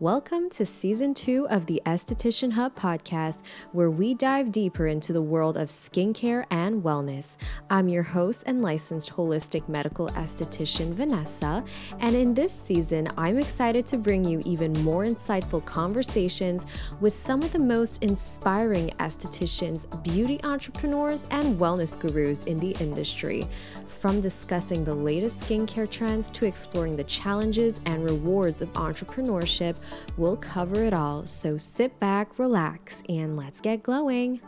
Welcome 0.00 0.48
to 0.50 0.64
season 0.64 1.12
two 1.12 1.48
of 1.48 1.66
the 1.66 1.82
Esthetician 1.84 2.52
Hub 2.52 2.72
podcast, 2.76 3.42
where 3.72 3.90
we 3.90 4.14
dive 4.14 4.52
deeper 4.52 4.86
into 4.86 5.12
the 5.12 5.20
world 5.20 5.56
of 5.56 5.66
skincare 5.66 6.44
and 6.52 6.84
wellness. 6.84 7.34
I'm 7.68 7.88
your 7.88 8.04
host 8.04 8.44
and 8.46 8.62
licensed 8.62 9.10
holistic 9.10 9.68
medical 9.68 10.06
esthetician, 10.10 10.94
Vanessa, 10.94 11.64
and 11.98 12.14
in 12.14 12.32
this 12.32 12.52
season, 12.52 13.08
I'm 13.16 13.40
excited 13.40 13.86
to 13.86 13.96
bring 13.96 14.24
you 14.24 14.40
even 14.44 14.72
more 14.84 15.04
insightful 15.04 15.64
conversations 15.64 16.64
with 17.00 17.12
some 17.12 17.42
of 17.42 17.50
the 17.50 17.58
most 17.58 18.04
inspiring 18.04 18.90
estheticians, 19.00 19.84
beauty 20.04 20.38
entrepreneurs, 20.44 21.24
and 21.32 21.58
wellness 21.58 21.98
gurus 21.98 22.44
in 22.44 22.60
the 22.60 22.70
industry. 22.78 23.48
From 23.88 24.20
discussing 24.20 24.84
the 24.84 24.94
latest 24.94 25.40
skincare 25.40 25.90
trends 25.90 26.30
to 26.30 26.46
exploring 26.46 26.94
the 26.94 27.02
challenges 27.02 27.80
and 27.84 28.04
rewards 28.04 28.62
of 28.62 28.72
entrepreneurship, 28.74 29.76
we'll 30.16 30.36
cover 30.36 30.84
it 30.84 30.92
all. 30.92 31.26
So 31.26 31.56
sit 31.58 31.98
back, 32.00 32.38
relax, 32.38 33.02
and 33.08 33.36
let's 33.36 33.60
get 33.60 33.82
glowing. 33.82 34.40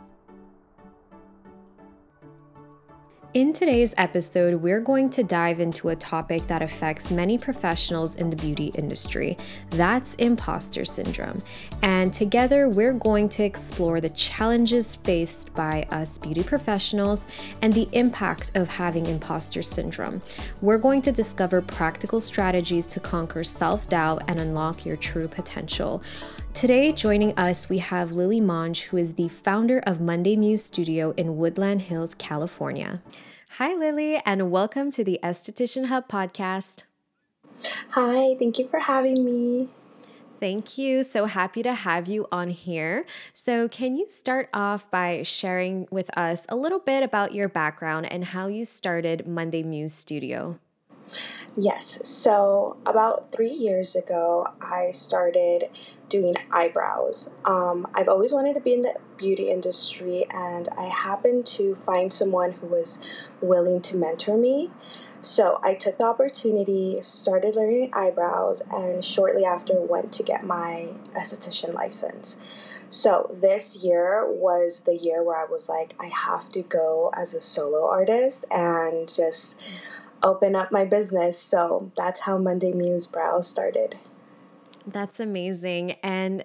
In 3.33 3.53
today's 3.53 3.93
episode, 3.95 4.55
we're 4.55 4.81
going 4.81 5.09
to 5.11 5.23
dive 5.23 5.61
into 5.61 5.87
a 5.87 5.95
topic 5.95 6.47
that 6.47 6.61
affects 6.61 7.11
many 7.11 7.37
professionals 7.37 8.15
in 8.15 8.29
the 8.29 8.35
beauty 8.35 8.73
industry. 8.75 9.37
That's 9.69 10.15
imposter 10.15 10.83
syndrome. 10.83 11.41
And 11.81 12.13
together, 12.13 12.67
we're 12.67 12.91
going 12.91 13.29
to 13.29 13.43
explore 13.43 14.01
the 14.01 14.09
challenges 14.09 14.97
faced 14.97 15.53
by 15.53 15.87
us 15.91 16.17
beauty 16.17 16.43
professionals 16.43 17.25
and 17.61 17.71
the 17.71 17.87
impact 17.93 18.51
of 18.55 18.67
having 18.67 19.05
imposter 19.05 19.61
syndrome. 19.61 20.21
We're 20.61 20.77
going 20.77 21.01
to 21.03 21.13
discover 21.13 21.61
practical 21.61 22.19
strategies 22.19 22.85
to 22.87 22.99
conquer 22.99 23.45
self 23.45 23.87
doubt 23.87 24.23
and 24.27 24.41
unlock 24.41 24.85
your 24.85 24.97
true 24.97 25.29
potential. 25.29 26.03
Today, 26.53 26.91
joining 26.91 27.37
us, 27.39 27.69
we 27.69 27.77
have 27.79 28.11
Lily 28.11 28.39
Monge, 28.41 28.83
who 28.83 28.97
is 28.97 29.13
the 29.13 29.29
founder 29.29 29.79
of 29.79 30.01
Monday 30.01 30.35
Muse 30.35 30.63
Studio 30.63 31.11
in 31.15 31.37
Woodland 31.37 31.81
Hills, 31.81 32.13
California. 32.13 33.01
Hi, 33.57 33.73
Lily, 33.73 34.21
and 34.25 34.51
welcome 34.51 34.91
to 34.91 35.03
the 35.03 35.19
Esthetician 35.23 35.85
Hub 35.85 36.07
podcast. 36.07 36.83
Hi, 37.91 38.35
thank 38.37 38.59
you 38.59 38.67
for 38.67 38.79
having 38.79 39.23
me. 39.23 39.69
Thank 40.39 40.77
you. 40.77 41.03
So 41.03 41.25
happy 41.25 41.63
to 41.63 41.73
have 41.73 42.07
you 42.07 42.27
on 42.31 42.49
here. 42.49 43.05
So, 43.33 43.69
can 43.69 43.95
you 43.95 44.09
start 44.09 44.49
off 44.53 44.91
by 44.91 45.23
sharing 45.23 45.87
with 45.89 46.15
us 46.17 46.45
a 46.49 46.55
little 46.55 46.79
bit 46.79 47.01
about 47.01 47.33
your 47.33 47.47
background 47.47 48.11
and 48.11 48.25
how 48.25 48.47
you 48.47 48.65
started 48.65 49.25
Monday 49.25 49.63
Muse 49.63 49.93
Studio? 49.93 50.59
Yes. 51.57 51.99
So, 52.07 52.77
about 52.85 53.31
three 53.33 53.51
years 53.51 53.95
ago, 53.95 54.47
I 54.61 54.91
started 54.91 55.69
doing 56.07 56.35
eyebrows. 56.49 57.29
Um, 57.43 57.87
I've 57.93 58.07
always 58.07 58.31
wanted 58.31 58.53
to 58.53 58.61
be 58.61 58.73
in 58.73 58.83
the 58.83 58.95
beauty 59.17 59.49
industry, 59.49 60.25
and 60.29 60.69
I 60.77 60.85
happened 60.85 61.45
to 61.47 61.75
find 61.85 62.13
someone 62.13 62.53
who 62.53 62.67
was 62.67 62.99
willing 63.41 63.81
to 63.81 63.97
mentor 63.97 64.37
me. 64.37 64.71
So, 65.21 65.59
I 65.61 65.73
took 65.73 65.97
the 65.97 66.05
opportunity, 66.05 66.99
started 67.01 67.55
learning 67.55 67.91
eyebrows, 67.93 68.61
and 68.71 69.03
shortly 69.03 69.43
after 69.43 69.73
went 69.73 70.13
to 70.13 70.23
get 70.23 70.45
my 70.45 70.87
esthetician 71.15 71.73
license. 71.73 72.39
So, 72.89 73.35
this 73.41 73.75
year 73.75 74.25
was 74.25 74.81
the 74.85 74.95
year 74.95 75.21
where 75.21 75.37
I 75.37 75.51
was 75.51 75.67
like, 75.67 75.95
I 75.99 76.07
have 76.07 76.47
to 76.53 76.61
go 76.61 77.11
as 77.13 77.33
a 77.33 77.41
solo 77.41 77.89
artist 77.89 78.45
and 78.49 79.13
just. 79.13 79.57
Mm-hmm 79.57 79.87
open 80.23 80.55
up 80.55 80.71
my 80.71 80.85
business. 80.85 81.39
So 81.39 81.91
that's 81.97 82.21
how 82.21 82.37
Monday 82.37 82.71
Muse 82.73 83.07
Brows 83.07 83.47
started. 83.47 83.97
That's 84.87 85.19
amazing. 85.19 85.91
And 86.03 86.43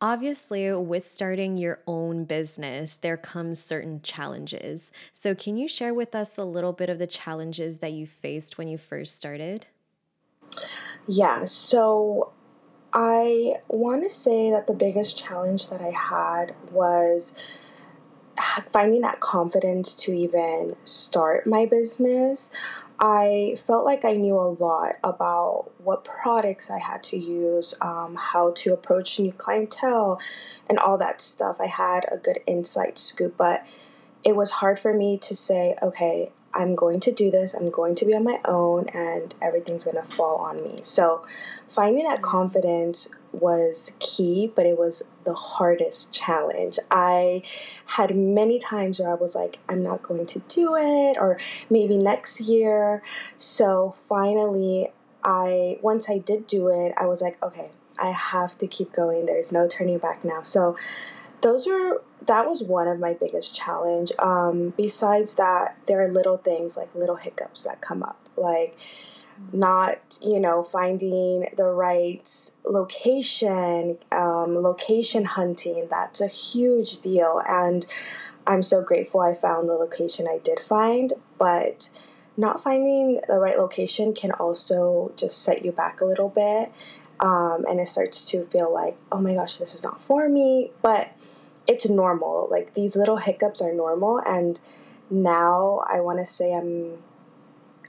obviously, 0.00 0.72
with 0.72 1.04
starting 1.04 1.56
your 1.56 1.80
own 1.86 2.24
business, 2.24 2.96
there 2.96 3.16
comes 3.16 3.58
certain 3.58 4.00
challenges. 4.02 4.90
So, 5.12 5.34
can 5.34 5.56
you 5.56 5.68
share 5.68 5.92
with 5.92 6.14
us 6.14 6.38
a 6.38 6.44
little 6.44 6.72
bit 6.72 6.88
of 6.88 6.98
the 6.98 7.06
challenges 7.06 7.78
that 7.78 7.92
you 7.92 8.06
faced 8.06 8.56
when 8.56 8.68
you 8.68 8.78
first 8.78 9.16
started? 9.16 9.66
Yeah. 11.06 11.44
So, 11.44 12.32
I 12.92 13.52
want 13.68 14.04
to 14.04 14.10
say 14.10 14.50
that 14.50 14.66
the 14.66 14.72
biggest 14.72 15.18
challenge 15.18 15.68
that 15.68 15.82
I 15.82 15.90
had 15.90 16.54
was 16.70 17.34
finding 18.70 19.02
that 19.02 19.20
confidence 19.20 19.94
to 19.94 20.12
even 20.12 20.76
start 20.84 21.46
my 21.46 21.66
business. 21.66 22.50
I 22.98 23.58
felt 23.66 23.84
like 23.84 24.04
I 24.04 24.12
knew 24.12 24.36
a 24.36 24.56
lot 24.58 24.96
about 25.04 25.70
what 25.78 26.04
products 26.04 26.70
I 26.70 26.78
had 26.78 27.02
to 27.04 27.18
use, 27.18 27.74
um, 27.80 28.14
how 28.14 28.52
to 28.56 28.72
approach 28.72 29.18
new 29.18 29.32
clientele, 29.32 30.18
and 30.68 30.78
all 30.78 30.96
that 30.98 31.20
stuff. 31.20 31.60
I 31.60 31.66
had 31.66 32.06
a 32.10 32.16
good 32.16 32.40
insight 32.46 32.98
scoop, 32.98 33.36
but 33.36 33.66
it 34.24 34.34
was 34.34 34.50
hard 34.50 34.78
for 34.78 34.94
me 34.94 35.18
to 35.18 35.36
say, 35.36 35.76
okay, 35.82 36.30
I'm 36.54 36.74
going 36.74 37.00
to 37.00 37.12
do 37.12 37.30
this, 37.30 37.52
I'm 37.52 37.70
going 37.70 37.94
to 37.96 38.06
be 38.06 38.14
on 38.14 38.24
my 38.24 38.40
own, 38.46 38.88
and 38.88 39.34
everything's 39.42 39.84
going 39.84 39.96
to 39.96 40.02
fall 40.02 40.38
on 40.38 40.62
me. 40.62 40.80
So, 40.82 41.26
finding 41.68 42.04
that 42.04 42.22
confidence 42.22 43.10
was 43.40 43.92
key, 43.98 44.52
but 44.54 44.66
it 44.66 44.78
was 44.78 45.02
the 45.24 45.34
hardest 45.34 46.12
challenge. 46.12 46.78
I 46.90 47.42
had 47.86 48.16
many 48.16 48.58
times 48.58 48.98
where 48.98 49.10
I 49.10 49.14
was 49.14 49.34
like, 49.34 49.58
I'm 49.68 49.82
not 49.82 50.02
going 50.02 50.26
to 50.26 50.38
do 50.48 50.76
it, 50.76 51.16
or 51.18 51.38
maybe 51.70 51.96
next 51.96 52.40
year. 52.40 53.02
So 53.36 53.94
finally, 54.08 54.88
I 55.22 55.78
once 55.82 56.08
I 56.08 56.18
did 56.18 56.46
do 56.46 56.68
it, 56.68 56.94
I 56.96 57.06
was 57.06 57.20
like, 57.20 57.42
okay, 57.42 57.70
I 57.98 58.10
have 58.10 58.56
to 58.58 58.66
keep 58.66 58.92
going. 58.92 59.26
There's 59.26 59.52
no 59.52 59.68
turning 59.68 59.98
back 59.98 60.24
now. 60.24 60.42
So 60.42 60.76
those 61.42 61.66
were 61.66 62.02
that 62.26 62.46
was 62.46 62.62
one 62.62 62.88
of 62.88 62.98
my 62.98 63.12
biggest 63.12 63.54
challenge. 63.54 64.12
Um, 64.18 64.72
besides 64.76 65.34
that, 65.34 65.76
there 65.86 66.02
are 66.04 66.08
little 66.08 66.38
things 66.38 66.76
like 66.76 66.94
little 66.94 67.16
hiccups 67.16 67.64
that 67.64 67.80
come 67.80 68.02
up, 68.02 68.18
like 68.36 68.76
not 69.52 70.18
you 70.22 70.40
know 70.40 70.62
finding 70.62 71.48
the 71.56 71.64
right 71.64 72.50
location 72.64 73.98
um, 74.12 74.56
location 74.56 75.24
hunting 75.24 75.86
that's 75.90 76.20
a 76.20 76.28
huge 76.28 77.00
deal. 77.00 77.42
And 77.48 77.86
i'm 78.48 78.62
so 78.62 78.80
grateful 78.80 79.20
i 79.20 79.34
found 79.34 79.68
the 79.68 79.72
location 79.72 80.28
i 80.30 80.38
did 80.38 80.60
find 80.60 81.12
but 81.36 81.90
not 82.36 82.62
finding 82.62 83.20
the 83.26 83.34
right 83.34 83.58
location 83.58 84.14
can 84.14 84.30
also 84.30 85.10
just 85.16 85.42
set 85.42 85.64
you 85.64 85.72
back 85.72 86.00
a 86.00 86.04
little 86.04 86.28
bit 86.28 86.70
um, 87.18 87.64
and 87.68 87.80
it 87.80 87.88
starts 87.88 88.24
to 88.30 88.44
feel 88.46 88.72
like 88.72 88.96
oh 89.10 89.18
my 89.20 89.34
gosh 89.34 89.56
this 89.56 89.74
is 89.74 89.82
not 89.82 90.00
for 90.02 90.28
me. 90.28 90.70
But 90.82 91.12
it's 91.66 91.88
normal. 91.88 92.46
Like 92.50 92.74
these 92.74 92.94
little 92.94 93.16
hiccups 93.16 93.60
are 93.60 93.72
normal 93.72 94.20
and 94.24 94.60
now 95.08 95.84
i 95.88 96.00
want 96.00 96.18
to 96.18 96.26
say 96.26 96.52
i'm 96.52 96.98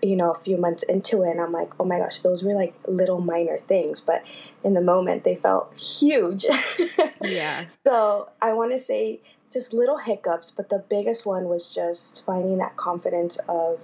you 0.02 0.16
know, 0.16 0.32
a 0.32 0.40
few 0.40 0.58
months 0.58 0.84
into 0.84 1.24
it, 1.24 1.32
and 1.32 1.42
I'm 1.42 1.52
like, 1.52 1.72
oh 1.80 1.86
my 1.86 2.00
gosh, 2.00 2.20
those 2.20 2.44
were 2.44 2.54
like 2.54 2.74
little 2.88 3.20
minor 3.20 3.60
things, 3.68 4.02
but 4.02 4.24
in 4.64 4.74
the 4.74 4.82
moment 4.82 5.24
they 5.24 5.36
felt 5.36 5.76
huge. 5.78 6.46
yeah. 7.22 7.66
So 7.86 8.30
I 8.42 8.54
want 8.54 8.72
to 8.74 8.80
say 8.80 9.20
just 9.52 9.74
little 9.74 9.98
hiccups, 9.98 10.52
but 10.52 10.70
the 10.70 10.84
biggest 10.90 11.26
one 11.26 11.46
was 11.46 11.70
just 11.70 12.26
finding 12.26 12.58
that 12.58 12.76
confidence 12.76 13.38
of 13.48 13.80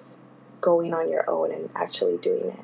going 0.61 0.93
on 0.93 1.09
your 1.09 1.29
own 1.29 1.51
and 1.51 1.69
actually 1.75 2.17
doing 2.17 2.47
it. 2.47 2.59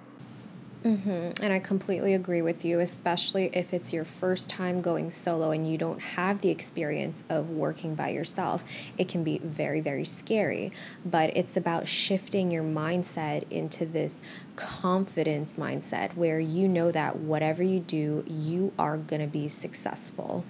Mm-hmm. 0.83 1.43
And 1.43 1.51
I 1.51 1.59
completely 1.59 2.13
agree 2.13 2.41
with 2.41 2.63
you, 2.63 2.79
especially 2.79 3.49
if 3.53 3.73
it's 3.73 3.91
your 3.91 4.05
first 4.05 4.49
time 4.49 4.81
going 4.81 5.09
solo 5.09 5.51
and 5.51 5.69
you 5.69 5.77
don't 5.77 5.99
have 5.99 6.39
the 6.39 6.49
experience 6.49 7.23
of 7.29 7.49
working 7.49 7.95
by 7.95 8.09
yourself. 8.09 8.63
It 8.97 9.09
can 9.09 9.23
be 9.23 9.39
very, 9.39 9.81
very 9.81 10.05
scary. 10.05 10.71
But 11.05 11.35
it's 11.35 11.57
about 11.57 11.87
shifting 11.87 12.49
your 12.49 12.63
mindset 12.63 13.43
into 13.51 13.85
this 13.85 14.21
confidence 14.55 15.55
mindset 15.57 16.15
where 16.15 16.39
you 16.39 16.67
know 16.67 16.91
that 16.91 17.17
whatever 17.17 17.61
you 17.61 17.81
do, 17.81 18.23
you 18.25 18.71
are 18.79 18.97
going 18.97 19.21
to 19.21 19.27
be 19.27 19.49
successful. 19.49 20.45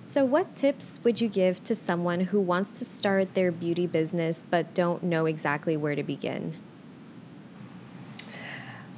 So, 0.00 0.24
what 0.24 0.56
tips 0.56 0.98
would 1.04 1.20
you 1.20 1.28
give 1.28 1.62
to 1.64 1.74
someone 1.74 2.20
who 2.20 2.40
wants 2.40 2.78
to 2.78 2.84
start 2.86 3.34
their 3.34 3.52
beauty 3.52 3.86
business 3.86 4.44
but 4.48 4.72
don't 4.74 5.02
know 5.02 5.26
exactly 5.26 5.76
where 5.76 5.94
to 5.94 6.02
begin? 6.02 6.56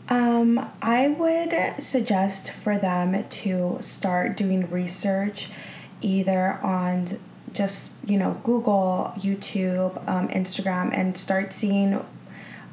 Um, 0.09 0.71
I 0.83 1.09
would 1.09 1.83
suggest 1.83 2.51
for 2.51 2.77
them 2.77 3.25
to 3.25 3.79
start 3.81 4.37
doing 4.37 4.69
research 4.71 5.49
either 6.01 6.59
on 6.63 7.19
just, 7.53 7.91
you 8.05 8.19
know, 8.19 8.41
Google, 8.43 9.13
YouTube, 9.17 9.97
um, 10.09 10.29
Instagram, 10.29 10.93
and 10.93 11.17
start 11.17 11.53
seeing 11.53 12.05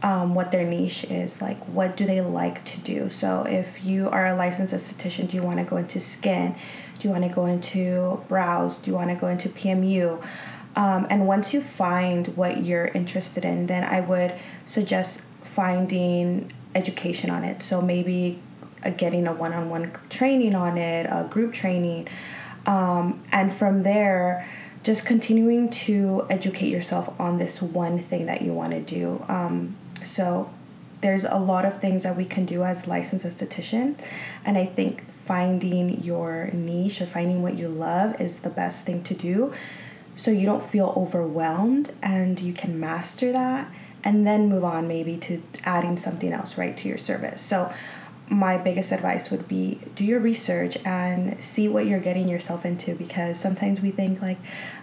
um, 0.02 0.34
what 0.34 0.52
their 0.52 0.64
niche 0.64 1.04
is. 1.06 1.42
Like, 1.42 1.62
what 1.66 1.98
do 1.98 2.06
they 2.06 2.22
like 2.22 2.64
to 2.66 2.80
do? 2.80 3.10
So, 3.10 3.44
if 3.44 3.84
you 3.84 4.10
are 4.10 4.26
a 4.26 4.36
licensed 4.36 4.74
esthetician, 4.74 5.30
do 5.30 5.38
you 5.38 5.44
want 5.44 5.58
to 5.58 5.66
go 5.66 5.78
into 5.78 6.00
skin? 6.00 6.56
Do 6.98 7.08
you 7.08 7.12
want 7.12 7.24
to 7.26 7.30
go 7.30 7.46
into 7.46 8.24
brows? 8.28 8.78
Do 8.78 8.92
you 8.92 8.96
want 8.96 9.10
to 9.10 9.16
go 9.16 9.28
into 9.28 9.50
PMU? 9.50 10.24
Um, 10.76 11.08
and 11.10 11.28
once 11.28 11.54
you 11.54 11.62
find 11.62 12.28
what 12.38 12.64
you're 12.64 12.88
interested 12.88 13.44
in, 13.44 13.68
then 13.68 13.84
I 13.84 14.02
would 14.02 14.34
suggest 14.66 15.22
finding 15.42 16.52
education 16.80 17.30
on 17.30 17.44
it. 17.44 17.62
So 17.62 17.82
maybe 17.82 18.40
getting 18.98 19.28
a 19.28 19.34
one-on-one 19.34 19.92
training 20.10 20.56
on 20.56 20.78
it 20.78 21.06
a 21.06 21.28
group 21.30 21.54
training. 21.54 22.08
Um, 22.66 23.24
and 23.32 23.52
from 23.52 23.84
there 23.84 24.48
just 24.82 25.06
continuing 25.06 25.70
to 25.70 26.26
educate 26.30 26.70
yourself 26.70 27.14
on 27.20 27.38
this 27.38 27.62
one 27.62 28.00
thing 28.00 28.26
that 28.28 28.42
you 28.42 28.54
want 28.54 28.72
to 28.72 28.80
do. 28.80 29.24
Um, 29.28 29.76
so 30.04 30.50
there's 31.02 31.26
a 31.26 31.38
lot 31.38 31.66
of 31.66 31.82
things 31.82 32.04
that 32.04 32.16
we 32.16 32.26
can 32.26 32.46
do 32.46 32.64
as 32.64 32.88
licensed 32.88 33.26
esthetician 33.26 33.98
and 34.44 34.58
i 34.58 34.66
think 34.66 35.02
finding 35.30 36.02
your 36.02 36.50
niche 36.54 37.00
or 37.00 37.06
finding 37.06 37.44
what 37.44 37.56
you 37.56 37.68
love 37.68 38.20
is 38.20 38.40
the 38.40 38.50
best 38.50 38.84
thing 38.84 39.04
to 39.04 39.14
do. 39.14 39.54
So 40.16 40.32
you 40.32 40.48
don't 40.48 40.66
feel 40.66 40.92
overwhelmed 40.98 41.94
and 42.02 42.40
you 42.40 42.52
can 42.52 42.80
master 42.80 43.32
that 43.32 43.72
and 44.04 44.26
then 44.26 44.50
move 44.50 44.64
on 44.64 44.88
maybe 44.88 45.18
to 45.18 45.42
adding 45.64 45.98
something 45.98 46.32
else 46.32 46.58
right 46.58 46.76
to 46.78 46.88
your 46.88 46.98
service. 46.98 47.42
So 47.42 47.72
my 48.30 48.58
biggest 48.58 48.92
advice 48.92 49.32
would 49.32 49.48
be 49.48 49.80
do 49.96 50.06
your 50.06 50.20
research 50.20 50.78
and 50.86 51.44
see 51.44 51.68
what 51.68 51.88
you're 51.88 52.00
getting 52.00 52.30
yourself 52.30 52.64
into 52.64 52.94
because 52.94 53.40
sometimes 53.40 53.82
we 53.82 53.90
think 53.90 54.22
like 54.22 54.38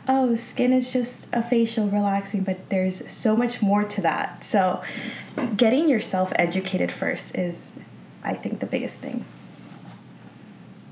oh 0.09 0.35
skin 0.35 0.73
is 0.73 0.93
just 0.93 1.29
a 1.33 1.41
facial 1.41 1.87
relaxing 1.89 2.43
but 2.43 2.69
there's 2.71 3.09
so 3.11 3.37
much 3.37 3.63
more 3.63 3.85
to 3.85 4.01
that. 4.01 4.45
So 4.45 4.83
getting 5.57 5.89
yourself 5.89 6.33
educated 6.37 6.91
first 6.91 7.35
is 7.37 7.73
i 8.25 8.35
think 8.35 8.61
the 8.61 8.67
biggest 8.67 8.99
thing 9.01 9.25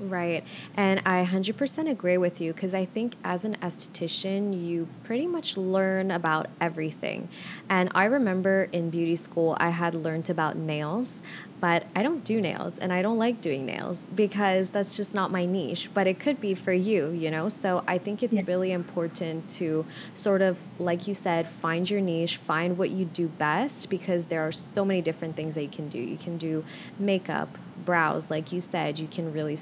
Right. 0.09 0.43
And 0.75 1.01
I 1.05 1.25
100% 1.25 1.89
agree 1.89 2.17
with 2.17 2.39
you 2.39 2.53
because 2.53 2.73
I 2.73 2.85
think 2.85 3.15
as 3.23 3.43
an 3.43 3.55
esthetician, 3.55 4.65
you 4.65 4.87
pretty 5.03 5.25
much 5.25 5.57
learn 5.57 6.11
about 6.11 6.47
everything. 6.61 7.27
And 7.69 7.89
I 7.95 8.05
remember 8.05 8.69
in 8.71 8.89
beauty 8.89 9.15
school, 9.15 9.57
I 9.59 9.69
had 9.69 9.95
learned 9.95 10.29
about 10.29 10.57
nails, 10.57 11.21
but 11.59 11.87
I 11.95 12.03
don't 12.03 12.23
do 12.23 12.39
nails 12.39 12.77
and 12.77 12.93
I 12.93 13.01
don't 13.01 13.17
like 13.17 13.41
doing 13.41 13.65
nails 13.65 14.03
because 14.13 14.69
that's 14.69 14.95
just 14.95 15.15
not 15.15 15.31
my 15.31 15.45
niche. 15.45 15.89
But 15.93 16.05
it 16.05 16.19
could 16.19 16.39
be 16.39 16.53
for 16.53 16.73
you, 16.73 17.09
you 17.09 17.31
know? 17.31 17.47
So 17.47 17.83
I 17.87 17.97
think 17.97 18.21
it's 18.21 18.33
yeah. 18.33 18.41
really 18.45 18.71
important 18.71 19.49
to 19.51 19.85
sort 20.13 20.41
of, 20.41 20.59
like 20.77 21.07
you 21.07 21.13
said, 21.13 21.47
find 21.47 21.89
your 21.89 22.01
niche, 22.01 22.37
find 22.37 22.77
what 22.77 22.91
you 22.91 23.05
do 23.05 23.27
best 23.27 23.89
because 23.89 24.25
there 24.25 24.41
are 24.41 24.51
so 24.51 24.85
many 24.85 25.01
different 25.01 25.35
things 25.35 25.55
that 25.55 25.63
you 25.63 25.69
can 25.69 25.89
do. 25.89 25.97
You 25.97 26.17
can 26.17 26.37
do 26.37 26.63
makeup, 26.99 27.57
brows, 27.83 28.29
like 28.29 28.51
you 28.51 28.59
said, 28.59 28.99
you 28.99 29.07
can 29.07 29.33
really 29.33 29.57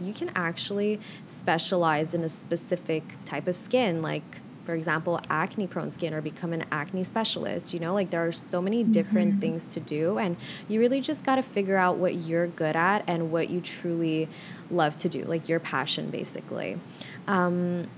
you 0.00 0.12
can 0.12 0.30
actually 0.34 1.00
specialize 1.24 2.14
in 2.14 2.22
a 2.22 2.28
specific 2.28 3.04
type 3.24 3.46
of 3.46 3.56
skin, 3.56 4.02
like 4.02 4.40
for 4.64 4.74
example, 4.74 5.20
acne 5.28 5.66
prone 5.66 5.90
skin 5.90 6.14
or 6.14 6.20
become 6.20 6.52
an 6.52 6.64
acne 6.70 7.02
specialist. 7.02 7.74
You 7.74 7.80
know, 7.80 7.92
like 7.92 8.10
there 8.10 8.24
are 8.26 8.32
so 8.32 8.62
many 8.62 8.84
different 8.84 9.32
mm-hmm. 9.32 9.40
things 9.40 9.74
to 9.74 9.80
do, 9.80 10.18
and 10.18 10.36
you 10.68 10.78
really 10.78 11.00
just 11.00 11.24
got 11.24 11.36
to 11.36 11.42
figure 11.42 11.76
out 11.76 11.96
what 11.96 12.14
you're 12.14 12.46
good 12.46 12.76
at 12.76 13.02
and 13.06 13.32
what 13.32 13.50
you 13.50 13.60
truly 13.60 14.28
love 14.70 14.96
to 14.98 15.08
do, 15.08 15.24
like 15.24 15.48
your 15.48 15.60
passion, 15.60 16.10
basically. 16.10 16.78
Um, 17.26 17.88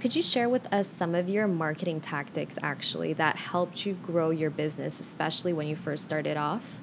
could 0.00 0.16
you 0.16 0.22
share 0.22 0.48
with 0.48 0.72
us 0.72 0.86
some 0.86 1.14
of 1.14 1.28
your 1.28 1.46
marketing 1.46 2.00
tactics 2.00 2.54
actually 2.62 3.12
that 3.14 3.36
helped 3.36 3.84
you 3.84 3.92
grow 3.94 4.30
your 4.30 4.48
business, 4.48 5.00
especially 5.00 5.52
when 5.52 5.66
you 5.66 5.76
first 5.76 6.04
started 6.04 6.38
off? 6.38 6.78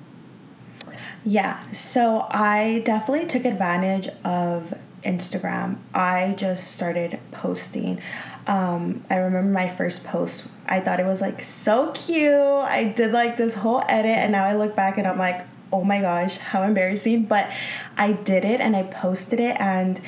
Yeah, 1.26 1.70
so 1.72 2.28
I 2.30 2.82
definitely 2.86 3.28
took 3.28 3.46
advantage 3.46 4.10
of 4.24 4.74
Instagram. 5.04 5.78
I 5.94 6.34
just 6.38 6.72
started 6.72 7.20
posting. 7.32 8.02
Um, 8.46 9.04
I 9.10 9.16
remember 9.16 9.52
my 9.52 9.68
first 9.68 10.04
post, 10.04 10.48
I 10.68 10.80
thought 10.80 11.00
it 11.00 11.06
was 11.06 11.22
like 11.22 11.44
so 11.44 11.92
cute. 11.92 12.34
I 12.34 12.86
did 12.86 13.12
like 13.12 13.38
this 13.38 13.56
whole 13.56 13.84
edit, 13.88 14.12
and 14.12 14.32
now 14.32 14.46
I 14.46 14.56
look 14.56 14.76
back 14.76 14.98
and 14.98 15.08
I'm 15.08 15.18
like, 15.18 15.46
oh 15.72 15.84
my 15.84 16.02
gosh, 16.02 16.38
how 16.38 16.64
embarrassing. 16.64 17.26
But 17.26 17.52
I 17.98 18.14
did 18.14 18.46
it 18.46 18.62
and 18.62 18.76
I 18.76 18.84
posted 18.84 19.40
it, 19.40 19.58
and 19.60 20.00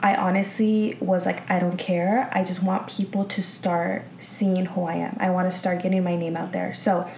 I 0.00 0.16
honestly 0.16 0.98
was 1.00 1.24
like, 1.24 1.48
I 1.50 1.58
don't 1.58 1.78
care. 1.78 2.28
I 2.32 2.44
just 2.44 2.62
want 2.62 2.88
people 2.88 3.24
to 3.24 3.42
start 3.42 4.04
seeing 4.18 4.66
who 4.66 4.84
I 4.84 4.96
am. 4.96 5.16
I 5.18 5.30
want 5.30 5.50
to 5.50 5.56
start 5.56 5.82
getting 5.82 6.04
my 6.04 6.16
name 6.16 6.36
out 6.36 6.52
there. 6.52 6.74
So 6.74 7.08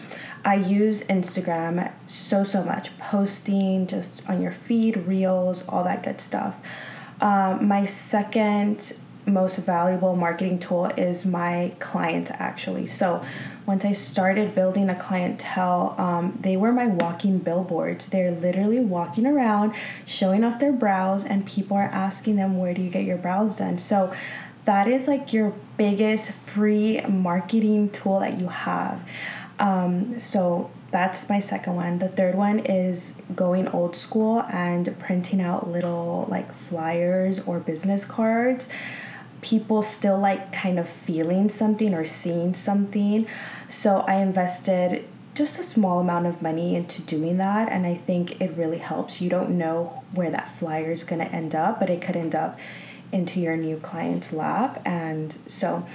I 0.47 0.55
used 0.55 1.03
Instagram 1.09 1.91
so, 2.07 2.45
so 2.45 2.63
much, 2.63 2.97
posting 2.99 3.89
just 3.89 4.23
on 4.29 4.41
your 4.41 4.53
feed, 4.53 4.97
reels, 4.97 5.67
all 5.69 5.83
that 5.83 6.05
good 6.05 6.21
stuff. 6.21 6.57
Um, 7.21 7.67
my 7.67 7.85
second 7.85 8.93
most 9.27 9.57
valuable 9.57 10.15
marketing 10.15 10.61
tool 10.61 10.87
is 10.97 11.25
my 11.25 11.73
clients, 11.81 12.31
actually. 12.31 12.87
So, 12.87 13.25
once 13.67 13.85
I 13.85 13.91
started 13.91 14.55
building 14.55 14.89
a 14.89 14.95
clientele, 14.95 15.97
um, 15.99 16.39
they 16.41 16.57
were 16.57 16.73
my 16.73 16.87
walking 16.87 17.39
billboards. 17.39 18.07
They're 18.07 18.31
literally 18.31 18.79
walking 18.79 19.27
around, 19.27 19.75
showing 20.05 20.45
off 20.45 20.61
their 20.61 20.73
brows, 20.73 21.25
and 21.25 21.45
people 21.45 21.77
are 21.77 21.91
asking 21.93 22.37
them, 22.37 22.57
Where 22.57 22.73
do 22.73 22.83
you 22.83 22.91
get 22.91 23.03
your 23.03 23.19
brows 23.19 23.57
done? 23.57 23.79
So, 23.79 24.15
that 24.65 24.87
is 24.87 25.09
like 25.09 25.33
your 25.33 25.55
biggest 25.77 26.31
free 26.31 27.01
marketing 27.03 27.91
tool 27.91 28.21
that 28.21 28.39
you 28.39 28.49
have. 28.49 29.01
Um, 29.59 30.21
so 30.21 30.71
that's 30.91 31.29
my 31.29 31.41
second 31.41 31.75
one. 31.75 31.99
The 31.99 32.09
third 32.09 32.35
one 32.35 32.61
is 32.61 33.21
going 33.35 33.69
old 33.69 33.97
school 33.97 34.43
and 34.51 34.99
printing 34.99 35.41
out 35.41 35.69
little 35.69 36.27
like 36.31 36.53
flyers 36.55 37.41
or 37.41 37.59
business 37.59 38.05
cards. 38.05 38.69
People 39.43 39.83
still 39.83 40.19
like 40.19 40.53
kind 40.53 40.79
of 40.79 40.89
feeling 40.89 41.49
something 41.49 41.95
or 41.95 42.05
seeing 42.05 42.55
something. 42.55 43.27
So 43.69 44.01
I 44.01 44.15
invested 44.15 45.07
just 45.35 45.59
a 45.59 45.63
small 45.63 46.01
amount 46.01 46.27
of 46.27 46.41
money 46.41 46.75
into 46.75 47.03
doing 47.03 47.37
that 47.37 47.69
and 47.69 47.87
I 47.87 47.95
think 47.95 48.41
it 48.41 48.57
really 48.57 48.79
helps. 48.79 49.21
You 49.21 49.29
don't 49.29 49.51
know 49.59 50.03
where 50.15 50.31
that 50.31 50.51
flyer 50.57 50.91
is 50.91 51.05
going 51.05 51.21
to 51.21 51.31
end 51.31 51.55
up, 51.55 51.79
but 51.79 51.91
it 51.91 52.01
could 52.01 52.17
end 52.17 52.35
up 52.35 52.59
into 53.13 53.41
your 53.41 53.57
new 53.57 53.77
client's 53.77 54.33
lap 54.33 54.81
and 54.85 55.37
so 55.47 55.87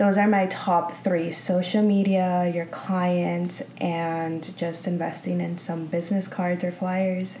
those 0.00 0.16
are 0.16 0.26
my 0.26 0.46
top 0.46 0.94
three 0.94 1.30
social 1.30 1.82
media, 1.82 2.50
your 2.54 2.64
clients, 2.64 3.62
and 3.76 4.56
just 4.56 4.86
investing 4.86 5.42
in 5.42 5.58
some 5.58 5.84
business 5.84 6.26
cards 6.26 6.64
or 6.64 6.72
flyers. 6.72 7.36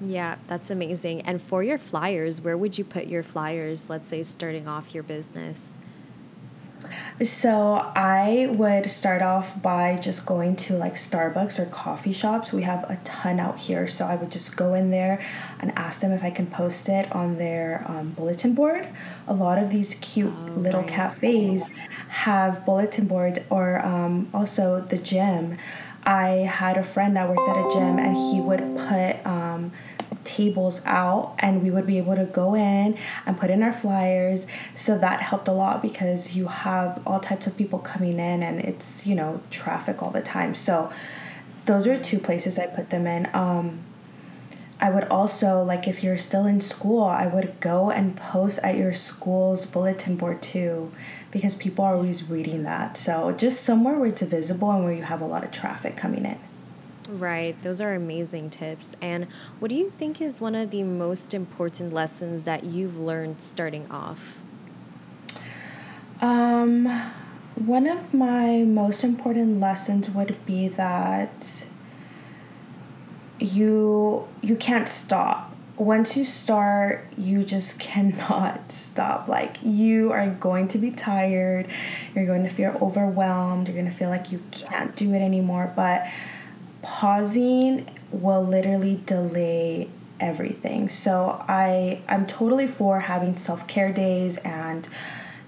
Yeah, 0.00 0.36
that's 0.46 0.70
amazing. 0.70 1.20
And 1.20 1.42
for 1.42 1.62
your 1.62 1.76
flyers, 1.76 2.40
where 2.40 2.56
would 2.56 2.78
you 2.78 2.84
put 2.84 3.06
your 3.06 3.22
flyers, 3.22 3.90
let's 3.90 4.08
say 4.08 4.22
starting 4.22 4.66
off 4.66 4.94
your 4.94 5.02
business? 5.02 5.76
So 7.22 7.92
I 7.94 8.48
would 8.50 8.90
start 8.90 9.22
off 9.22 9.62
by 9.62 9.96
just 9.96 10.26
going 10.26 10.56
to 10.56 10.76
like 10.76 10.94
Starbucks 10.94 11.60
or 11.60 11.66
coffee 11.66 12.12
shops. 12.12 12.52
We 12.52 12.64
have 12.64 12.82
a 12.90 12.98
ton 13.04 13.38
out 13.38 13.58
here, 13.58 13.86
so 13.86 14.04
I 14.04 14.16
would 14.16 14.32
just 14.32 14.56
go 14.56 14.74
in 14.74 14.90
there 14.90 15.24
and 15.60 15.72
ask 15.76 16.00
them 16.00 16.10
if 16.10 16.24
I 16.24 16.30
can 16.30 16.46
post 16.46 16.88
it 16.88 17.10
on 17.12 17.38
their 17.38 17.84
um, 17.86 18.10
bulletin 18.10 18.54
board. 18.54 18.88
A 19.28 19.34
lot 19.34 19.58
of 19.58 19.70
these 19.70 19.94
cute 20.00 20.32
oh, 20.36 20.52
little 20.52 20.80
right. 20.80 20.90
cafes 20.90 21.70
have 22.08 22.66
bulletin 22.66 23.06
boards, 23.06 23.38
or 23.48 23.84
um, 23.86 24.28
also 24.34 24.80
the 24.80 24.98
gym. 24.98 25.56
I 26.06 26.28
had 26.28 26.76
a 26.76 26.84
friend 26.84 27.16
that 27.16 27.28
worked 27.28 27.48
at 27.48 27.56
a 27.56 27.70
gym, 27.72 27.98
and 27.98 28.16
he 28.16 28.40
would 28.40 28.60
put 28.88 29.24
um, 29.24 29.72
tables 30.24 30.80
out 30.84 31.34
and 31.38 31.62
we 31.62 31.70
would 31.70 31.86
be 31.86 31.98
able 31.98 32.14
to 32.14 32.24
go 32.24 32.54
in 32.54 32.96
and 33.26 33.38
put 33.38 33.50
in 33.50 33.62
our 33.62 33.72
flyers. 33.72 34.46
So 34.74 34.98
that 34.98 35.20
helped 35.20 35.48
a 35.48 35.52
lot 35.52 35.82
because 35.82 36.34
you 36.34 36.48
have 36.48 37.02
all 37.06 37.20
types 37.20 37.46
of 37.46 37.56
people 37.56 37.78
coming 37.78 38.18
in 38.18 38.42
and 38.42 38.60
it's 38.60 39.06
you 39.06 39.14
know 39.14 39.40
traffic 39.50 40.02
all 40.02 40.10
the 40.10 40.22
time. 40.22 40.54
So 40.54 40.92
those 41.66 41.86
are 41.86 41.96
two 41.96 42.18
places 42.18 42.58
i 42.58 42.66
put 42.66 42.90
them 42.90 43.06
in. 43.06 43.28
Um, 43.34 43.80
i 44.80 44.90
would 44.90 45.04
also 45.04 45.62
like 45.62 45.86
if 45.86 46.02
you're 46.02 46.16
still 46.16 46.46
in 46.46 46.60
school 46.60 47.04
i 47.04 47.28
would 47.28 47.60
go 47.60 47.92
and 47.92 48.16
post 48.16 48.58
at 48.64 48.76
your 48.76 48.92
school's 48.92 49.66
bulletin 49.66 50.16
board 50.16 50.42
too 50.42 50.90
because 51.34 51.56
people 51.56 51.84
are 51.84 51.96
always 51.96 52.30
reading 52.30 52.62
that. 52.62 52.96
So 52.96 53.32
just 53.32 53.64
somewhere 53.64 53.98
where 53.98 54.08
it's 54.08 54.22
visible 54.22 54.70
and 54.70 54.84
where 54.84 54.92
you 54.92 55.02
have 55.02 55.20
a 55.20 55.26
lot 55.26 55.42
of 55.42 55.50
traffic 55.50 55.96
coming 55.96 56.24
in 56.24 56.38
Right. 57.08 57.60
Those 57.62 57.80
are 57.80 57.94
amazing 57.94 58.50
tips. 58.50 58.96
And 59.00 59.26
what 59.58 59.68
do 59.68 59.74
you 59.74 59.90
think 59.90 60.20
is 60.20 60.40
one 60.40 60.54
of 60.54 60.70
the 60.70 60.82
most 60.82 61.34
important 61.34 61.92
lessons 61.92 62.44
that 62.44 62.64
you've 62.64 62.98
learned 62.98 63.42
starting 63.42 63.90
off? 63.90 64.38
Um, 66.20 66.86
one 67.56 67.86
of 67.86 68.14
my 68.14 68.62
most 68.62 69.04
important 69.04 69.60
lessons 69.60 70.08
would 70.10 70.44
be 70.46 70.68
that 70.68 71.66
you 73.38 74.26
you 74.40 74.56
can't 74.56 74.88
stop. 74.88 75.50
Once 75.76 76.16
you 76.16 76.24
start, 76.24 77.04
you 77.18 77.44
just 77.44 77.78
cannot 77.80 78.72
stop. 78.72 79.28
Like 79.28 79.58
you 79.62 80.12
are 80.12 80.30
going 80.30 80.68
to 80.68 80.78
be 80.78 80.90
tired, 80.90 81.68
you're 82.14 82.26
going 82.26 82.44
to 82.44 82.48
feel 82.48 82.78
overwhelmed, 82.80 83.68
you're 83.68 83.76
going 83.76 83.90
to 83.90 83.96
feel 83.96 84.08
like 84.08 84.32
you 84.32 84.40
can't 84.50 84.96
do 84.96 85.12
it 85.12 85.20
anymore, 85.20 85.72
but 85.76 86.06
pausing 86.84 87.88
will 88.12 88.44
literally 88.44 89.00
delay 89.06 89.88
everything. 90.20 90.88
So 90.88 91.44
I 91.48 92.02
I'm 92.08 92.26
totally 92.26 92.66
for 92.66 93.00
having 93.00 93.36
self-care 93.36 93.92
days 93.92 94.36
and 94.38 94.86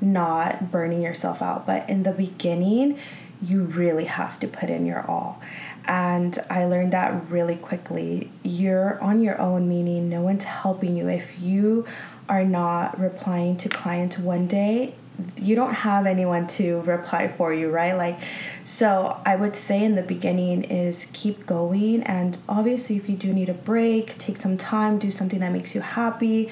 not 0.01 0.71
burning 0.71 1.03
yourself 1.03 1.41
out, 1.41 1.67
but 1.67 1.89
in 1.89 2.03
the 2.03 2.13
beginning, 2.13 2.99
you 3.43 3.63
really 3.63 4.07
have 4.07 4.41
to 4.41 4.49
put 4.49 4.71
in 4.71 4.87
your 4.87 5.09
all. 5.09 5.41
And 5.85 6.39
I 6.51 6.65
learned 6.65 6.93
that 6.93 7.31
really 7.31 7.57
quickly. 7.57 8.31
You're 8.43 9.01
on 9.03 9.21
your 9.21 9.41
own, 9.41 9.69
meaning 9.69 10.09
no 10.09 10.23
one's 10.23 10.45
helping 10.45 10.97
you. 10.97 11.09
If 11.09 11.39
you 11.39 11.87
are 12.29 12.45
not 12.45 12.99
replying 12.99 13.57
to 13.59 13.69
clients 13.69 14.19
one 14.19 14.47
day, 14.47 14.95
you 15.37 15.55
don't 15.55 15.75
have 15.75 16.07
anyone 16.07 16.47
to 16.47 16.81
reply 16.83 17.29
for 17.29 17.53
you, 17.55 17.71
right? 17.71 17.95
Like, 17.95 18.19
so 18.67 19.21
I 19.25 19.37
would 19.37 19.55
say 19.55 19.85
in 19.85 19.95
the 19.95 20.03
beginning 20.03 20.65
is 20.65 21.09
keep 21.13 21.47
going. 21.47 22.03
And 22.03 22.37
obviously, 22.49 22.97
if 22.97 23.09
you 23.09 23.15
do 23.15 23.33
need 23.33 23.49
a 23.49 23.55
break, 23.55 24.19
take 24.19 24.39
some 24.39 24.57
time, 24.57 24.99
do 24.99 25.13
something 25.13 25.39
that 25.39 25.53
makes 25.53 25.73
you 25.73 25.83
happy, 25.83 26.51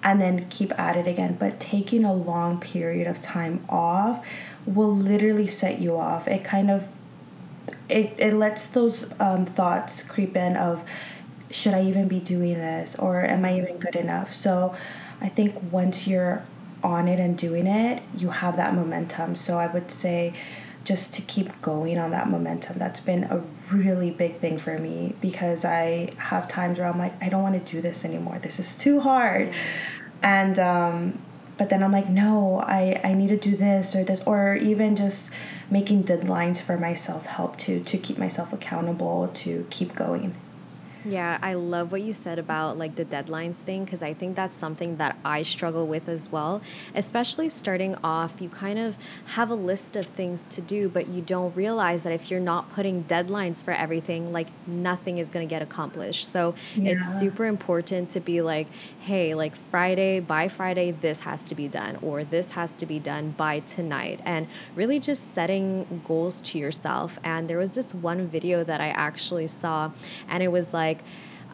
and 0.00 0.20
then 0.20 0.48
keep 0.48 0.78
at 0.78 0.96
it 0.96 1.08
again. 1.08 1.36
But 1.40 1.58
taking 1.58 2.04
a 2.04 2.14
long 2.14 2.60
period 2.60 3.08
of 3.08 3.20
time 3.20 3.64
off 3.68 4.24
will 4.64 4.94
literally 4.94 5.48
set 5.48 5.80
you 5.80 5.96
off. 5.96 6.28
It 6.28 6.44
kind 6.44 6.70
of 6.70 6.86
it, 7.88 8.14
it 8.16 8.34
lets 8.34 8.68
those 8.68 9.10
um, 9.18 9.44
thoughts 9.44 10.02
creep 10.02 10.36
in 10.36 10.56
of 10.56 10.84
should 11.50 11.74
I 11.74 11.82
even 11.82 12.06
be 12.06 12.20
doing 12.20 12.54
this 12.54 12.94
or 12.94 13.22
am 13.22 13.44
I 13.44 13.58
even 13.58 13.78
good 13.78 13.96
enough? 13.96 14.32
So 14.32 14.76
I 15.20 15.28
think 15.28 15.72
once 15.72 16.06
you're 16.06 16.44
on 16.84 17.08
it 17.08 17.18
and 17.18 17.36
doing 17.36 17.66
it, 17.66 18.04
you 18.16 18.30
have 18.30 18.56
that 18.56 18.72
momentum. 18.72 19.34
So 19.34 19.58
I 19.58 19.66
would 19.66 19.90
say 19.90 20.32
just 20.86 21.12
to 21.14 21.22
keep 21.22 21.60
going 21.60 21.98
on 21.98 22.12
that 22.12 22.30
momentum. 22.30 22.78
That's 22.78 23.00
been 23.00 23.24
a 23.24 23.42
really 23.72 24.10
big 24.12 24.38
thing 24.38 24.56
for 24.56 24.78
me 24.78 25.14
because 25.20 25.64
I 25.64 26.12
have 26.16 26.46
times 26.46 26.78
where 26.78 26.86
I'm 26.86 26.98
like, 26.98 27.20
I 27.20 27.28
don't 27.28 27.42
want 27.42 27.66
to 27.66 27.72
do 27.72 27.80
this 27.82 28.04
anymore. 28.04 28.38
This 28.38 28.60
is 28.60 28.76
too 28.76 29.00
hard. 29.00 29.52
And 30.22 30.58
um, 30.58 31.18
but 31.58 31.70
then 31.70 31.82
I'm 31.82 31.92
like, 31.92 32.08
no, 32.08 32.60
I, 32.60 33.00
I 33.02 33.14
need 33.14 33.28
to 33.28 33.36
do 33.36 33.56
this 33.56 33.96
or 33.96 34.04
this, 34.04 34.22
or 34.26 34.54
even 34.54 34.94
just 34.94 35.30
making 35.70 36.04
deadlines 36.04 36.60
for 36.60 36.78
myself 36.78 37.26
help 37.26 37.56
to 37.58 37.80
to 37.80 37.98
keep 37.98 38.16
myself 38.16 38.52
accountable 38.52 39.28
to 39.34 39.66
keep 39.70 39.94
going. 39.94 40.36
Yeah, 41.08 41.38
I 41.40 41.54
love 41.54 41.92
what 41.92 42.02
you 42.02 42.12
said 42.12 42.38
about 42.38 42.78
like 42.78 42.96
the 42.96 43.04
deadlines 43.04 43.54
thing 43.54 43.84
because 43.84 44.02
I 44.02 44.12
think 44.12 44.34
that's 44.34 44.56
something 44.56 44.96
that 44.96 45.16
I 45.24 45.44
struggle 45.44 45.86
with 45.86 46.08
as 46.08 46.32
well. 46.32 46.60
Especially 46.94 47.48
starting 47.48 47.96
off, 48.02 48.40
you 48.40 48.48
kind 48.48 48.78
of 48.78 48.98
have 49.26 49.50
a 49.50 49.54
list 49.54 49.94
of 49.96 50.06
things 50.06 50.46
to 50.50 50.60
do, 50.60 50.88
but 50.88 51.06
you 51.06 51.22
don't 51.22 51.54
realize 51.54 52.02
that 52.02 52.12
if 52.12 52.30
you're 52.30 52.40
not 52.40 52.72
putting 52.72 53.04
deadlines 53.04 53.62
for 53.62 53.70
everything, 53.70 54.32
like 54.32 54.48
nothing 54.66 55.18
is 55.18 55.30
going 55.30 55.46
to 55.46 55.50
get 55.50 55.62
accomplished. 55.62 56.26
So 56.26 56.54
yeah. 56.74 56.92
it's 56.92 57.20
super 57.20 57.44
important 57.44 58.10
to 58.10 58.20
be 58.20 58.42
like, 58.42 58.66
hey, 59.00 59.34
like 59.34 59.54
Friday, 59.54 60.18
by 60.18 60.48
Friday, 60.48 60.90
this 60.90 61.20
has 61.20 61.42
to 61.44 61.54
be 61.54 61.68
done, 61.68 61.96
or 62.02 62.24
this 62.24 62.50
has 62.50 62.76
to 62.76 62.86
be 62.86 62.98
done 62.98 63.30
by 63.30 63.60
tonight. 63.60 64.20
And 64.24 64.48
really 64.74 64.98
just 64.98 65.32
setting 65.32 66.02
goals 66.04 66.40
to 66.40 66.58
yourself. 66.58 67.20
And 67.22 67.48
there 67.48 67.58
was 67.58 67.76
this 67.76 67.94
one 67.94 68.26
video 68.26 68.64
that 68.64 68.80
I 68.80 68.88
actually 68.88 69.46
saw, 69.46 69.92
and 70.28 70.42
it 70.42 70.48
was 70.48 70.72
like, 70.72 70.95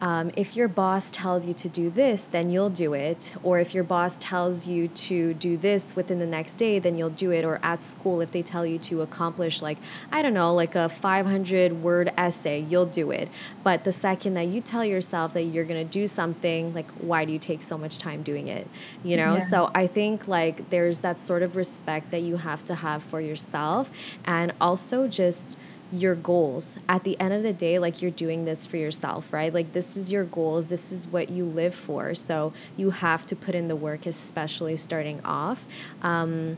um, 0.03 0.31
if 0.35 0.57
your 0.57 0.67
boss 0.67 1.09
tells 1.11 1.47
you 1.47 1.53
to 1.53 1.69
do 1.69 1.89
this, 1.89 2.25
then 2.25 2.51
you'll 2.51 2.69
do 2.69 2.93
it. 2.93 3.33
Or 3.41 3.59
if 3.59 3.73
your 3.73 3.85
boss 3.85 4.17
tells 4.19 4.67
you 4.67 4.89
to 4.89 5.33
do 5.35 5.55
this 5.55 5.95
within 5.95 6.19
the 6.19 6.25
next 6.25 6.55
day, 6.55 6.77
then 6.77 6.97
you'll 6.97 7.09
do 7.09 7.31
it. 7.31 7.45
Or 7.45 7.57
at 7.63 7.81
school, 7.81 8.19
if 8.19 8.31
they 8.31 8.41
tell 8.41 8.65
you 8.65 8.77
to 8.79 9.01
accomplish, 9.01 9.61
like, 9.61 9.77
I 10.11 10.21
don't 10.21 10.33
know, 10.33 10.53
like 10.53 10.75
a 10.75 10.89
500 10.89 11.81
word 11.81 12.11
essay, 12.17 12.59
you'll 12.59 12.85
do 12.85 13.11
it. 13.11 13.29
But 13.63 13.85
the 13.85 13.93
second 13.93 14.33
that 14.33 14.47
you 14.47 14.59
tell 14.59 14.83
yourself 14.83 15.31
that 15.33 15.43
you're 15.43 15.63
going 15.63 15.87
to 15.87 15.89
do 15.89 16.05
something, 16.05 16.73
like, 16.73 16.91
why 16.95 17.23
do 17.23 17.31
you 17.31 17.39
take 17.39 17.61
so 17.61 17.77
much 17.77 17.97
time 17.97 18.23
doing 18.23 18.49
it? 18.49 18.67
You 19.05 19.15
know? 19.15 19.35
Yeah. 19.35 19.39
So 19.39 19.71
I 19.73 19.87
think, 19.87 20.27
like, 20.27 20.69
there's 20.69 20.99
that 20.99 21.17
sort 21.17 21.43
of 21.43 21.55
respect 21.55 22.11
that 22.11 22.23
you 22.23 22.35
have 22.35 22.65
to 22.65 22.75
have 22.75 23.03
for 23.03 23.21
yourself. 23.21 23.89
And 24.25 24.51
also 24.59 25.07
just, 25.07 25.57
your 25.93 26.15
goals. 26.15 26.77
At 26.89 27.03
the 27.03 27.19
end 27.19 27.33
of 27.33 27.43
the 27.43 27.53
day, 27.53 27.77
like 27.77 28.01
you're 28.01 28.11
doing 28.11 28.45
this 28.45 28.65
for 28.65 28.77
yourself, 28.77 29.31
right? 29.31 29.53
Like 29.53 29.73
this 29.73 29.95
is 29.95 30.11
your 30.11 30.23
goals, 30.23 30.67
this 30.67 30.91
is 30.91 31.07
what 31.07 31.29
you 31.29 31.45
live 31.45 31.75
for. 31.75 32.15
So 32.15 32.51
you 32.75 32.89
have 32.89 33.25
to 33.27 33.35
put 33.35 33.53
in 33.53 33.67
the 33.67 33.75
work, 33.75 34.05
especially 34.05 34.75
starting 34.75 35.21
off. 35.23 35.65
Um, 36.01 36.57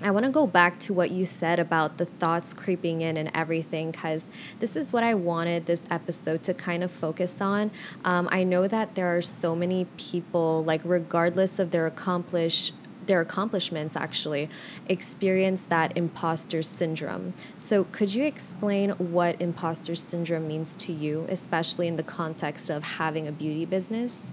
I 0.00 0.12
want 0.12 0.26
to 0.26 0.30
go 0.30 0.46
back 0.46 0.78
to 0.80 0.92
what 0.92 1.10
you 1.10 1.24
said 1.24 1.58
about 1.58 1.96
the 1.96 2.04
thoughts 2.04 2.54
creeping 2.54 3.00
in 3.00 3.16
and 3.16 3.32
everything, 3.34 3.90
because 3.90 4.28
this 4.60 4.76
is 4.76 4.92
what 4.92 5.02
I 5.02 5.14
wanted 5.14 5.66
this 5.66 5.82
episode 5.90 6.44
to 6.44 6.54
kind 6.54 6.84
of 6.84 6.92
focus 6.92 7.40
on. 7.40 7.72
Um, 8.04 8.28
I 8.30 8.44
know 8.44 8.68
that 8.68 8.94
there 8.94 9.16
are 9.16 9.22
so 9.22 9.56
many 9.56 9.86
people, 9.96 10.62
like, 10.62 10.82
regardless 10.84 11.58
of 11.58 11.72
their 11.72 11.86
accomplished 11.86 12.77
their 13.08 13.20
accomplishments 13.20 13.96
actually 13.96 14.48
experience 14.86 15.62
that 15.62 15.96
imposter 15.96 16.62
syndrome. 16.62 17.34
So, 17.56 17.84
could 17.84 18.14
you 18.14 18.24
explain 18.24 18.90
what 18.90 19.40
imposter 19.42 19.96
syndrome 19.96 20.46
means 20.46 20.76
to 20.76 20.92
you, 20.92 21.26
especially 21.28 21.88
in 21.88 21.96
the 21.96 22.04
context 22.04 22.70
of 22.70 22.84
having 22.84 23.26
a 23.26 23.32
beauty 23.32 23.64
business? 23.64 24.30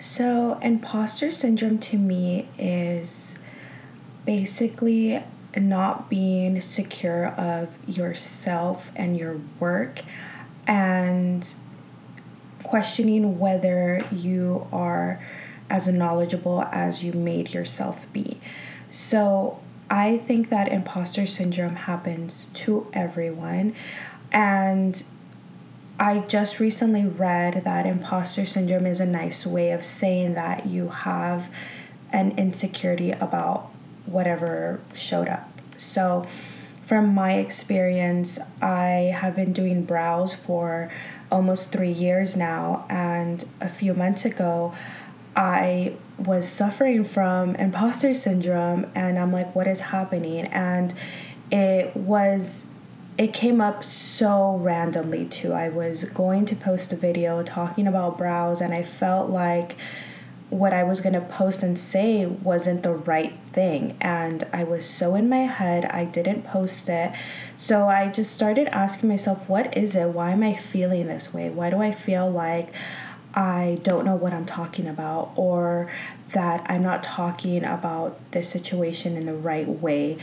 So, 0.00 0.58
imposter 0.62 1.30
syndrome 1.30 1.78
to 1.80 1.98
me 1.98 2.48
is 2.58 3.36
basically 4.24 5.22
not 5.56 6.08
being 6.08 6.60
secure 6.60 7.26
of 7.26 7.76
yourself 7.86 8.90
and 8.96 9.18
your 9.18 9.40
work 9.60 10.02
and 10.66 11.54
questioning 12.62 13.38
whether 13.38 14.02
you 14.10 14.66
are 14.72 15.20
as 15.72 15.88
knowledgeable 15.88 16.62
as 16.70 17.02
you 17.02 17.12
made 17.12 17.52
yourself 17.52 18.06
be. 18.12 18.38
So 18.90 19.58
I 19.90 20.18
think 20.18 20.50
that 20.50 20.68
imposter 20.68 21.24
syndrome 21.26 21.76
happens 21.76 22.46
to 22.54 22.86
everyone. 22.92 23.74
And 24.30 25.02
I 25.98 26.20
just 26.20 26.60
recently 26.60 27.06
read 27.06 27.64
that 27.64 27.86
imposter 27.86 28.44
syndrome 28.44 28.86
is 28.86 29.00
a 29.00 29.06
nice 29.06 29.46
way 29.46 29.72
of 29.72 29.84
saying 29.84 30.34
that 30.34 30.66
you 30.66 30.88
have 30.88 31.50
an 32.12 32.32
insecurity 32.38 33.12
about 33.12 33.70
whatever 34.04 34.80
showed 34.94 35.28
up. 35.28 35.48
So, 35.78 36.26
from 36.84 37.14
my 37.14 37.34
experience, 37.34 38.38
I 38.60 39.14
have 39.16 39.36
been 39.36 39.52
doing 39.52 39.84
brows 39.84 40.34
for 40.34 40.92
almost 41.30 41.72
three 41.72 41.92
years 41.92 42.36
now, 42.36 42.84
and 42.90 43.42
a 43.60 43.68
few 43.68 43.94
months 43.94 44.24
ago, 44.26 44.74
I 45.34 45.94
was 46.18 46.48
suffering 46.48 47.04
from 47.04 47.54
imposter 47.56 48.14
syndrome 48.14 48.86
and 48.94 49.18
I'm 49.18 49.32
like, 49.32 49.54
what 49.54 49.66
is 49.66 49.80
happening? 49.80 50.46
And 50.46 50.94
it 51.50 51.96
was, 51.96 52.66
it 53.18 53.32
came 53.32 53.60
up 53.60 53.84
so 53.84 54.56
randomly 54.56 55.26
too. 55.26 55.52
I 55.52 55.68
was 55.68 56.04
going 56.04 56.46
to 56.46 56.56
post 56.56 56.92
a 56.92 56.96
video 56.96 57.42
talking 57.42 57.86
about 57.86 58.18
brows 58.18 58.60
and 58.60 58.74
I 58.74 58.82
felt 58.82 59.30
like 59.30 59.76
what 60.52 60.74
I 60.74 60.84
was 60.84 61.00
going 61.00 61.14
to 61.14 61.20
post 61.22 61.62
and 61.62 61.78
say 61.78 62.26
wasn't 62.26 62.82
the 62.82 62.92
right 62.92 63.32
thing. 63.54 63.96
And 64.02 64.46
I 64.52 64.64
was 64.64 64.86
so 64.86 65.14
in 65.14 65.26
my 65.26 65.46
head, 65.46 65.86
I 65.86 66.04
didn't 66.04 66.42
post 66.42 66.90
it. 66.90 67.12
So 67.56 67.88
I 67.88 68.08
just 68.08 68.34
started 68.34 68.68
asking 68.68 69.08
myself, 69.08 69.48
what 69.48 69.74
is 69.74 69.96
it? 69.96 70.10
Why 70.10 70.32
am 70.32 70.42
I 70.42 70.54
feeling 70.54 71.06
this 71.06 71.32
way? 71.32 71.48
Why 71.48 71.70
do 71.70 71.78
I 71.78 71.90
feel 71.90 72.30
like 72.30 72.68
I 73.34 73.78
don't 73.82 74.04
know 74.04 74.14
what 74.14 74.32
I'm 74.32 74.44
talking 74.44 74.86
about 74.86 75.32
or 75.36 75.90
that 76.32 76.64
I'm 76.68 76.82
not 76.82 77.02
talking 77.02 77.64
about 77.64 78.18
the 78.32 78.42
situation 78.44 79.16
in 79.16 79.26
the 79.26 79.34
right 79.34 79.68
way. 79.68 80.18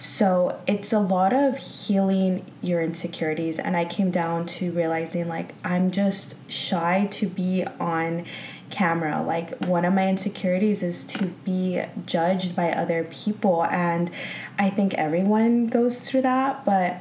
So 0.00 0.60
it's 0.66 0.92
a 0.92 0.98
lot 0.98 1.32
of 1.32 1.56
healing 1.56 2.44
your 2.62 2.82
insecurities. 2.82 3.58
And 3.58 3.76
I 3.76 3.84
came 3.84 4.10
down 4.10 4.46
to 4.46 4.72
realizing 4.72 5.28
like 5.28 5.54
I'm 5.62 5.90
just 5.90 6.36
shy 6.50 7.06
to 7.12 7.26
be 7.26 7.64
on 7.78 8.24
camera. 8.70 9.22
Like 9.22 9.64
one 9.66 9.84
of 9.84 9.94
my 9.94 10.08
insecurities 10.08 10.82
is 10.82 11.04
to 11.04 11.26
be 11.44 11.82
judged 12.06 12.56
by 12.56 12.72
other 12.72 13.04
people. 13.04 13.64
And 13.64 14.10
I 14.58 14.70
think 14.70 14.94
everyone 14.94 15.68
goes 15.68 16.00
through 16.00 16.22
that. 16.22 16.64
But 16.64 16.96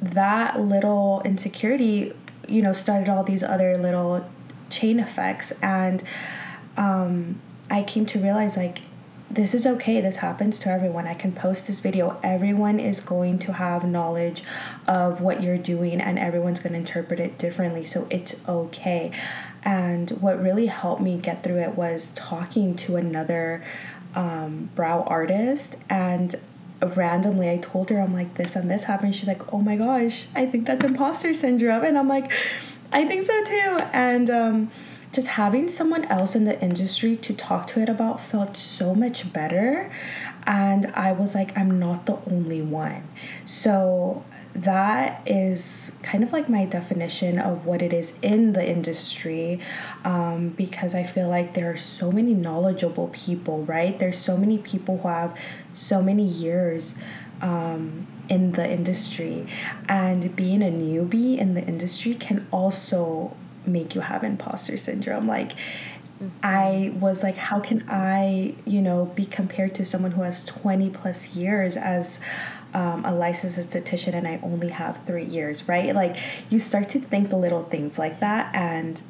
that 0.00 0.58
little 0.58 1.22
insecurity, 1.24 2.14
you 2.48 2.62
know, 2.62 2.72
started 2.72 3.08
all 3.08 3.22
these 3.22 3.42
other 3.42 3.76
little 3.76 4.24
chain 4.70 4.98
effects 4.98 5.52
and 5.62 6.02
um, 6.76 7.40
i 7.70 7.82
came 7.82 8.06
to 8.06 8.18
realize 8.18 8.56
like 8.56 8.82
this 9.30 9.54
is 9.54 9.64
okay 9.64 10.00
this 10.00 10.16
happens 10.16 10.58
to 10.58 10.70
everyone. 10.70 11.06
I 11.06 11.14
can 11.14 11.30
post 11.30 11.68
this 11.68 11.78
video. 11.78 12.18
Everyone 12.22 12.80
is 12.80 13.00
going 13.00 13.38
to 13.40 13.52
have 13.52 13.84
knowledge 13.84 14.42
of 14.88 15.20
what 15.20 15.40
you're 15.40 15.56
doing 15.56 16.00
and 16.00 16.18
everyone's 16.18 16.58
going 16.58 16.72
to 16.72 16.78
interpret 16.80 17.20
it 17.20 17.38
differently 17.38 17.86
so 17.86 18.08
it's 18.10 18.34
okay. 18.48 19.12
And 19.62 20.10
what 20.20 20.42
really 20.42 20.66
helped 20.66 21.00
me 21.00 21.16
get 21.16 21.44
through 21.44 21.60
it 21.60 21.76
was 21.76 22.10
talking 22.16 22.74
to 22.76 22.96
another 22.96 23.62
um, 24.16 24.70
brow 24.74 25.02
artist 25.02 25.76
and 25.88 26.34
randomly 26.96 27.50
I 27.50 27.58
told 27.58 27.90
her 27.90 28.00
I'm 28.00 28.14
like 28.14 28.34
this 28.34 28.56
and 28.56 28.70
this 28.70 28.84
happened. 28.84 29.14
She's 29.14 29.28
like, 29.28 29.52
oh 29.52 29.58
my 29.58 29.76
gosh, 29.76 30.26
I 30.34 30.46
think 30.46 30.66
that's 30.66 30.84
imposter 30.84 31.34
syndrome, 31.34 31.84
and 31.84 31.98
I'm 31.98 32.08
like, 32.08 32.32
I 32.92 33.04
think 33.06 33.24
so 33.24 33.44
too. 33.44 33.80
And 33.92 34.30
um, 34.30 34.70
just 35.12 35.28
having 35.28 35.68
someone 35.68 36.04
else 36.06 36.34
in 36.34 36.44
the 36.44 36.60
industry 36.60 37.16
to 37.16 37.34
talk 37.34 37.66
to 37.68 37.80
it 37.80 37.88
about 37.88 38.20
felt 38.20 38.56
so 38.56 38.94
much 38.94 39.32
better. 39.32 39.92
And 40.46 40.86
I 40.94 41.12
was 41.12 41.34
like, 41.34 41.56
I'm 41.56 41.78
not 41.78 42.06
the 42.06 42.18
only 42.30 42.62
one. 42.62 43.06
So 43.44 44.24
that 44.54 45.22
is 45.26 45.96
kind 46.02 46.24
of 46.24 46.32
like 46.32 46.48
my 46.48 46.64
definition 46.64 47.38
of 47.38 47.66
what 47.66 47.82
it 47.82 47.92
is 47.92 48.14
in 48.20 48.52
the 48.52 48.68
industry 48.68 49.60
um, 50.04 50.48
because 50.50 50.94
I 50.94 51.04
feel 51.04 51.28
like 51.28 51.54
there 51.54 51.70
are 51.70 51.76
so 51.76 52.10
many 52.10 52.34
knowledgeable 52.34 53.08
people, 53.08 53.64
right? 53.64 53.96
There's 53.96 54.18
so 54.18 54.36
many 54.36 54.58
people 54.58 54.98
who 54.98 55.08
have 55.08 55.36
so 55.72 56.02
many 56.02 56.24
years 56.24 56.96
um, 57.40 58.06
in 58.30 58.52
the 58.52 58.70
industry, 58.70 59.46
and 59.88 60.34
being 60.36 60.62
a 60.62 60.70
newbie 60.70 61.36
in 61.36 61.54
the 61.54 61.62
industry 61.66 62.14
can 62.14 62.46
also 62.52 63.36
make 63.66 63.94
you 63.94 64.00
have 64.00 64.24
imposter 64.24 64.78
syndrome. 64.78 65.26
Like, 65.26 65.52
I 66.42 66.92
was 66.94 67.22
like, 67.22 67.36
how 67.36 67.60
can 67.60 67.84
I, 67.88 68.54
you 68.64 68.80
know, 68.80 69.06
be 69.06 69.26
compared 69.26 69.74
to 69.76 69.84
someone 69.84 70.12
who 70.12 70.22
has 70.22 70.44
20 70.44 70.90
plus 70.90 71.34
years 71.34 71.76
as 71.76 72.20
um, 72.72 73.04
a 73.04 73.12
licensed 73.12 73.58
esthetician 73.58 74.14
and 74.14 74.28
I 74.28 74.38
only 74.42 74.68
have 74.68 75.04
three 75.06 75.24
years, 75.24 75.66
right? 75.66 75.94
Like, 75.94 76.16
you 76.50 76.58
start 76.58 76.88
to 76.90 77.00
think 77.00 77.30
the 77.30 77.36
little 77.36 77.64
things 77.64 77.98
like 77.98 78.20
that, 78.20 78.54
and 78.54 79.02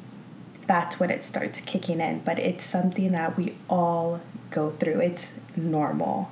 that's 0.65 0.99
when 0.99 1.11
it 1.11 1.23
starts 1.23 1.61
kicking 1.61 1.99
in. 1.99 2.19
But 2.19 2.39
it's 2.39 2.63
something 2.63 3.11
that 3.11 3.37
we 3.37 3.55
all 3.69 4.21
go 4.49 4.71
through, 4.71 4.99
it's 5.01 5.33
normal. 5.55 6.31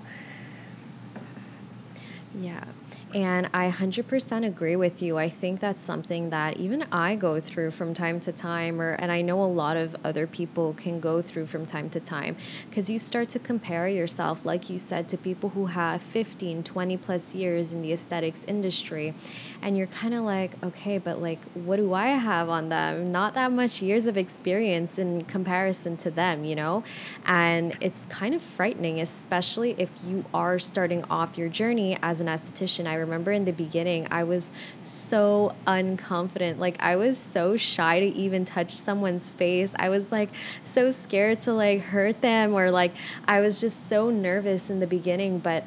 Yeah. 2.34 2.64
And 3.12 3.50
I 3.56 3.72
100% 3.72 4.46
agree 4.46 4.76
with 4.76 5.02
you. 5.02 5.18
I 5.18 5.30
think 5.30 5.60
that's 5.60 5.82
something 5.82 6.30
that 6.30 6.58
even 6.58 6.86
I 6.92 7.16
go 7.16 7.40
through 7.40 7.72
from 7.72 7.96
time 7.96 8.20
to 8.20 8.32
time, 8.32 8.80
or 8.80 8.92
and 8.92 9.12
I 9.12 9.24
know 9.24 9.42
a 9.42 9.46
lot 9.46 9.78
of 9.78 9.96
other 10.04 10.28
people 10.28 10.76
can 10.76 11.00
go 11.00 11.20
through 11.20 11.48
from 11.48 11.66
time 11.66 11.90
to 11.90 12.00
time, 12.00 12.38
because 12.70 12.88
you 12.88 13.00
start 13.00 13.28
to 13.30 13.40
compare 13.40 13.88
yourself, 13.88 14.46
like 14.46 14.70
you 14.70 14.78
said, 14.78 15.10
to 15.10 15.18
people 15.18 15.50
who 15.50 15.66
have 15.66 16.04
15, 16.04 16.62
20 16.62 16.98
plus 16.98 17.34
years 17.34 17.74
in 17.74 17.82
the 17.82 17.92
aesthetics 17.94 18.44
industry, 18.46 19.16
and 19.64 19.76
you're 19.76 19.88
kind 19.88 20.14
of 20.14 20.22
like, 20.22 20.52
okay, 20.64 21.00
but 21.00 21.20
like, 21.20 21.42
what 21.56 21.78
do 21.78 21.96
I 21.96 22.10
have 22.10 22.48
on 22.48 22.70
them? 22.70 23.12
Not 23.12 23.34
that 23.34 23.52
much 23.52 23.82
years 23.82 24.06
of 24.06 24.18
experience 24.18 25.00
in 25.00 25.26
comparison 25.26 25.98
to 25.98 26.12
them, 26.12 26.46
you 26.46 26.56
know, 26.56 26.84
and 27.26 27.76
it's 27.82 28.06
kind 28.06 28.36
of 28.36 28.42
frightening, 28.44 29.00
especially 29.00 29.72
if 29.80 29.98
you 30.06 30.26
are 30.32 30.60
starting 30.60 31.04
off 31.06 31.40
your 31.40 31.50
journey 31.50 31.98
as 32.04 32.22
an 32.22 32.28
esthetician. 32.28 32.86
I 32.86 32.99
remember 33.00 33.32
in 33.32 33.46
the 33.46 33.52
beginning, 33.52 34.08
I 34.12 34.24
was 34.24 34.52
so 34.84 35.56
unconfident. 35.66 36.60
Like, 36.60 36.82
I 36.82 36.96
was 36.96 37.18
so 37.18 37.58
shy 37.58 38.00
to 38.00 38.06
even 38.06 38.46
touch 38.46 38.72
someone's 38.72 39.30
face. 39.30 39.74
I 39.78 39.90
was 39.90 40.12
like 40.12 40.30
so 40.64 40.92
scared 40.92 41.40
to 41.42 41.54
like 41.54 41.82
hurt 41.82 42.22
them, 42.22 42.54
or 42.54 42.72
like, 42.72 42.94
I 43.28 43.42
was 43.42 43.60
just 43.60 43.90
so 43.90 44.10
nervous 44.10 44.70
in 44.70 44.80
the 44.80 44.88
beginning. 44.88 45.40
But 45.40 45.64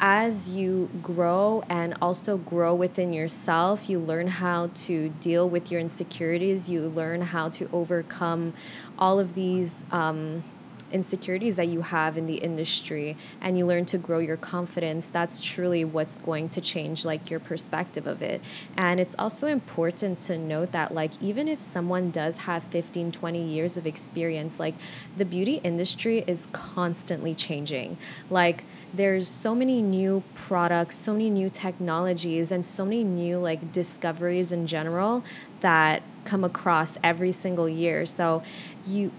as 0.00 0.50
you 0.50 0.90
grow 1.02 1.62
and 1.68 1.94
also 2.02 2.36
grow 2.36 2.74
within 2.74 3.12
yourself, 3.12 3.88
you 3.88 3.98
learn 3.98 4.26
how 4.26 4.70
to 4.74 5.08
deal 5.20 5.48
with 5.48 5.70
your 5.70 5.80
insecurities. 5.80 6.68
You 6.68 6.88
learn 6.88 7.22
how 7.22 7.48
to 7.50 7.68
overcome 7.72 8.54
all 8.98 9.20
of 9.20 9.34
these. 9.34 9.84
Um, 9.92 10.42
insecurities 10.94 11.56
that 11.56 11.66
you 11.66 11.82
have 11.82 12.16
in 12.16 12.26
the 12.26 12.36
industry 12.36 13.16
and 13.40 13.58
you 13.58 13.66
learn 13.66 13.84
to 13.84 13.98
grow 13.98 14.20
your 14.20 14.36
confidence 14.36 15.06
that's 15.08 15.40
truly 15.40 15.84
what's 15.84 16.18
going 16.20 16.48
to 16.48 16.60
change 16.60 17.04
like 17.04 17.30
your 17.30 17.40
perspective 17.40 18.06
of 18.06 18.22
it. 18.22 18.40
And 18.76 19.00
it's 19.00 19.16
also 19.18 19.48
important 19.48 20.20
to 20.20 20.38
note 20.38 20.70
that 20.70 20.94
like 20.94 21.10
even 21.20 21.48
if 21.48 21.60
someone 21.60 22.10
does 22.10 22.38
have 22.38 22.62
15 22.64 23.12
20 23.12 23.42
years 23.42 23.76
of 23.76 23.86
experience 23.86 24.60
like 24.60 24.74
the 25.16 25.24
beauty 25.24 25.60
industry 25.64 26.22
is 26.26 26.46
constantly 26.52 27.34
changing. 27.34 27.98
Like 28.30 28.64
there's 28.94 29.26
so 29.26 29.54
many 29.54 29.82
new 29.82 30.22
products 30.34 30.94
so 30.94 31.12
many 31.12 31.28
new 31.28 31.50
technologies 31.50 32.52
and 32.52 32.64
so 32.64 32.84
many 32.84 33.02
new 33.02 33.38
like 33.38 33.72
discoveries 33.72 34.52
in 34.52 34.66
general 34.66 35.24
that 35.60 36.02
come 36.24 36.44
across 36.44 36.96
every 37.02 37.32
single 37.32 37.68
year. 37.68 38.06
So 38.06 38.42
you 38.86 39.10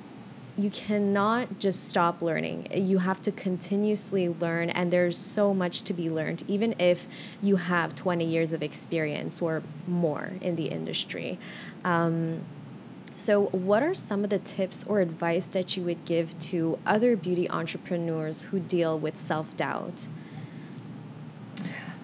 you 0.57 0.69
cannot 0.69 1.59
just 1.59 1.89
stop 1.89 2.21
learning. 2.21 2.67
You 2.73 2.99
have 2.99 3.21
to 3.23 3.31
continuously 3.31 4.29
learn, 4.29 4.69
and 4.69 4.91
there's 4.91 5.17
so 5.17 5.53
much 5.53 5.81
to 5.83 5.93
be 5.93 6.09
learned, 6.09 6.43
even 6.47 6.75
if 6.79 7.07
you 7.41 7.57
have 7.57 7.93
20 7.93 8.23
years 8.23 8.53
of 8.53 8.63
experience 8.63 9.41
or 9.41 9.63
more 9.85 10.31
in 10.41 10.55
the 10.55 10.67
industry. 10.67 11.37
Um, 11.83 12.45
so, 13.15 13.45
what 13.47 13.81
are 13.83 13.93
some 13.93 14.23
of 14.23 14.29
the 14.29 14.39
tips 14.39 14.83
or 14.87 14.99
advice 14.99 15.45
that 15.47 15.77
you 15.77 15.83
would 15.83 16.03
give 16.05 16.37
to 16.39 16.79
other 16.85 17.15
beauty 17.15 17.49
entrepreneurs 17.49 18.43
who 18.43 18.59
deal 18.59 18.99
with 18.99 19.17
self 19.17 19.55
doubt? 19.55 20.07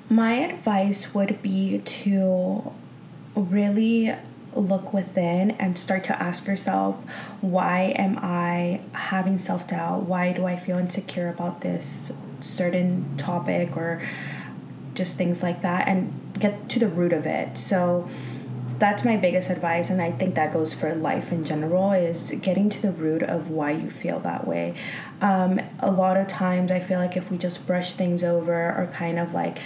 My 0.10 0.34
advice 0.34 1.14
would 1.14 1.42
be 1.42 1.80
to 1.80 2.74
really 3.36 4.14
look 4.54 4.94
within 4.94 5.52
and 5.52 5.78
start 5.78 6.04
to 6.04 6.22
ask 6.22 6.46
yourself 6.46 6.96
why 7.40 7.94
am 7.98 8.20
I 8.22 8.82
having 8.94 9.40
self 9.40 9.68
doubt? 9.68 10.04
Why 10.04 10.32
do 10.34 10.46
I 10.46 10.58
feel 10.58 10.78
insecure 10.78 11.30
about 11.30 11.62
this 11.62 12.12
certain 12.42 13.18
topic 13.18 13.78
or 13.78 14.02
just 14.94 15.18
things 15.18 15.42
like 15.42 15.62
that 15.62 15.88
and 15.88 16.14
get 16.40 16.70
to 16.70 16.80
the 16.80 16.88
root 16.88 17.14
of 17.14 17.26
it. 17.26 17.58
So 17.58 18.10
that's 18.78 19.06
my 19.06 19.16
biggest 19.16 19.52
advice 19.52 19.92
and 19.92 20.02
I 20.02 20.12
think 20.12 20.34
that 20.36 20.52
goes 20.52 20.74
for 20.74 20.96
life 20.96 21.32
in 21.32 21.46
general 21.46 21.92
is 21.92 22.32
getting 22.42 22.68
to 22.72 22.82
the 22.82 22.92
root 22.92 23.22
of 23.22 23.50
why 23.50 23.72
you 23.72 23.92
feel 23.92 24.20
that 24.22 24.48
way. 24.48 24.74
Um, 25.22 25.62
a 25.80 25.92
lot 25.92 26.18
of 26.18 26.28
times 26.28 26.72
I 26.72 26.80
feel 26.80 26.98
like 26.98 27.16
if 27.16 27.30
we 27.30 27.38
just 27.38 27.68
brush 27.68 27.94
things 27.94 28.24
over 28.24 28.54
or 28.54 28.90
kind 28.92 29.20
of 29.20 29.34
like 29.34 29.60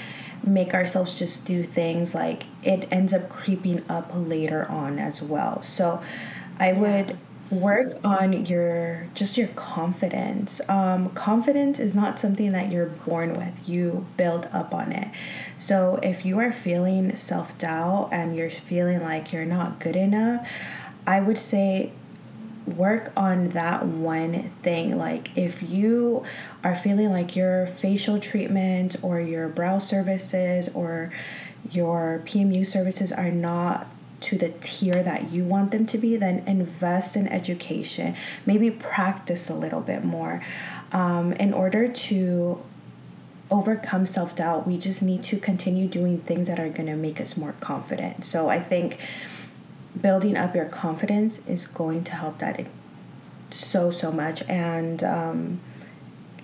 make 0.45 0.73
ourselves 0.73 1.15
just 1.15 1.45
do 1.45 1.63
things 1.63 2.13
like 2.15 2.43
it 2.63 2.87
ends 2.91 3.13
up 3.13 3.29
creeping 3.29 3.83
up 3.89 4.11
later 4.13 4.65
on 4.69 4.99
as 4.99 5.21
well. 5.21 5.61
So 5.63 6.01
i 6.57 6.71
would 6.71 7.17
work 7.51 7.99
on 8.03 8.45
your 8.45 9.07
just 9.13 9.37
your 9.37 9.47
confidence. 9.49 10.61
Um, 10.67 11.09
confidence 11.11 11.79
is 11.79 11.93
not 11.93 12.19
something 12.19 12.51
that 12.53 12.71
you're 12.71 12.87
born 12.87 13.35
with. 13.37 13.67
You 13.69 14.05
build 14.17 14.47
up 14.51 14.73
on 14.73 14.91
it. 14.91 15.09
So 15.59 15.99
if 16.01 16.25
you 16.25 16.39
are 16.39 16.51
feeling 16.51 17.15
self-doubt 17.15 18.09
and 18.11 18.35
you're 18.35 18.49
feeling 18.49 19.01
like 19.03 19.31
you're 19.31 19.45
not 19.45 19.79
good 19.79 19.95
enough 19.95 20.47
i 21.07 21.19
would 21.19 21.37
say 21.37 21.91
work 22.67 23.11
on 23.15 23.49
that 23.49 23.85
one 23.85 24.51
thing. 24.63 24.97
Like, 24.97 25.35
if 25.37 25.61
you 25.61 26.23
are 26.63 26.75
feeling 26.75 27.11
like 27.11 27.35
your 27.35 27.67
facial 27.67 28.19
treatment 28.19 28.95
or 29.01 29.19
your 29.19 29.47
brow 29.47 29.79
services 29.79 30.69
or 30.73 31.11
your 31.71 32.21
PMU 32.25 32.65
services 32.65 33.11
are 33.11 33.31
not 33.31 33.87
to 34.21 34.37
the 34.37 34.49
tier 34.61 35.03
that 35.03 35.31
you 35.31 35.43
want 35.43 35.71
them 35.71 35.85
to 35.85 35.97
be, 35.97 36.15
then 36.15 36.43
invest 36.47 37.15
in 37.15 37.27
education. 37.27 38.15
Maybe 38.45 38.71
practice 38.71 39.49
a 39.49 39.53
little 39.53 39.81
bit 39.81 40.03
more. 40.03 40.43
Um, 40.91 41.33
in 41.33 41.53
order 41.53 41.87
to 41.87 42.63
overcome 43.51 44.05
self 44.05 44.35
doubt, 44.35 44.65
we 44.65 44.77
just 44.77 45.01
need 45.01 45.23
to 45.23 45.37
continue 45.37 45.87
doing 45.87 46.19
things 46.19 46.47
that 46.47 46.59
are 46.59 46.69
going 46.69 46.87
to 46.87 46.95
make 46.95 47.21
us 47.21 47.37
more 47.37 47.53
confident. 47.59 48.25
So 48.25 48.49
I 48.49 48.59
think 48.59 48.99
building 50.01 50.35
up 50.35 50.55
your 50.55 50.65
confidence 50.65 51.39
is 51.47 51.67
going 51.67 52.03
to 52.03 52.13
help 52.13 52.39
that 52.39 52.65
so 53.51 53.91
so 53.91 54.11
much 54.11 54.41
and 54.49 55.03
um, 55.03 55.59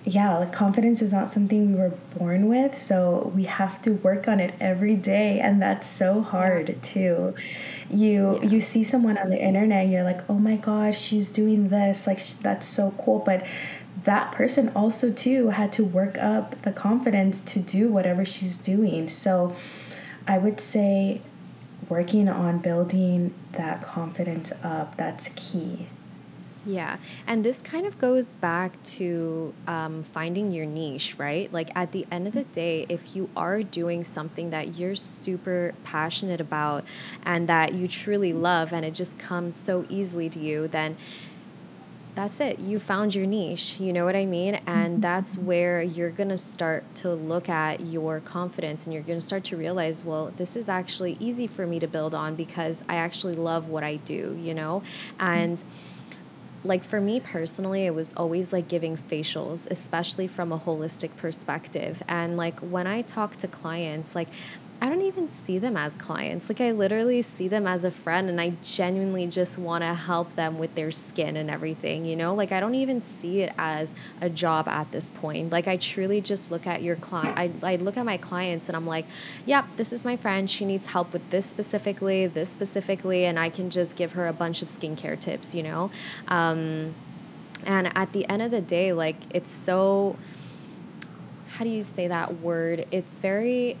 yeah 0.04 0.38
like 0.38 0.52
confidence 0.52 1.00
is 1.00 1.12
not 1.12 1.30
something 1.30 1.72
we 1.72 1.78
were 1.78 1.92
born 2.18 2.48
with 2.48 2.76
so 2.76 3.30
we 3.34 3.44
have 3.44 3.80
to 3.80 3.92
work 3.92 4.26
on 4.26 4.40
it 4.40 4.54
every 4.60 4.96
day 4.96 5.38
and 5.38 5.62
that's 5.62 5.86
so 5.88 6.20
hard 6.20 6.68
yeah. 6.68 6.74
too 6.82 7.34
you 7.90 8.38
yeah. 8.42 8.48
you 8.48 8.60
see 8.60 8.82
someone 8.82 9.16
on 9.16 9.30
the 9.30 9.40
internet 9.40 9.84
and 9.84 9.92
you're 9.92 10.02
like 10.02 10.28
oh 10.28 10.38
my 10.38 10.56
gosh 10.56 11.00
she's 11.00 11.30
doing 11.30 11.68
this 11.68 12.06
like 12.06 12.24
that's 12.40 12.66
so 12.66 12.92
cool 12.98 13.20
but 13.20 13.46
that 14.04 14.32
person 14.32 14.70
also 14.70 15.12
too 15.12 15.50
had 15.50 15.72
to 15.72 15.84
work 15.84 16.18
up 16.18 16.60
the 16.62 16.72
confidence 16.72 17.40
to 17.40 17.60
do 17.60 17.88
whatever 17.88 18.24
she's 18.24 18.56
doing 18.56 19.08
so 19.08 19.54
i 20.26 20.36
would 20.36 20.60
say 20.60 21.20
working 21.88 22.28
on 22.28 22.58
building 22.58 23.34
that 23.52 23.82
confidence 23.82 24.52
up 24.62 24.96
that's 24.96 25.28
key 25.36 25.86
yeah. 26.64 26.98
And 27.26 27.44
this 27.44 27.60
kind 27.60 27.86
of 27.86 27.98
goes 27.98 28.36
back 28.36 28.80
to 28.84 29.52
um, 29.66 30.02
finding 30.02 30.52
your 30.52 30.66
niche, 30.66 31.16
right? 31.18 31.52
Like 31.52 31.70
at 31.74 31.92
the 31.92 32.06
end 32.10 32.26
of 32.28 32.34
the 32.34 32.44
day, 32.44 32.86
if 32.88 33.16
you 33.16 33.28
are 33.36 33.62
doing 33.62 34.04
something 34.04 34.50
that 34.50 34.78
you're 34.78 34.94
super 34.94 35.74
passionate 35.82 36.40
about 36.40 36.84
and 37.24 37.48
that 37.48 37.74
you 37.74 37.88
truly 37.88 38.32
love 38.32 38.72
and 38.72 38.84
it 38.84 38.94
just 38.94 39.18
comes 39.18 39.56
so 39.56 39.84
easily 39.88 40.28
to 40.30 40.38
you, 40.38 40.68
then 40.68 40.96
that's 42.14 42.40
it. 42.40 42.58
You 42.58 42.78
found 42.78 43.14
your 43.14 43.26
niche. 43.26 43.80
You 43.80 43.92
know 43.92 44.04
what 44.04 44.16
I 44.16 44.26
mean? 44.26 44.56
And 44.66 44.94
mm-hmm. 44.94 45.00
that's 45.00 45.38
where 45.38 45.82
you're 45.82 46.10
going 46.10 46.28
to 46.28 46.36
start 46.36 46.84
to 46.96 47.10
look 47.10 47.48
at 47.48 47.80
your 47.80 48.20
confidence 48.20 48.86
and 48.86 48.92
you're 48.92 49.02
going 49.02 49.18
to 49.18 49.24
start 49.24 49.44
to 49.44 49.56
realize, 49.56 50.04
well, 50.04 50.32
this 50.36 50.56
is 50.56 50.68
actually 50.68 51.16
easy 51.20 51.46
for 51.46 51.66
me 51.66 51.78
to 51.80 51.86
build 51.86 52.14
on 52.14 52.34
because 52.34 52.82
I 52.88 52.96
actually 52.96 53.34
love 53.34 53.68
what 53.68 53.82
I 53.82 53.96
do, 53.96 54.38
you 54.40 54.52
know? 54.52 54.82
And 55.18 55.62
like 56.64 56.84
for 56.84 57.00
me 57.00 57.18
personally, 57.18 57.86
it 57.86 57.94
was 57.94 58.12
always 58.16 58.52
like 58.52 58.68
giving 58.68 58.96
facials, 58.96 59.68
especially 59.70 60.28
from 60.28 60.52
a 60.52 60.58
holistic 60.58 61.16
perspective. 61.16 62.02
And 62.08 62.36
like 62.36 62.60
when 62.60 62.86
I 62.86 63.02
talk 63.02 63.36
to 63.36 63.48
clients, 63.48 64.14
like 64.14 64.28
I 64.82 64.88
don't 64.88 65.02
even 65.02 65.28
see 65.28 65.60
them 65.60 65.76
as 65.76 65.94
clients. 65.94 66.48
Like 66.48 66.60
I 66.60 66.72
literally 66.72 67.22
see 67.22 67.46
them 67.46 67.68
as 67.68 67.84
a 67.84 67.90
friend 67.92 68.28
and 68.28 68.40
I 68.40 68.54
genuinely 68.64 69.28
just 69.28 69.56
want 69.56 69.84
to 69.84 69.94
help 69.94 70.34
them 70.34 70.58
with 70.58 70.74
their 70.74 70.90
skin 70.90 71.36
and 71.36 71.48
everything, 71.48 72.04
you 72.04 72.16
know? 72.16 72.34
Like 72.34 72.50
I 72.50 72.58
don't 72.58 72.74
even 72.74 73.00
see 73.04 73.42
it 73.42 73.52
as 73.56 73.94
a 74.20 74.28
job 74.28 74.66
at 74.66 74.90
this 74.90 75.08
point. 75.08 75.52
Like 75.52 75.68
I 75.68 75.76
truly 75.76 76.20
just 76.20 76.50
look 76.50 76.66
at 76.66 76.82
your 76.82 76.96
client 76.96 77.38
I 77.38 77.52
I 77.62 77.76
look 77.76 77.96
at 77.96 78.04
my 78.04 78.16
clients 78.16 78.68
and 78.68 78.74
I'm 78.74 78.84
like, 78.84 79.06
"Yep, 79.46 79.76
this 79.76 79.92
is 79.92 80.04
my 80.04 80.16
friend. 80.16 80.50
She 80.50 80.64
needs 80.64 80.86
help 80.86 81.12
with 81.12 81.30
this 81.30 81.46
specifically, 81.46 82.26
this 82.26 82.50
specifically, 82.50 83.24
and 83.24 83.38
I 83.38 83.50
can 83.50 83.70
just 83.70 83.94
give 83.94 84.12
her 84.12 84.26
a 84.26 84.32
bunch 84.32 84.62
of 84.62 84.68
skincare 84.68 85.18
tips, 85.18 85.54
you 85.54 85.62
know?" 85.62 85.92
Um 86.26 86.96
and 87.64 87.96
at 87.96 88.12
the 88.12 88.28
end 88.28 88.42
of 88.42 88.50
the 88.50 88.60
day, 88.60 88.92
like 88.92 89.18
it's 89.30 89.52
so 89.52 90.16
how 91.50 91.62
do 91.62 91.70
you 91.70 91.82
say 91.82 92.08
that 92.08 92.40
word? 92.40 92.84
It's 92.90 93.20
very 93.20 93.76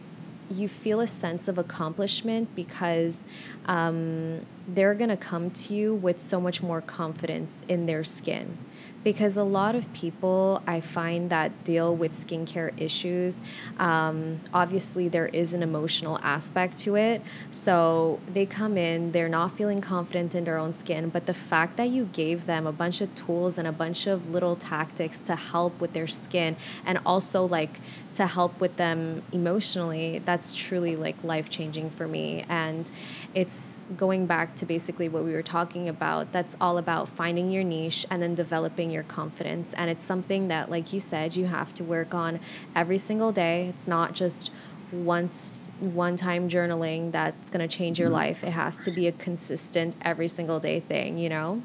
you 0.52 0.68
feel 0.68 1.00
a 1.00 1.06
sense 1.06 1.48
of 1.48 1.58
accomplishment 1.58 2.54
because 2.54 3.24
um, 3.66 4.40
they're 4.68 4.94
going 4.94 5.10
to 5.10 5.16
come 5.16 5.50
to 5.50 5.74
you 5.74 5.94
with 5.94 6.20
so 6.20 6.40
much 6.40 6.62
more 6.62 6.80
confidence 6.80 7.62
in 7.68 7.86
their 7.86 8.04
skin 8.04 8.58
because 9.04 9.36
a 9.36 9.42
lot 9.44 9.74
of 9.74 9.92
people 9.92 10.62
I 10.66 10.80
find 10.80 11.30
that 11.30 11.64
deal 11.64 11.94
with 11.94 12.12
skincare 12.12 12.72
issues, 12.80 13.40
um, 13.78 14.40
obviously 14.52 15.08
there 15.08 15.26
is 15.26 15.52
an 15.52 15.62
emotional 15.62 16.18
aspect 16.22 16.76
to 16.78 16.96
it. 16.96 17.22
So 17.50 18.20
they 18.32 18.46
come 18.46 18.76
in, 18.76 19.12
they're 19.12 19.28
not 19.28 19.52
feeling 19.52 19.80
confident 19.80 20.34
in 20.34 20.44
their 20.44 20.58
own 20.58 20.72
skin, 20.72 21.08
but 21.08 21.26
the 21.26 21.34
fact 21.34 21.76
that 21.76 21.88
you 21.88 22.08
gave 22.12 22.46
them 22.46 22.66
a 22.66 22.72
bunch 22.72 23.00
of 23.00 23.14
tools 23.14 23.58
and 23.58 23.66
a 23.66 23.72
bunch 23.72 24.06
of 24.06 24.30
little 24.30 24.56
tactics 24.56 25.18
to 25.20 25.36
help 25.36 25.80
with 25.80 25.92
their 25.92 26.06
skin 26.06 26.56
and 26.84 26.98
also 27.04 27.44
like 27.44 27.80
to 28.14 28.26
help 28.26 28.60
with 28.60 28.76
them 28.76 29.22
emotionally, 29.32 30.20
that's 30.24 30.54
truly 30.54 30.96
like 30.96 31.16
life 31.24 31.48
changing 31.48 31.90
for 31.90 32.06
me. 32.06 32.44
And 32.48 32.90
it's 33.34 33.86
going 33.96 34.26
back 34.26 34.54
to 34.56 34.66
basically 34.66 35.08
what 35.08 35.24
we 35.24 35.32
were 35.32 35.42
talking 35.42 35.88
about. 35.88 36.32
That's 36.32 36.56
all 36.60 36.78
about 36.78 37.08
finding 37.08 37.50
your 37.50 37.64
niche 37.64 38.06
and 38.10 38.22
then 38.22 38.34
developing 38.34 38.90
your 38.92 39.02
confidence. 39.02 39.72
And 39.72 39.90
it's 39.90 40.04
something 40.04 40.48
that, 40.48 40.70
like 40.70 40.92
you 40.92 41.00
said, 41.00 41.34
you 41.34 41.46
have 41.46 41.74
to 41.74 41.84
work 41.84 42.14
on 42.14 42.40
every 42.76 42.98
single 42.98 43.32
day. 43.32 43.66
It's 43.68 43.88
not 43.88 44.12
just 44.14 44.50
once 44.92 45.66
one 45.80 46.16
time 46.16 46.48
journaling 46.48 47.12
that's 47.12 47.50
going 47.50 47.66
to 47.66 47.76
change 47.76 47.98
your 47.98 48.08
mm-hmm. 48.08 48.14
life. 48.14 48.44
It 48.44 48.50
has 48.50 48.76
to 48.84 48.90
be 48.90 49.06
a 49.06 49.12
consistent 49.12 49.96
every 50.02 50.28
single 50.28 50.60
day 50.60 50.80
thing, 50.80 51.18
you 51.18 51.28
know? 51.28 51.62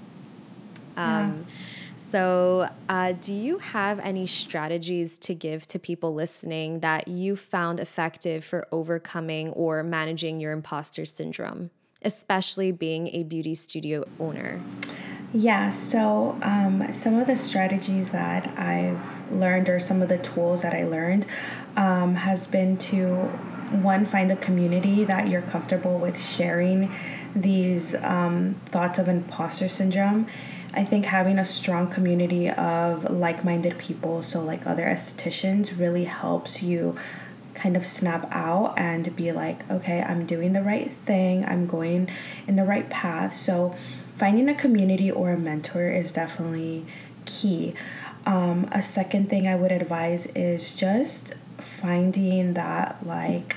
Um, 0.95 1.45
yeah. 1.47 1.53
So, 1.97 2.69
uh, 2.87 3.13
do 3.13 3.33
you 3.33 3.57
have 3.57 3.99
any 3.99 4.27
strategies 4.27 5.17
to 5.19 5.33
give 5.33 5.65
to 5.67 5.79
people 5.79 6.13
listening 6.13 6.81
that 6.81 7.07
you 7.07 7.35
found 7.35 7.79
effective 7.79 8.45
for 8.45 8.67
overcoming 8.71 9.49
or 9.49 9.81
managing 9.83 10.39
your 10.39 10.51
imposter 10.51 11.05
syndrome, 11.05 11.71
especially 12.07 12.71
being 12.71 13.09
a 13.09 13.23
beauty 13.23 13.53
studio 13.53 14.05
owner? 14.17 14.61
Yeah, 15.33 15.69
so 15.69 16.39
um, 16.41 16.93
some 16.93 17.19
of 17.19 17.27
the 17.27 17.35
strategies 17.35 18.11
that 18.11 18.47
I've 18.57 19.29
learned, 19.29 19.67
or 19.67 19.77
some 19.77 20.01
of 20.01 20.07
the 20.07 20.17
tools 20.17 20.61
that 20.61 20.73
I 20.73 20.85
learned, 20.85 21.25
um, 21.75 22.15
has 22.15 22.47
been 22.47 22.77
to 22.77 23.25
one 23.91 24.05
find 24.05 24.31
a 24.31 24.37
community 24.37 25.03
that 25.03 25.27
you're 25.27 25.41
comfortable 25.41 25.99
with 25.99 26.17
sharing 26.17 26.95
these 27.35 27.93
um, 27.95 28.55
thoughts 28.71 28.97
of 28.97 29.09
imposter 29.09 29.67
syndrome. 29.67 30.27
I 30.73 30.85
think 30.85 31.05
having 31.05 31.37
a 31.39 31.45
strong 31.45 31.89
community 31.89 32.49
of 32.49 33.11
like 33.11 33.43
minded 33.43 33.77
people, 33.77 34.23
so 34.23 34.41
like 34.41 34.65
other 34.65 34.85
estheticians, 34.85 35.77
really 35.77 36.05
helps 36.05 36.63
you 36.63 36.95
kind 37.57 37.75
of 37.75 37.85
snap 37.85 38.27
out 38.31 38.77
and 38.77 39.13
be 39.15 39.31
like, 39.31 39.69
okay, 39.69 40.01
I'm 40.01 40.25
doing 40.25 40.53
the 40.53 40.61
right 40.61 40.91
thing, 40.91 41.43
I'm 41.43 41.67
going 41.67 42.09
in 42.47 42.55
the 42.55 42.63
right 42.63 42.89
path. 42.89 43.35
So, 43.35 43.75
finding 44.15 44.47
a 44.47 44.55
community 44.55 45.11
or 45.11 45.31
a 45.31 45.37
mentor 45.37 45.89
is 45.89 46.11
definitely 46.11 46.85
key. 47.25 47.73
Um, 48.25 48.67
a 48.71 48.81
second 48.81 49.29
thing 49.29 49.47
I 49.47 49.55
would 49.55 49.71
advise 49.71 50.27
is 50.27 50.73
just 50.75 51.33
finding 51.57 52.53
that 52.53 53.05
like 53.05 53.55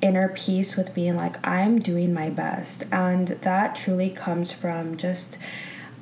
inner 0.00 0.28
peace 0.28 0.76
with 0.76 0.94
being 0.94 1.16
like 1.16 1.44
I'm 1.46 1.80
doing 1.80 2.14
my 2.14 2.30
best 2.30 2.84
and 2.92 3.28
that 3.28 3.74
truly 3.74 4.10
comes 4.10 4.52
from 4.52 4.96
just 4.96 5.38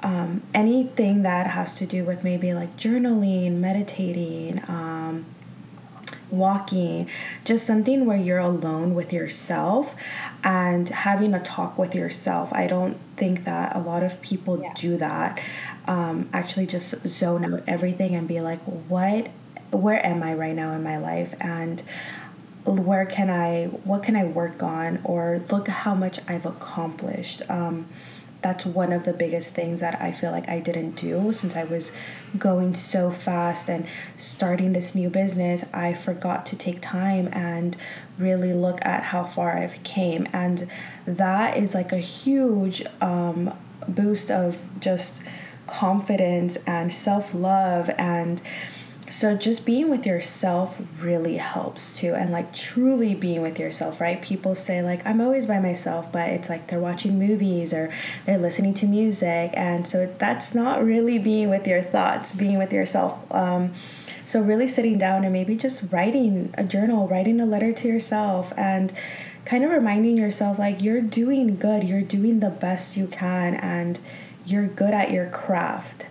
um, 0.02 0.42
anything 0.52 1.22
that 1.22 1.48
has 1.48 1.72
to 1.74 1.86
do 1.86 2.04
with 2.04 2.22
maybe 2.22 2.52
like 2.52 2.76
journaling 2.76 3.52
meditating 3.52 4.62
um, 4.68 5.24
walking, 6.30 7.08
just 7.44 7.66
something 7.66 8.04
where 8.06 8.16
you're 8.16 8.38
alone 8.38 8.94
with 8.94 9.12
yourself 9.12 9.94
and 10.42 10.88
having 10.88 11.34
a 11.34 11.40
talk 11.40 11.78
with 11.78 11.94
yourself. 11.94 12.52
I 12.52 12.66
don't 12.66 12.96
think 13.16 13.44
that 13.44 13.76
a 13.76 13.80
lot 13.80 14.02
of 14.02 14.20
people 14.22 14.60
yeah. 14.60 14.72
do 14.74 14.96
that. 14.96 15.40
Um, 15.86 16.28
actually, 16.32 16.66
just 16.66 17.06
zone 17.06 17.44
out 17.54 17.62
everything 17.66 18.14
and 18.14 18.26
be 18.26 18.40
like, 18.40 18.60
what, 18.88 19.28
where 19.70 20.04
am 20.04 20.22
I 20.22 20.34
right 20.34 20.54
now 20.54 20.72
in 20.72 20.82
my 20.82 20.98
life? 20.98 21.34
And 21.40 21.82
where 22.64 23.06
can 23.06 23.30
I, 23.30 23.66
what 23.84 24.02
can 24.02 24.16
I 24.16 24.24
work 24.24 24.62
on? 24.62 25.00
Or 25.04 25.40
look 25.50 25.68
how 25.68 25.94
much 25.94 26.18
I've 26.26 26.46
accomplished. 26.46 27.42
Um, 27.48 27.86
that's 28.46 28.64
one 28.64 28.92
of 28.92 29.04
the 29.04 29.12
biggest 29.12 29.54
things 29.54 29.80
that 29.80 30.00
I 30.00 30.12
feel 30.12 30.30
like 30.30 30.48
I 30.48 30.60
didn't 30.60 30.92
do 30.92 31.32
since 31.32 31.56
I 31.56 31.64
was 31.64 31.90
going 32.38 32.76
so 32.76 33.10
fast 33.10 33.68
and 33.68 33.84
starting 34.16 34.72
this 34.72 34.94
new 34.94 35.10
business. 35.10 35.64
I 35.74 35.94
forgot 35.94 36.46
to 36.46 36.56
take 36.56 36.80
time 36.80 37.28
and 37.32 37.76
really 38.20 38.52
look 38.52 38.78
at 38.82 39.02
how 39.02 39.24
far 39.24 39.58
I've 39.58 39.82
came, 39.82 40.28
and 40.32 40.70
that 41.06 41.56
is 41.56 41.74
like 41.74 41.90
a 41.90 41.98
huge 41.98 42.84
um, 43.00 43.52
boost 43.88 44.30
of 44.30 44.62
just 44.78 45.22
confidence 45.66 46.56
and 46.68 46.94
self 46.94 47.34
love 47.34 47.90
and 47.98 48.40
so 49.10 49.36
just 49.36 49.64
being 49.64 49.88
with 49.88 50.04
yourself 50.04 50.80
really 51.00 51.36
helps 51.36 51.94
too 51.94 52.14
and 52.14 52.32
like 52.32 52.52
truly 52.52 53.14
being 53.14 53.40
with 53.40 53.58
yourself 53.58 54.00
right? 54.00 54.20
People 54.22 54.54
say 54.54 54.82
like 54.82 55.04
i'm 55.06 55.20
always 55.20 55.46
by 55.46 55.58
myself 55.58 56.10
but 56.12 56.28
it's 56.30 56.48
like 56.48 56.68
they're 56.68 56.80
watching 56.80 57.18
movies 57.18 57.72
or 57.72 57.92
they're 58.24 58.38
listening 58.38 58.74
to 58.74 58.86
music 58.86 59.50
and 59.54 59.86
so 59.86 60.12
that's 60.18 60.54
not 60.54 60.84
really 60.84 61.18
being 61.18 61.48
with 61.48 61.66
your 61.66 61.82
thoughts 61.82 62.34
being 62.34 62.58
with 62.58 62.72
yourself 62.72 63.22
um, 63.32 63.72
so 64.24 64.40
really 64.40 64.66
sitting 64.66 64.98
down 64.98 65.22
and 65.24 65.32
maybe 65.32 65.56
just 65.56 65.82
writing 65.92 66.52
a 66.58 66.64
journal 66.64 67.06
writing 67.08 67.40
a 67.40 67.46
letter 67.46 67.72
to 67.72 67.88
yourself 67.88 68.52
and 68.56 68.92
kind 69.46 69.64
of 69.64 69.70
reminding 69.70 70.18
yourself 70.18 70.58
like 70.58 70.82
you're 70.82 71.00
doing 71.00 71.56
good. 71.56 71.84
You're 71.84 72.02
doing 72.02 72.40
the 72.40 72.50
best 72.50 72.96
you 72.96 73.06
can 73.06 73.54
and 73.54 73.98
you're 74.44 74.66
good 74.66 74.92
at 74.92 75.10
your 75.10 75.26
craft 75.30 76.06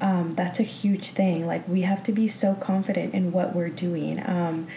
um, 0.00 0.32
that's 0.32 0.60
a 0.60 0.64
huge 0.64 1.10
thing. 1.10 1.46
Like 1.46 1.66
we 1.68 1.82
have 1.82 2.02
to 2.04 2.12
be 2.12 2.28
so 2.28 2.54
confident 2.54 3.14
in 3.14 3.32
what 3.32 3.54
we're 3.54 3.68
doing. 3.68 4.22
Um, 4.24 4.68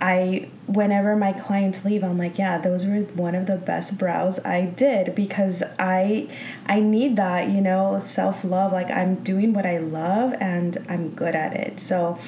I 0.00 0.48
whenever 0.66 1.14
my 1.14 1.32
clients 1.32 1.84
leave, 1.84 2.02
I'm 2.02 2.18
like, 2.18 2.36
yeah, 2.36 2.58
those 2.58 2.84
were 2.84 3.02
one 3.14 3.36
of 3.36 3.46
the 3.46 3.56
best 3.56 3.98
brows 3.98 4.44
I 4.44 4.62
did 4.66 5.14
because 5.14 5.62
I 5.78 6.28
I 6.66 6.80
need 6.80 7.16
that, 7.16 7.48
you 7.48 7.60
know, 7.60 8.00
self-love. 8.00 8.72
Like 8.72 8.90
I'm 8.90 9.16
doing 9.16 9.52
what 9.52 9.64
I 9.64 9.78
love 9.78 10.34
and 10.40 10.76
I'm 10.88 11.10
good 11.10 11.36
at 11.36 11.54
it. 11.54 11.78
So 11.78 12.18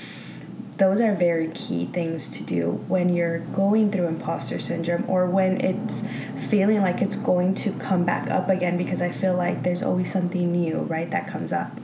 those 0.76 1.00
are 1.00 1.14
very 1.14 1.48
key 1.48 1.87
things 1.87 2.28
to 2.28 2.42
do 2.42 2.70
when 2.88 3.09
you're 3.09 3.38
going 3.38 3.90
through 3.90 4.07
imposter 4.07 4.59
syndrome 4.59 5.04
or 5.09 5.26
when 5.26 5.61
it's 5.61 6.02
feeling 6.48 6.80
like 6.80 7.00
it's 7.00 7.16
going 7.16 7.54
to 7.54 7.72
come 7.74 8.04
back 8.04 8.28
up 8.30 8.48
again 8.48 8.76
because 8.76 9.00
I 9.00 9.11
feel 9.11 9.37
like 9.37 9.62
there's 9.62 9.83
always 9.83 10.12
something 10.12 10.50
new, 10.50 10.78
right, 10.78 11.11
that 11.11 11.28
comes 11.28 11.52
up. 11.52 11.78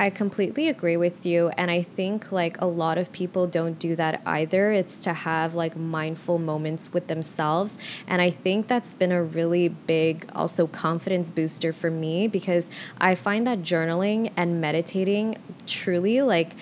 I 0.00 0.10
completely 0.10 0.68
agree 0.68 0.96
with 0.96 1.26
you. 1.26 1.48
And 1.56 1.70
I 1.70 1.82
think 1.82 2.30
like 2.30 2.60
a 2.60 2.66
lot 2.66 2.98
of 2.98 3.10
people 3.10 3.48
don't 3.48 3.78
do 3.78 3.96
that 3.96 4.22
either. 4.24 4.70
It's 4.70 4.98
to 5.02 5.12
have 5.12 5.54
like 5.54 5.76
mindful 5.76 6.38
moments 6.38 6.92
with 6.92 7.08
themselves. 7.08 7.78
And 8.06 8.22
I 8.22 8.30
think 8.30 8.68
that's 8.68 8.94
been 8.94 9.10
a 9.10 9.22
really 9.22 9.68
big 9.68 10.30
also 10.36 10.68
confidence 10.68 11.32
booster 11.32 11.72
for 11.72 11.90
me 11.90 12.28
because 12.28 12.70
I 12.98 13.16
find 13.16 13.44
that 13.48 13.62
journaling 13.62 14.30
and 14.36 14.60
meditating 14.60 15.36
truly 15.66 16.22
like 16.22 16.52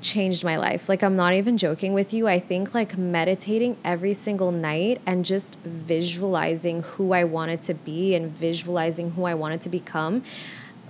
changed 0.00 0.44
my 0.44 0.56
life. 0.56 0.88
Like, 0.88 1.02
I'm 1.02 1.16
not 1.16 1.34
even 1.34 1.58
joking 1.58 1.92
with 1.92 2.14
you. 2.14 2.28
I 2.28 2.38
think 2.38 2.74
like 2.74 2.96
meditating 2.96 3.76
every 3.84 4.14
single 4.14 4.52
night 4.52 5.00
and 5.06 5.24
just 5.24 5.56
visualizing 5.64 6.82
who 6.82 7.12
I 7.12 7.24
wanted 7.24 7.62
to 7.62 7.74
be 7.74 8.14
and 8.14 8.30
visualizing 8.30 9.10
who 9.10 9.24
I 9.24 9.34
wanted 9.34 9.60
to 9.62 9.68
become 9.68 10.22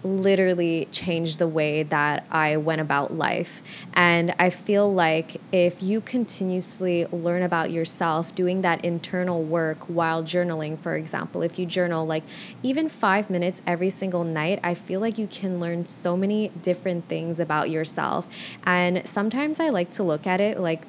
literally 0.05 0.89
changed 0.93 1.39
the 1.39 1.49
way 1.49 1.83
that 1.85 2.27
I 2.31 2.57
went 2.57 2.81
about 2.81 3.15
life. 3.15 3.63
And 3.95 4.35
I 4.39 4.51
feel 4.51 4.93
like 4.93 5.41
if 5.53 5.83
you 5.83 6.01
continuously 6.01 7.07
learn 7.07 7.43
about 7.43 7.71
yourself, 7.71 8.35
doing 8.35 8.63
that 8.63 8.85
internal 8.85 9.43
work 9.43 9.79
while 9.85 10.23
journaling, 10.23 10.79
for 10.79 10.97
example, 10.97 11.43
if 11.43 11.59
you 11.59 11.67
journal 11.67 12.07
like 12.07 12.25
even 12.63 12.89
five 12.89 13.31
minutes 13.31 13.63
every 13.67 13.91
single 13.91 14.25
night, 14.25 14.61
I 14.63 14.75
feel 14.75 15.01
like 15.01 15.19
you 15.19 15.27
can 15.27 15.61
learn 15.61 15.87
so 15.87 16.17
many 16.17 16.49
different 16.63 17.09
things 17.09 17.41
about 17.41 17.71
yourself. 17.71 18.29
And 18.65 19.07
sometimes 19.07 19.61
I 19.61 19.69
like 19.71 19.91
to 19.93 20.03
look 20.03 20.27
at 20.27 20.41
it 20.41 20.61
like, 20.61 20.83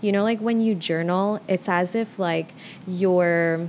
you 0.00 0.12
know, 0.12 0.22
like 0.22 0.40
when 0.40 0.60
you 0.60 0.74
journal, 0.74 1.40
it's 1.48 1.68
as 1.68 1.94
if 1.94 2.18
like 2.18 2.52
you're 2.86 3.68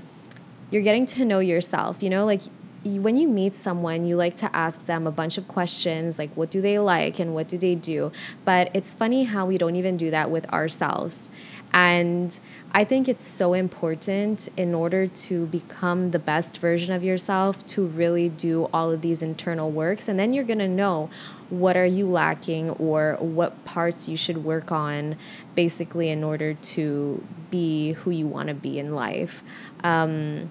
you're 0.70 0.82
getting 0.82 1.06
to 1.06 1.24
know 1.24 1.40
yourself, 1.40 2.04
you 2.04 2.10
know, 2.10 2.26
like 2.26 2.42
when 2.88 3.18
you 3.18 3.28
meet 3.28 3.54
someone, 3.54 4.06
you 4.06 4.16
like 4.16 4.36
to 4.38 4.56
ask 4.56 4.86
them 4.86 5.08
a 5.08 5.12
bunch 5.12 5.38
of 5.38 5.48
questions 5.48 6.18
like 6.18 6.32
what 6.36 6.50
do 6.50 6.62
they 6.62 6.80
like 6.80 7.20
and 7.20 7.34
what 7.34 7.48
do 7.48 7.58
they 7.58 7.76
do. 7.76 8.12
But 8.46 8.72
it's 8.74 8.94
funny 8.94 9.26
how 9.26 9.46
we 9.46 9.58
don't 9.58 9.76
even 9.76 9.98
do 9.98 10.12
that 10.12 10.32
with 10.32 10.52
ourselves. 10.52 11.30
And 11.74 12.40
I 12.72 12.86
think 12.86 13.10
it's 13.10 13.26
so 13.26 13.54
important 13.54 14.48
in 14.56 14.74
order 14.74 15.06
to 15.08 15.46
become 15.48 16.12
the 16.12 16.20
best 16.20 16.60
version 16.60 16.94
of 16.94 17.04
yourself 17.04 17.66
to 17.68 17.86
really 17.86 18.30
do 18.30 18.70
all 18.74 18.92
of 18.92 19.02
these 19.02 19.22
internal 19.22 19.70
works. 19.70 20.08
And 20.08 20.18
then 20.18 20.34
you're 20.34 20.46
going 20.46 20.60
to 20.60 20.68
know 20.68 21.10
what 21.50 21.76
are 21.76 21.86
you 21.86 22.08
lacking 22.08 22.72
or 22.72 23.18
what 23.20 23.64
parts 23.66 24.08
you 24.08 24.18
should 24.18 24.44
work 24.44 24.72
on 24.72 25.18
basically 25.56 26.10
in 26.10 26.24
order 26.24 26.54
to 26.54 27.24
be 27.52 27.94
who 27.94 28.12
you 28.12 28.28
want 28.28 28.48
to 28.48 28.54
be 28.54 28.80
in 28.80 28.96
life. 28.96 29.44
Um, 29.84 30.50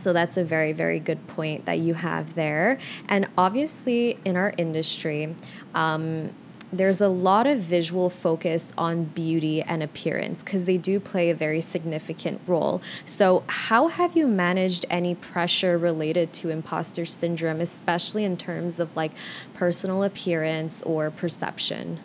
so 0.00 0.12
that's 0.12 0.36
a 0.36 0.44
very, 0.44 0.72
very 0.72 0.98
good 0.98 1.26
point 1.28 1.66
that 1.66 1.78
you 1.78 1.94
have 1.94 2.34
there. 2.34 2.78
And 3.08 3.28
obviously, 3.36 4.18
in 4.24 4.36
our 4.36 4.54
industry, 4.56 5.34
um, 5.74 6.30
there's 6.72 7.00
a 7.00 7.08
lot 7.08 7.46
of 7.46 7.58
visual 7.58 8.08
focus 8.08 8.72
on 8.78 9.04
beauty 9.04 9.60
and 9.60 9.82
appearance 9.82 10.42
because 10.42 10.66
they 10.66 10.78
do 10.78 11.00
play 11.00 11.30
a 11.30 11.34
very 11.34 11.60
significant 11.60 12.40
role. 12.46 12.80
So, 13.04 13.42
how 13.48 13.88
have 13.88 14.16
you 14.16 14.28
managed 14.28 14.86
any 14.88 15.16
pressure 15.16 15.76
related 15.76 16.32
to 16.34 16.50
imposter 16.50 17.04
syndrome, 17.04 17.60
especially 17.60 18.24
in 18.24 18.36
terms 18.36 18.78
of 18.78 18.94
like 18.96 19.12
personal 19.54 20.04
appearance 20.04 20.80
or 20.82 21.10
perception? 21.10 21.98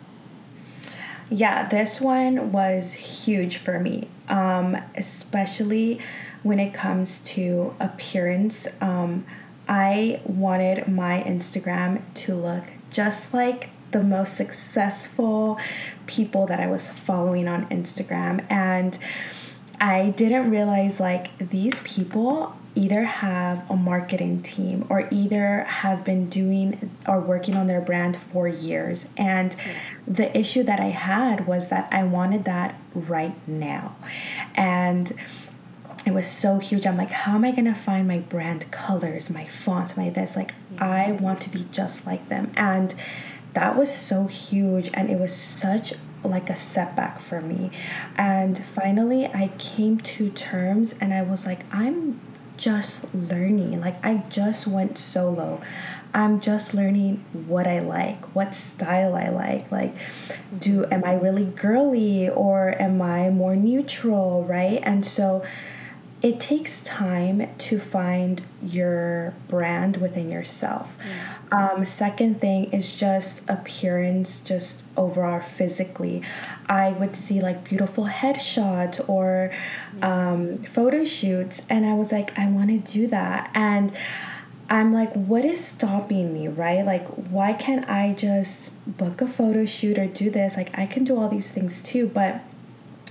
Yeah, 1.30 1.68
this 1.68 2.00
one 2.00 2.52
was 2.52 2.92
huge 2.92 3.56
for 3.56 3.80
me, 3.80 4.08
um, 4.28 4.76
especially 4.94 6.00
when 6.44 6.60
it 6.60 6.72
comes 6.72 7.18
to 7.20 7.74
appearance. 7.80 8.68
Um, 8.80 9.26
I 9.68 10.20
wanted 10.24 10.86
my 10.86 11.24
Instagram 11.26 12.02
to 12.14 12.34
look 12.34 12.64
just 12.90 13.34
like 13.34 13.70
the 13.90 14.02
most 14.02 14.36
successful 14.36 15.58
people 16.06 16.46
that 16.46 16.60
I 16.60 16.68
was 16.68 16.86
following 16.86 17.48
on 17.48 17.66
Instagram. 17.70 18.44
And 18.48 18.96
I 19.80 20.10
didn't 20.10 20.50
realize 20.50 21.00
like 21.00 21.36
these 21.38 21.80
people 21.80 22.56
either 22.76 23.04
have 23.04 23.68
a 23.70 23.76
marketing 23.76 24.42
team 24.42 24.86
or 24.88 25.08
either 25.10 25.64
have 25.64 26.04
been 26.04 26.28
doing 26.28 26.90
or 27.08 27.18
working 27.20 27.56
on 27.56 27.66
their 27.66 27.80
brand 27.80 28.16
for 28.16 28.46
years. 28.46 29.06
And 29.16 29.56
the 30.06 30.36
issue 30.36 30.62
that 30.64 30.78
I 30.78 30.90
had 30.90 31.46
was 31.46 31.68
that 31.68 31.88
I 31.90 32.04
wanted 32.04 32.44
that 32.44 32.78
right 32.94 33.34
now. 33.48 33.96
And 34.54 35.12
it 36.04 36.12
was 36.12 36.30
so 36.30 36.58
huge. 36.58 36.86
I'm 36.86 36.96
like, 36.96 37.10
how 37.10 37.34
am 37.34 37.44
I 37.44 37.50
gonna 37.50 37.74
find 37.74 38.06
my 38.06 38.18
brand 38.18 38.70
colors, 38.70 39.28
my 39.28 39.46
fonts, 39.46 39.96
my 39.96 40.10
this? 40.10 40.36
Like, 40.36 40.54
I 40.78 41.12
want 41.12 41.40
to 41.42 41.48
be 41.48 41.66
just 41.72 42.06
like 42.06 42.28
them. 42.28 42.52
And 42.56 42.94
that 43.54 43.74
was 43.74 43.92
so 43.92 44.26
huge 44.26 44.90
and 44.92 45.10
it 45.10 45.18
was 45.18 45.34
such 45.34 45.94
like 46.22 46.50
a 46.50 46.56
setback 46.56 47.18
for 47.20 47.40
me. 47.40 47.70
And 48.16 48.62
finally 48.74 49.26
I 49.26 49.50
came 49.58 49.98
to 49.98 50.30
terms 50.30 50.94
and 51.00 51.14
I 51.14 51.22
was 51.22 51.46
like, 51.46 51.60
I'm 51.72 52.20
just 52.56 53.12
learning. 53.14 53.80
Like 53.80 54.04
I 54.04 54.24
just 54.28 54.66
went 54.66 54.98
solo. 54.98 55.60
I'm 56.14 56.40
just 56.40 56.72
learning 56.72 57.24
what 57.46 57.66
I 57.66 57.80
like, 57.80 58.24
what 58.34 58.54
style 58.54 59.14
I 59.14 59.28
like. 59.28 59.70
Like, 59.70 59.94
do 60.58 60.86
am 60.90 61.04
I 61.04 61.14
really 61.14 61.44
girly 61.44 62.28
or 62.28 62.74
am 62.80 63.02
I 63.02 63.28
more 63.28 63.54
neutral, 63.54 64.44
right? 64.44 64.80
And 64.82 65.04
so 65.04 65.44
it 66.22 66.40
takes 66.40 66.82
time 66.82 67.46
to 67.58 67.78
find 67.78 68.42
your 68.62 69.34
brand 69.48 69.98
within 69.98 70.30
yourself. 70.30 70.96
Um, 71.52 71.84
second 71.84 72.40
thing 72.40 72.72
is 72.72 72.96
just 72.96 73.42
appearance, 73.48 74.40
just 74.40 74.82
overall 74.96 75.40
physically. 75.40 76.22
I 76.68 76.90
would 76.90 77.16
see 77.16 77.40
like 77.40 77.64
beautiful 77.64 78.06
headshots 78.06 79.06
or 79.08 79.52
um, 80.02 80.58
photo 80.64 81.04
shoots, 81.04 81.66
and 81.68 81.86
I 81.86 81.94
was 81.94 82.12
like, 82.12 82.38
I 82.38 82.46
want 82.48 82.70
to 82.70 82.78
do 82.78 83.06
that. 83.08 83.50
And 83.54 83.92
I'm 84.68 84.92
like, 84.92 85.12
what 85.12 85.44
is 85.44 85.64
stopping 85.64 86.32
me, 86.34 86.48
right? 86.48 86.84
Like, 86.84 87.06
why 87.06 87.52
can't 87.52 87.88
I 87.88 88.14
just 88.14 88.72
book 88.98 89.20
a 89.20 89.28
photo 89.28 89.64
shoot 89.64 89.98
or 89.98 90.06
do 90.06 90.28
this? 90.28 90.56
Like, 90.56 90.76
I 90.76 90.86
can 90.86 91.04
do 91.04 91.18
all 91.18 91.28
these 91.28 91.52
things 91.52 91.80
too, 91.80 92.08
but 92.08 92.42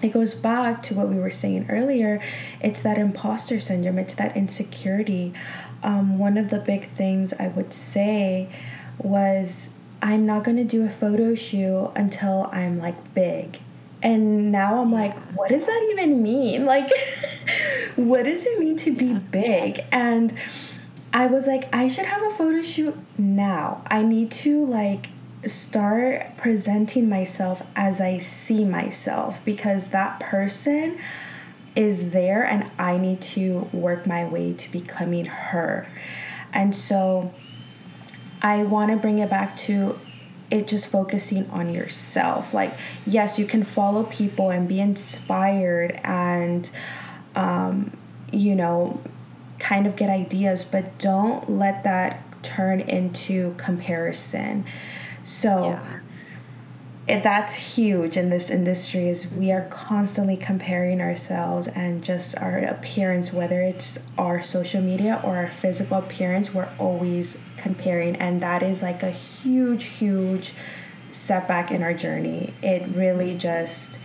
it 0.02 0.10
goes 0.10 0.36
back 0.36 0.84
to 0.84 0.94
what 0.94 1.08
we 1.08 1.16
were 1.16 1.32
saying 1.32 1.68
earlier. 1.70 2.22
It's 2.60 2.82
that 2.82 2.98
imposter 2.98 3.60
syndrome, 3.60 3.98
it's 4.00 4.16
that 4.16 4.36
insecurity. 4.36 5.34
Um, 5.82 6.20
one 6.20 6.38
of 6.38 6.50
the 6.50 6.60
big 6.60 6.90
things 6.92 7.34
I 7.34 7.48
would 7.48 7.74
say 7.74 8.50
was 8.98 9.70
I'm 10.06 10.28
not 10.28 10.44
going 10.44 10.58
to 10.58 10.64
do 10.64 10.86
a 10.86 10.90
photo 10.90 11.34
shoot 11.34 11.92
until 11.96 12.48
I'm 12.52 12.78
like 12.78 13.16
big. 13.16 13.58
And 14.04 14.52
now 14.52 14.80
I'm 14.80 14.92
like, 14.92 15.18
what 15.34 15.50
does 15.50 15.66
that 15.66 15.88
even 15.92 16.22
mean? 16.22 16.64
Like, 16.76 16.92
what 17.96 18.24
does 18.26 18.46
it 18.46 18.60
mean 18.60 18.78
to 18.78 18.96
be 18.96 19.16
big? 19.16 19.84
And 19.92 20.32
I 21.12 21.26
was 21.26 21.48
like, 21.48 21.74
I 21.74 21.88
should 21.88 22.06
have 22.06 22.22
a 22.22 22.30
photo 22.30 22.62
shoot 22.62 22.96
now. 23.18 23.84
I 23.88 24.04
need 24.04 24.30
to 24.44 24.64
like 24.68 25.10
start 25.48 26.38
presenting 26.38 27.10
myself 27.10 27.64
as 27.76 28.00
I 28.00 28.20
see 28.20 28.64
myself 28.64 29.44
because 29.44 29.88
that 29.88 30.20
person 30.20 31.00
is 31.76 32.12
there 32.12 32.44
and 32.46 32.70
I 32.78 33.00
need 33.00 33.22
to 33.22 33.68
work 33.74 34.06
my 34.06 34.24
way 34.24 34.54
to 34.54 34.72
becoming 34.72 35.26
her. 35.26 35.88
And 36.54 36.76
so 36.76 37.34
I 38.42 38.64
want 38.64 38.92
to 38.92 38.98
bring 38.98 39.20
it 39.20 39.30
back 39.30 39.58
to 39.58 40.00
it 40.52 40.68
just 40.68 40.88
focusing 40.88 41.50
on 41.50 41.74
yourself. 41.74 42.54
Like, 42.54 42.74
yes, 43.06 43.40
you 43.40 43.46
can 43.46 43.64
follow 43.64 44.04
people 44.04 44.52
and 44.52 44.68
be 44.68 44.80
inspired 44.80 46.00
and, 46.04 46.70
um, 47.36 47.96
you 48.32 48.56
know, 48.56 49.02
kind 49.58 49.88
of 49.88 49.96
get 49.96 50.10
ideas, 50.10 50.64
but 50.64 50.98
don't 51.00 51.50
let 51.50 51.84
that 51.84 52.22
turn 52.44 52.80
into 52.80 53.56
comparison 53.58 54.66
so 55.26 55.72
yeah. 55.72 56.00
It, 57.08 57.22
that's 57.22 57.76
huge 57.76 58.18
in 58.18 58.32
this 58.32 58.50
industry 58.50 59.10
is 59.10 59.32
we 59.32 59.52
are 59.52 59.68
constantly 59.70 60.36
comparing 60.36 61.02
ourselves 61.02 61.68
and 61.68 62.04
just 62.04 62.36
our 62.40 62.58
appearance, 62.58 63.32
whether 63.32 63.62
it's 63.62 64.00
our 64.18 64.42
social 64.42 64.82
media 64.82 65.22
or 65.24 65.38
our 65.38 65.52
physical 65.52 65.98
appearance, 65.98 66.52
we're 66.52 66.70
always 66.80 67.38
comparing. 67.58 68.16
And 68.16 68.42
that 68.42 68.64
is 68.64 68.82
like 68.82 69.04
a 69.04 69.12
huge, 69.12 69.86
huge 69.86 70.54
setback 71.12 71.70
in 71.70 71.84
our 71.84 71.94
journey. 71.94 72.54
It 72.64 72.88
really 72.96 73.36
just 73.36 74.00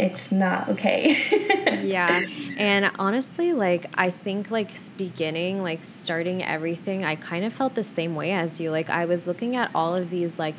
it's 0.00 0.32
not 0.32 0.68
okay. 0.70 1.82
yeah. 1.84 2.24
And 2.56 2.90
honestly, 2.98 3.52
like 3.52 3.86
I 3.94 4.10
think 4.10 4.50
like 4.50 4.70
beginning, 4.96 5.62
like 5.62 5.84
starting 5.84 6.42
everything, 6.42 7.04
I 7.04 7.16
kind 7.16 7.44
of 7.44 7.52
felt 7.52 7.74
the 7.74 7.82
same 7.82 8.14
way 8.14 8.32
as 8.32 8.58
you. 8.60 8.70
Like 8.70 8.88
I 8.88 9.04
was 9.04 9.26
looking 9.26 9.56
at 9.56 9.70
all 9.74 9.94
of 9.94 10.08
these 10.08 10.38
like 10.38 10.54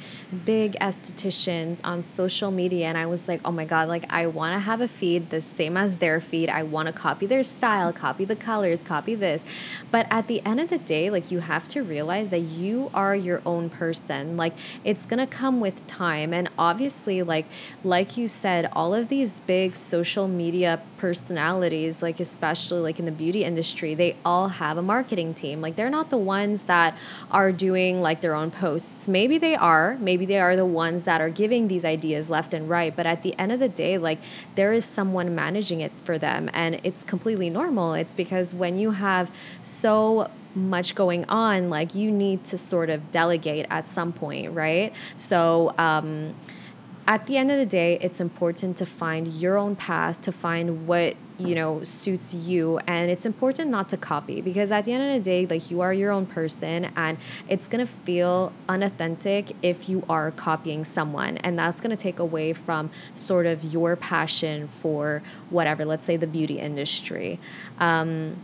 big 0.45 0.73
estheticians 0.73 1.81
on 1.83 2.03
social 2.03 2.51
media 2.51 2.87
and 2.87 2.97
I 2.97 3.07
was 3.07 3.27
like, 3.27 3.41
"Oh 3.43 3.51
my 3.51 3.65
god, 3.65 3.87
like 3.87 4.05
I 4.09 4.27
want 4.27 4.53
to 4.53 4.59
have 4.59 4.79
a 4.79 4.87
feed 4.87 5.31
the 5.31 5.41
same 5.41 5.75
as 5.75 5.97
their 5.97 6.21
feed. 6.21 6.47
I 6.47 6.61
want 6.61 6.87
to 6.87 6.93
copy 6.93 7.25
their 7.25 7.43
style, 7.43 7.91
copy 7.91 8.25
the 8.25 8.35
colors, 8.35 8.79
copy 8.79 9.15
this." 9.15 9.43
But 9.89 10.05
at 10.11 10.27
the 10.27 10.45
end 10.45 10.59
of 10.59 10.69
the 10.69 10.77
day, 10.77 11.09
like 11.09 11.31
you 11.31 11.39
have 11.39 11.67
to 11.69 11.81
realize 11.81 12.29
that 12.29 12.41
you 12.41 12.91
are 12.93 13.15
your 13.15 13.41
own 13.45 13.71
person. 13.71 14.37
Like 14.37 14.53
it's 14.83 15.07
going 15.07 15.19
to 15.19 15.27
come 15.27 15.59
with 15.59 15.85
time 15.87 16.31
and 16.31 16.47
obviously 16.59 17.23
like 17.23 17.47
like 17.83 18.17
you 18.17 18.27
said, 18.27 18.69
all 18.73 18.93
of 18.93 19.09
these 19.09 19.30
these 19.31 19.41
big 19.41 19.75
social 19.75 20.27
media 20.27 20.81
personalities, 20.97 22.01
like 22.01 22.19
especially 22.19 22.79
like 22.79 22.99
in 22.99 23.05
the 23.05 23.11
beauty 23.11 23.43
industry, 23.43 23.95
they 23.95 24.15
all 24.25 24.49
have 24.49 24.77
a 24.77 24.81
marketing 24.81 25.33
team. 25.33 25.61
Like 25.61 25.75
they're 25.75 25.89
not 25.89 26.09
the 26.09 26.17
ones 26.17 26.63
that 26.63 26.97
are 27.29 27.51
doing 27.51 28.01
like 28.01 28.21
their 28.21 28.35
own 28.35 28.51
posts. 28.51 29.07
Maybe 29.07 29.37
they 29.37 29.55
are. 29.55 29.97
Maybe 29.99 30.25
they 30.25 30.39
are 30.39 30.55
the 30.55 30.65
ones 30.65 31.03
that 31.03 31.21
are 31.21 31.29
giving 31.29 31.67
these 31.67 31.85
ideas 31.85 32.29
left 32.29 32.53
and 32.53 32.69
right. 32.69 32.95
But 32.95 33.05
at 33.05 33.23
the 33.23 33.37
end 33.39 33.51
of 33.51 33.59
the 33.59 33.69
day, 33.69 33.97
like 33.97 34.19
there 34.55 34.73
is 34.73 34.85
someone 34.85 35.33
managing 35.33 35.81
it 35.81 35.91
for 36.03 36.17
them, 36.17 36.49
and 36.53 36.79
it's 36.83 37.03
completely 37.03 37.49
normal. 37.49 37.93
It's 37.93 38.15
because 38.15 38.53
when 38.53 38.77
you 38.77 38.91
have 38.91 39.31
so 39.63 40.29
much 40.53 40.95
going 40.95 41.23
on, 41.29 41.69
like 41.69 41.95
you 41.95 42.11
need 42.11 42.43
to 42.43 42.57
sort 42.57 42.89
of 42.89 43.11
delegate 43.11 43.65
at 43.69 43.87
some 43.87 44.11
point, 44.11 44.51
right? 44.51 44.93
So, 45.15 45.73
um, 45.77 46.35
at 47.07 47.27
the 47.27 47.37
end 47.37 47.51
of 47.51 47.57
the 47.57 47.65
day, 47.65 47.97
it's 48.01 48.19
important 48.19 48.77
to 48.77 48.85
find 48.85 49.27
your 49.27 49.57
own 49.57 49.75
path, 49.75 50.21
to 50.21 50.31
find 50.31 50.87
what 50.87 51.15
you 51.37 51.55
know 51.55 51.83
suits 51.83 52.33
you. 52.33 52.77
And 52.85 53.09
it's 53.09 53.25
important 53.25 53.71
not 53.71 53.89
to 53.89 53.97
copy 53.97 54.41
because 54.41 54.71
at 54.71 54.85
the 54.85 54.93
end 54.93 55.03
of 55.03 55.23
the 55.23 55.29
day 55.29 55.47
like 55.47 55.71
you 55.71 55.81
are 55.81 55.93
your 55.93 56.11
own 56.11 56.27
person 56.27 56.91
and 56.95 57.17
it's 57.49 57.67
going 57.67 57.85
to 57.85 57.91
feel 57.91 58.53
unauthentic 58.69 59.55
if 59.63 59.89
you 59.89 60.03
are 60.07 60.31
copying 60.31 60.85
someone. 60.85 61.37
And 61.37 61.57
that's 61.57 61.81
going 61.81 61.95
to 61.95 62.01
take 62.01 62.19
away 62.19 62.53
from 62.53 62.91
sort 63.15 63.47
of 63.47 63.63
your 63.63 63.95
passion 63.95 64.67
for 64.67 65.23
whatever 65.49 65.83
let's 65.85 66.05
say 66.05 66.17
the 66.17 66.27
beauty 66.27 66.59
industry. 66.59 67.39
Um, 67.79 68.37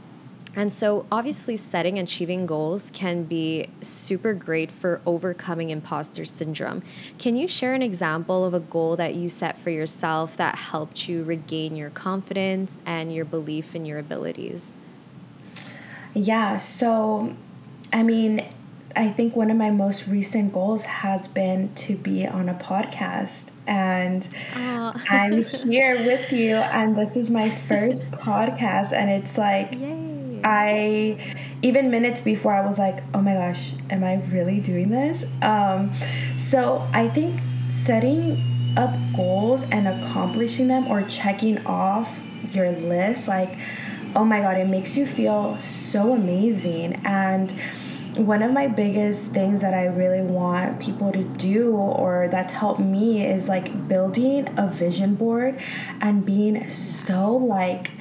and 0.58 0.74
so, 0.74 1.06
obviously, 1.12 1.56
setting 1.56 2.00
and 2.00 2.08
achieving 2.08 2.48
goals 2.48 2.90
can 2.92 3.26
be 3.26 3.70
super 3.82 4.34
great 4.34 4.72
for 4.72 5.02
overcoming 5.06 5.70
imposter 5.70 6.26
syndrome. 6.26 6.82
Can 7.20 7.38
you 7.38 7.48
share 7.48 7.76
an 7.76 7.84
example 7.84 8.44
of 8.44 8.56
a 8.56 8.60
goal 8.60 8.96
that 8.96 9.14
you 9.14 9.30
set 9.30 9.56
for 9.56 9.70
yourself 9.70 10.36
that 10.38 10.56
helped 10.56 11.08
you 11.08 11.24
regain 11.24 11.76
your 11.76 11.92
confidence 11.92 12.80
and 12.88 13.14
your 13.14 13.24
belief 13.24 13.76
in 13.76 13.86
your 13.86 14.00
abilities? 14.00 14.76
Yeah, 16.16 16.58
so 16.58 17.36
I 17.94 18.02
mean, 18.02 18.44
I 18.96 19.10
think 19.10 19.36
one 19.36 19.52
of 19.52 19.58
my 19.58 19.70
most 19.70 20.08
recent 20.08 20.54
goals 20.54 20.86
has 20.86 21.28
been 21.28 21.72
to 21.76 21.96
be 21.96 22.26
on 22.26 22.50
a 22.50 22.56
podcast. 22.56 23.52
And 23.68 24.28
I'm 24.56 25.44
here 25.70 26.04
with 26.04 26.32
you, 26.32 26.56
and 26.56 26.98
this 26.98 27.16
is 27.16 27.30
my 27.30 27.52
first 27.52 28.12
podcast, 28.14 28.92
and 28.92 29.12
it's 29.12 29.38
like, 29.38 29.80
Yay 29.80 30.07
I 30.48 31.18
even 31.62 31.92
minutes 31.92 32.22
before 32.22 32.54
I 32.54 32.66
was 32.66 32.80
like, 32.80 33.04
oh 33.14 33.22
my 33.22 33.34
gosh, 33.34 33.74
am 33.90 34.06
I 34.06 34.16
really 34.32 34.62
doing 34.62 34.90
this? 34.90 35.26
Um, 35.42 35.92
so 36.38 36.88
I 36.94 37.10
think 37.10 37.42
setting 37.70 38.74
up 38.78 38.96
goals 39.14 39.64
and 39.72 39.90
accomplishing 39.90 40.70
them 40.70 40.88
or 40.88 41.04
checking 41.04 41.66
off 41.66 42.24
your 42.54 42.72
list, 42.72 43.28
like, 43.28 43.58
oh 44.16 44.24
my 44.24 44.40
god, 44.40 44.56
it 44.58 44.70
makes 44.70 44.96
you 44.96 45.06
feel 45.06 45.60
so 45.60 46.14
amazing. 46.14 47.02
And 47.04 47.54
one 48.16 48.42
of 48.42 48.54
my 48.54 48.68
biggest 48.68 49.28
things 49.28 49.60
that 49.62 49.74
I 49.74 49.88
really 49.88 50.22
want 50.22 50.80
people 50.80 51.12
to 51.12 51.24
do 51.24 51.76
or 51.76 52.30
that's 52.32 52.54
helped 52.54 52.80
me 52.80 53.26
is 53.26 53.50
like 53.50 53.88
building 53.90 54.48
a 54.58 54.68
vision 54.68 55.16
board 55.16 55.60
and 56.00 56.26
being 56.26 56.70
so 56.70 57.36
like 57.36 57.92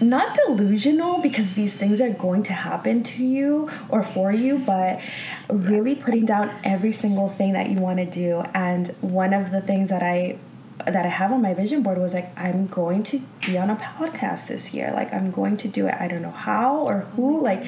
not 0.00 0.36
delusional 0.46 1.18
because 1.18 1.54
these 1.54 1.76
things 1.76 2.00
are 2.00 2.10
going 2.10 2.42
to 2.44 2.52
happen 2.52 3.02
to 3.02 3.24
you 3.24 3.70
or 3.88 4.02
for 4.02 4.32
you, 4.32 4.58
but 4.58 5.00
really 5.48 5.94
putting 5.94 6.26
down 6.26 6.56
every 6.64 6.92
single 6.92 7.30
thing 7.30 7.52
that 7.52 7.70
you 7.70 7.78
want 7.78 7.98
to 7.98 8.06
do. 8.06 8.42
And 8.54 8.88
one 9.00 9.32
of 9.32 9.50
the 9.50 9.60
things 9.60 9.90
that 9.90 10.02
I 10.02 10.38
that 10.86 11.04
I 11.04 11.08
have 11.08 11.32
on 11.32 11.42
my 11.42 11.54
vision 11.54 11.82
board 11.82 11.98
was 11.98 12.14
like 12.14 12.30
I'm 12.38 12.66
going 12.66 13.02
to 13.04 13.20
be 13.44 13.58
on 13.58 13.68
a 13.68 13.76
podcast 13.76 14.46
this 14.46 14.72
year. 14.72 14.92
Like 14.92 15.12
I'm 15.12 15.30
going 15.30 15.56
to 15.58 15.68
do 15.68 15.86
it. 15.86 15.94
I 15.98 16.08
don't 16.08 16.22
know 16.22 16.30
how 16.30 16.78
or 16.80 17.00
who. 17.16 17.42
Like 17.42 17.64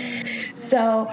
so 0.54 1.10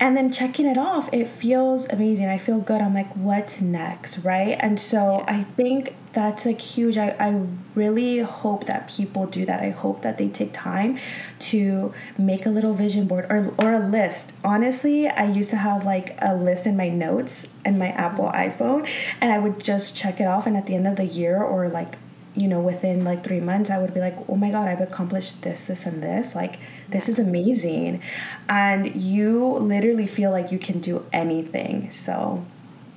and 0.00 0.16
then 0.16 0.32
checking 0.32 0.66
it 0.66 0.78
off, 0.78 1.12
it 1.12 1.28
feels 1.28 1.86
amazing. 1.90 2.26
I 2.26 2.38
feel 2.38 2.58
good. 2.58 2.80
I'm 2.80 2.94
like, 2.94 3.14
what's 3.14 3.60
next, 3.60 4.18
right? 4.18 4.56
And 4.58 4.80
so 4.80 5.24
I 5.28 5.42
think 5.42 5.94
that's 6.14 6.46
like 6.46 6.58
huge. 6.58 6.96
I, 6.96 7.10
I 7.20 7.46
really 7.74 8.20
hope 8.20 8.64
that 8.66 8.88
people 8.88 9.26
do 9.26 9.44
that. 9.44 9.60
I 9.60 9.70
hope 9.70 10.00
that 10.02 10.16
they 10.16 10.28
take 10.28 10.54
time 10.54 10.98
to 11.40 11.92
make 12.16 12.46
a 12.46 12.48
little 12.48 12.72
vision 12.72 13.06
board 13.06 13.26
or, 13.28 13.54
or 13.58 13.74
a 13.74 13.78
list. 13.78 14.34
Honestly, 14.42 15.06
I 15.06 15.30
used 15.30 15.50
to 15.50 15.56
have 15.56 15.84
like 15.84 16.16
a 16.22 16.34
list 16.34 16.66
in 16.66 16.78
my 16.78 16.88
notes 16.88 17.46
and 17.66 17.78
my 17.78 17.88
Apple 17.88 18.24
mm-hmm. 18.24 18.62
iPhone, 18.62 18.88
and 19.20 19.30
I 19.30 19.38
would 19.38 19.62
just 19.62 19.94
check 19.94 20.18
it 20.18 20.24
off. 20.24 20.46
And 20.46 20.56
at 20.56 20.66
the 20.66 20.74
end 20.74 20.86
of 20.86 20.96
the 20.96 21.04
year 21.04 21.42
or 21.42 21.68
like, 21.68 21.98
you 22.34 22.46
know, 22.48 22.60
within 22.60 23.04
like 23.04 23.24
three 23.24 23.40
months, 23.40 23.70
I 23.70 23.78
would 23.78 23.92
be 23.92 24.00
like, 24.00 24.16
oh 24.28 24.36
my 24.36 24.50
God, 24.50 24.68
I've 24.68 24.80
accomplished 24.80 25.42
this, 25.42 25.64
this, 25.64 25.86
and 25.86 26.02
this. 26.02 26.34
Like, 26.34 26.58
this 26.88 27.08
is 27.08 27.18
amazing. 27.18 28.02
And 28.48 28.94
you 28.94 29.46
literally 29.54 30.06
feel 30.06 30.30
like 30.30 30.52
you 30.52 30.58
can 30.58 30.80
do 30.80 31.06
anything. 31.12 31.90
So, 31.90 32.44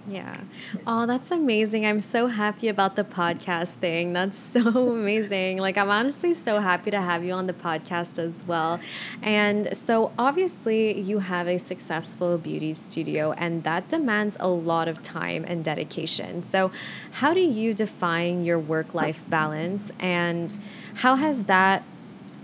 yeah. 0.07 0.41
Oh, 0.85 1.05
that's 1.05 1.31
amazing. 1.31 1.85
I'm 1.85 1.99
so 1.99 2.27
happy 2.27 2.67
about 2.67 2.95
the 2.95 3.03
podcast 3.03 3.69
thing. 3.75 4.11
That's 4.11 4.37
so 4.37 4.61
amazing. 4.93 5.59
Like, 5.59 5.77
I'm 5.77 5.89
honestly 5.89 6.33
so 6.33 6.59
happy 6.59 6.91
to 6.91 6.99
have 6.99 7.23
you 7.23 7.31
on 7.31 7.47
the 7.47 7.53
podcast 7.53 8.19
as 8.19 8.45
well. 8.45 8.79
And 9.21 9.75
so, 9.75 10.11
obviously, 10.17 10.99
you 10.99 11.19
have 11.19 11.47
a 11.47 11.57
successful 11.57 12.37
beauty 12.37 12.73
studio, 12.73 13.31
and 13.33 13.63
that 13.63 13.87
demands 13.87 14.35
a 14.39 14.49
lot 14.49 14.87
of 14.87 15.01
time 15.01 15.45
and 15.47 15.63
dedication. 15.63 16.43
So, 16.43 16.71
how 17.11 17.33
do 17.33 17.41
you 17.41 17.73
define 17.73 18.43
your 18.43 18.59
work 18.59 18.93
life 18.93 19.23
balance, 19.29 19.91
and 19.99 20.53
how 20.95 21.15
has 21.15 21.45
that? 21.45 21.83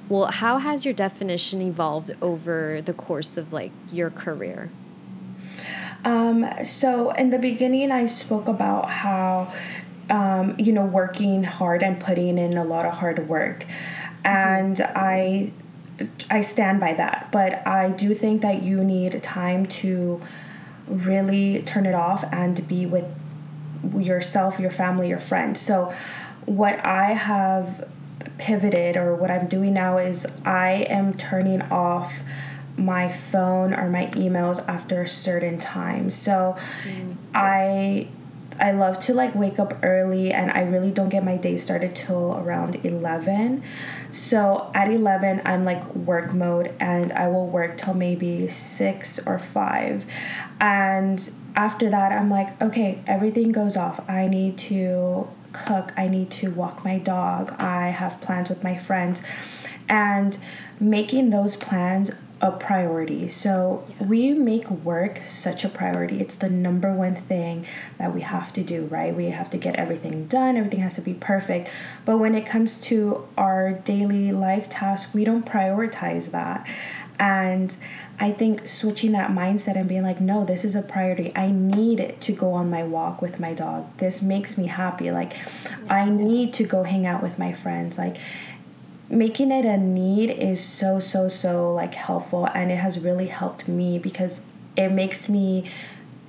Well, 0.08 0.26
how 0.26 0.58
has 0.58 0.86
your 0.86 0.94
definition 0.94 1.62
evolved 1.62 2.16
over 2.22 2.82
the 2.82 2.94
course 2.94 3.38
of 3.38 3.54
like 3.54 3.72
your 3.92 4.10
career? 4.10 4.70
Um, 6.06 6.48
so 6.64 7.12
in 7.12 7.30
the 7.30 7.40
beginning, 7.40 7.92
I 7.92 8.08
spoke 8.08 8.48
about 8.48 8.90
how, 8.90 9.54
um, 10.10 10.56
you 10.58 10.72
know, 10.72 10.86
working 10.86 11.44
hard 11.44 11.84
and 11.84 12.00
putting 12.00 12.38
in 12.38 12.58
a 12.58 12.64
lot 12.64 12.86
of 12.86 12.94
hard 12.94 13.28
work, 13.28 13.66
and 14.24 14.78
mm-hmm. 14.78 14.98
I, 14.98 15.52
I 16.30 16.42
stand 16.42 16.80
by 16.80 16.94
that. 16.94 17.30
But 17.32 17.66
I 17.68 17.90
do 17.90 18.16
think 18.16 18.42
that 18.42 18.64
you 18.64 18.84
need 18.84 19.22
time 19.22 19.66
to 19.68 20.22
really 20.88 21.62
turn 21.64 21.86
it 21.86 21.96
off 21.96 22.24
and 22.32 22.68
be 22.68 22.86
with 22.86 23.06
yourself, 23.96 24.60
your 24.60 24.72
family, 24.72 25.10
your 25.10 25.20
friends. 25.20 25.60
So, 25.60 25.94
what 26.46 26.84
I 26.86 27.14
have 27.14 27.88
pivoted 28.38 28.98
or 28.98 29.16
what 29.16 29.30
I'm 29.30 29.48
doing 29.48 29.74
now 29.74 29.98
is 29.98 30.26
I 30.46 30.88
am 30.90 31.14
turning 31.14 31.62
off 31.64 32.22
my 32.80 33.12
phone 33.12 33.74
or 33.74 33.90
my 33.90 34.08
emails 34.08 34.66
after 34.68 35.02
a 35.02 35.08
certain 35.08 35.60
time. 35.60 36.12
So 36.12 36.56
mm. 36.84 37.16
I 37.34 38.08
I 38.62 38.72
love 38.72 39.00
to 39.02 39.14
like 39.14 39.34
wake 39.36 39.58
up 39.58 39.74
early 39.84 40.34
and 40.34 40.52
I 40.52 40.64
really 40.64 40.92
don't 40.92 41.08
get 41.08 41.24
my 41.24 41.38
day 41.38 41.56
started 41.56 41.96
till 41.96 42.38
around 42.38 42.84
11. 42.86 43.64
So 44.12 44.70
at 44.74 44.90
11 44.90 45.42
I'm 45.46 45.64
like 45.64 45.96
work 45.96 46.34
mode 46.34 46.74
and 46.80 47.14
I 47.14 47.28
will 47.30 47.48
work 47.48 47.78
till 47.78 47.94
maybe 47.94 48.48
6 48.48 49.20
or 49.26 49.40
5. 49.40 50.06
And 50.60 51.32
after 51.56 51.90
that 51.90 52.12
I'm 52.12 52.30
like 52.30 52.62
okay, 52.62 53.02
everything 53.08 53.52
goes 53.52 53.78
off. 53.78 54.02
I 54.10 54.28
need 54.28 54.58
to 54.70 55.28
cook, 55.54 55.94
I 55.98 56.08
need 56.08 56.30
to 56.32 56.52
walk 56.52 56.84
my 56.84 56.98
dog. 56.98 57.54
I 57.60 57.90
have 57.90 58.20
plans 58.22 58.50
with 58.50 58.64
my 58.64 58.78
friends. 58.78 59.24
And 59.88 60.38
making 60.80 61.32
those 61.32 61.56
plans 61.56 62.12
a 62.42 62.52
priority. 62.52 63.28
So 63.30 63.86
yeah. 63.88 64.08
we 64.08 64.34
make 64.34 64.70
work 64.70 65.22
such 65.24 65.66
a 65.66 65.70
priority. 65.70 66.22
It's 66.22 66.36
the 66.36 66.50
number 66.50 66.94
one 66.94 67.16
thing 67.16 67.66
that 67.98 68.14
we 68.14 68.22
have 68.22 68.54
to 68.54 68.64
do, 68.64 68.86
right? 68.86 69.14
We 69.14 69.26
have 69.26 69.50
to 69.52 69.58
get 69.58 69.76
everything 69.76 70.26
done, 70.28 70.56
everything 70.56 70.80
has 70.80 70.94
to 70.96 71.02
be 71.02 71.14
perfect. 71.14 71.70
But 72.06 72.18
when 72.18 72.36
it 72.36 72.46
comes 72.46 72.78
to 72.82 73.28
our 73.38 73.74
daily 73.74 74.32
life 74.32 74.70
tasks, 74.70 75.14
we 75.14 75.26
don't 75.26 75.46
prioritize 75.46 76.32
that. 76.32 76.68
And 77.20 77.76
I 78.18 78.32
think 78.32 78.68
switching 78.68 79.12
that 79.12 79.32
mindset 79.32 79.76
and 79.76 79.90
being 79.90 80.04
like, 80.04 80.22
no, 80.22 80.46
this 80.46 80.64
is 80.64 80.74
a 80.74 80.82
priority. 80.82 81.34
I 81.36 81.52
need 81.52 82.16
to 82.22 82.32
go 82.32 82.54
on 82.54 82.70
my 82.70 82.84
walk 82.84 83.22
with 83.22 83.40
my 83.42 83.54
dog. 83.54 83.98
This 83.98 84.22
makes 84.22 84.58
me 84.58 84.68
happy. 84.68 85.12
Like, 85.12 85.36
I 85.90 86.06
need 86.06 86.54
to 86.56 86.64
go 86.64 86.84
hang 86.84 87.06
out 87.06 87.22
with 87.22 87.38
my 87.38 87.52
friends. 87.52 87.98
Like, 87.98 88.16
making 89.10 89.52
it 89.52 89.66
a 89.66 89.78
need 89.78 90.30
is 90.30 90.64
so 90.64 91.00
so 91.00 91.28
so 91.28 91.74
like 91.74 91.96
helpful 91.96 92.46
and 92.54 92.72
it 92.72 92.78
has 92.78 93.00
really 93.00 93.28
helped 93.28 93.68
me 93.68 93.98
because 93.98 94.42
it 94.78 94.90
makes 94.90 95.28
me 95.28 95.70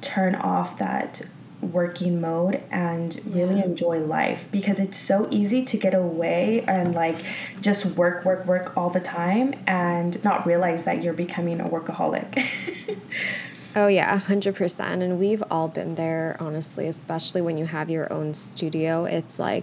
turn 0.01 0.35
off 0.35 0.79
that 0.79 1.23
working 1.61 2.23
mode 2.23 2.63
and 2.71 3.21
really 3.27 3.59
yeah. 3.59 3.65
enjoy 3.65 3.99
life 3.99 4.49
because 4.51 4.81
it's 4.81 4.97
so 4.97 5.29
easy 5.31 5.63
to 5.63 5.77
get 5.77 5.93
away 5.93 6.65
and 6.67 6.95
like 6.95 7.17
just 7.61 7.85
work 7.85 8.25
work 8.25 8.47
work 8.47 8.75
all 8.79 8.89
the 8.89 9.01
time 9.01 9.55
and 9.67 10.23
not 10.25 10.47
realize 10.47 10.85
that 10.85 11.03
you're 11.03 11.13
becoming 11.13 11.61
a 11.61 11.69
workaholic 11.69 12.47
Oh, 13.77 13.87
yeah, 13.87 14.19
100%. 14.19 14.81
And 14.81 15.19
we've 15.21 15.45
all 15.49 15.69
been 15.69 15.95
there, 15.95 16.37
honestly, 16.41 16.89
especially 16.89 17.41
when 17.41 17.57
you 17.57 17.67
have 17.67 17.89
your 17.89 18.13
own 18.13 18.35
studio. 18.35 19.05
It's 19.05 19.39
like 19.39 19.63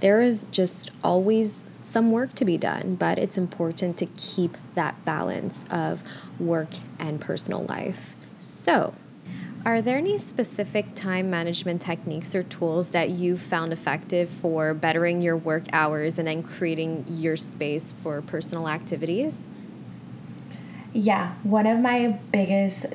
there 0.00 0.20
is 0.20 0.46
just 0.50 0.90
always 1.02 1.62
some 1.86 2.10
work 2.10 2.34
to 2.34 2.44
be 2.44 2.58
done, 2.58 2.96
but 2.96 3.18
it's 3.18 3.38
important 3.38 3.96
to 3.98 4.06
keep 4.06 4.56
that 4.74 5.04
balance 5.04 5.64
of 5.70 6.02
work 6.38 6.74
and 6.98 7.20
personal 7.20 7.64
life. 7.64 8.16
So, 8.38 8.94
are 9.64 9.82
there 9.82 9.98
any 9.98 10.18
specific 10.18 10.94
time 10.94 11.28
management 11.28 11.82
techniques 11.82 12.34
or 12.34 12.42
tools 12.42 12.90
that 12.90 13.10
you've 13.10 13.40
found 13.40 13.72
effective 13.72 14.30
for 14.30 14.74
bettering 14.74 15.22
your 15.22 15.36
work 15.36 15.64
hours 15.72 16.18
and 16.18 16.26
then 16.26 16.42
creating 16.42 17.04
your 17.08 17.36
space 17.36 17.92
for 17.92 18.22
personal 18.22 18.68
activities? 18.68 19.48
yeah, 20.96 21.34
one 21.42 21.66
of 21.66 21.78
my 21.78 22.18
biggest 22.32 22.86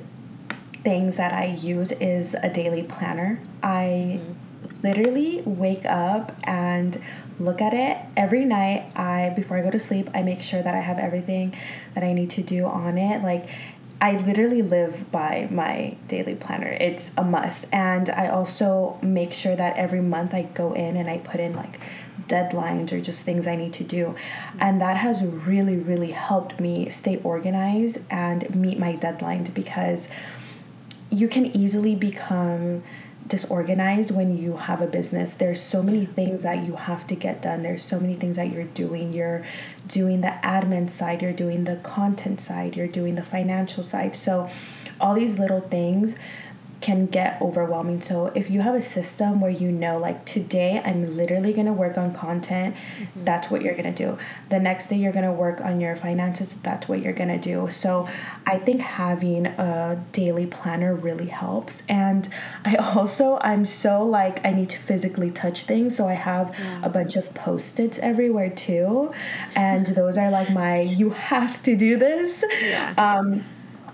things 0.84 1.18
that 1.18 1.34
I 1.34 1.46
use 1.46 1.92
is 1.94 2.34
a 2.34 2.50
daily 2.52 2.82
planner. 2.82 3.40
I 3.62 4.20
mm-hmm. 4.20 4.82
literally 4.82 5.42
wake 5.46 5.86
up 5.86 6.36
and 6.44 7.00
look 7.44 7.62
at 7.62 7.74
it 7.74 7.98
every 8.16 8.46
night. 8.46 8.92
I 8.96 9.34
before 9.36 9.58
I 9.58 9.62
go 9.62 9.72
to 9.72 9.80
sleep, 9.80 10.10
I 10.14 10.22
make 10.22 10.42
sure 10.42 10.62
that 10.62 10.76
I 10.76 10.80
have 10.80 11.00
everything 11.00 11.56
that 11.94 12.04
I 12.04 12.14
need 12.14 12.30
to 12.32 12.44
do 12.44 12.66
on 12.66 12.98
it. 12.98 13.22
Like 13.22 13.50
I 14.02 14.18
literally 14.18 14.64
live 14.64 15.12
by 15.12 15.48
my 15.52 15.96
daily 16.08 16.34
planner. 16.34 16.76
It's 16.80 17.12
a 17.18 17.24
must. 17.24 17.68
And 17.72 18.10
I 18.10 18.30
also 18.30 18.98
make 19.04 19.32
sure 19.32 19.56
that 19.56 19.78
every 19.78 20.02
month 20.02 20.34
I 20.34 20.44
go 20.44 20.74
in 20.74 20.98
and 20.98 21.08
I 21.08 21.20
put 21.20 21.40
in 21.40 21.56
like 21.56 21.80
deadlines 22.28 22.92
or 22.92 23.00
just 23.00 23.22
things 23.22 23.46
I 23.46 23.56
need 23.56 23.74
to 23.74 23.84
do. 23.84 24.16
And 24.60 24.82
that 24.82 24.98
has 24.98 25.24
really, 25.24 25.78
really 25.78 26.12
helped 26.12 26.60
me 26.60 26.90
stay 26.90 27.18
organized 27.18 28.00
and 28.10 28.56
meet 28.56 28.80
my 28.80 28.94
deadlines 28.94 29.54
because 29.54 30.10
you 31.12 31.28
can 31.28 31.46
easily 31.56 31.94
become 31.94 32.84
disorganized 33.32 34.12
when 34.12 34.38
you 34.38 34.58
have 34.58 34.82
a 34.82 34.88
business. 34.88 35.34
There's 35.34 35.62
so 35.62 35.82
many 35.82 36.06
things 36.06 36.44
that 36.44 36.66
you 36.66 36.76
have 36.76 37.08
to 37.08 37.16
get 37.16 37.42
done. 37.42 37.64
There's 37.64 37.82
so 37.82 37.98
many 37.98 38.14
things 38.14 38.36
that 38.36 38.52
you're 38.52 38.66
doing. 38.66 39.14
You're 39.14 39.46
doing 39.88 40.20
the 40.20 40.36
admin 40.44 40.90
side, 40.90 41.22
you're 41.22 41.32
doing 41.32 41.64
the 41.64 41.78
content 41.78 42.42
side, 42.42 42.76
you're 42.76 42.88
doing 42.88 43.16
the 43.16 43.24
financial 43.24 43.84
side. 43.84 44.18
So 44.18 44.50
all 45.00 45.16
these 45.16 45.40
little 45.40 45.62
things 45.62 46.16
can 46.82 47.06
get 47.06 47.40
overwhelming. 47.42 48.02
So 48.02 48.28
if 48.34 48.50
you 48.50 48.62
have 48.62 48.74
a 48.74 48.82
system 48.82 49.40
where 49.40 49.52
you 49.52 49.72
know 49.72 50.00
like 50.00 50.26
today 50.26 50.82
I'm 50.84 51.16
literally 51.16 51.54
going 51.54 51.68
to 51.68 51.74
work 51.74 51.98
on 51.98 52.12
content, 52.12 52.76
mm-hmm. 52.76 53.24
that's 53.24 53.52
what 53.52 53.62
you're 53.62 53.76
going 53.76 53.94
to 53.94 54.04
do. 54.04 54.18
The 54.50 54.60
next 54.60 54.88
day 54.88 54.98
you're 54.98 55.14
going 55.14 55.26
to 55.26 55.32
work 55.32 55.62
on 55.62 55.80
your 55.80 55.96
finances, 55.96 56.54
that's 56.56 56.88
what 56.88 57.02
you're 57.02 57.14
going 57.14 57.30
to 57.30 57.38
do. 57.38 57.70
So 57.70 58.10
I 58.48 58.58
think 58.58 58.82
having 58.82 59.46
a 59.46 60.04
daily 60.12 60.48
planner 60.48 60.96
really 60.96 61.28
helps. 61.28 61.84
And 61.88 62.28
I 62.66 62.76
also 62.96 63.38
I'm 63.42 63.64
so 63.64 64.04
like 64.04 64.44
I 64.44 64.52
need 64.52 64.72
to 64.72 64.80
physically 64.80 65.30
touch 65.30 65.64
things, 65.64 65.96
so 65.96 66.08
I 66.08 66.14
have 66.14 66.54
yeah. 66.58 66.82
a 66.84 66.90
bunch 66.90 67.16
of 67.16 67.32
post-its 67.36 68.00
everywhere 68.00 68.50
too. 68.50 69.14
And 69.56 69.86
those 70.02 70.18
are 70.18 70.32
like 70.32 70.50
my 70.50 70.82
you 70.82 71.12
have 71.12 71.62
to 71.64 71.76
do 71.76 71.96
this. 71.98 72.44
Yeah. 72.62 72.94
Um 72.98 73.46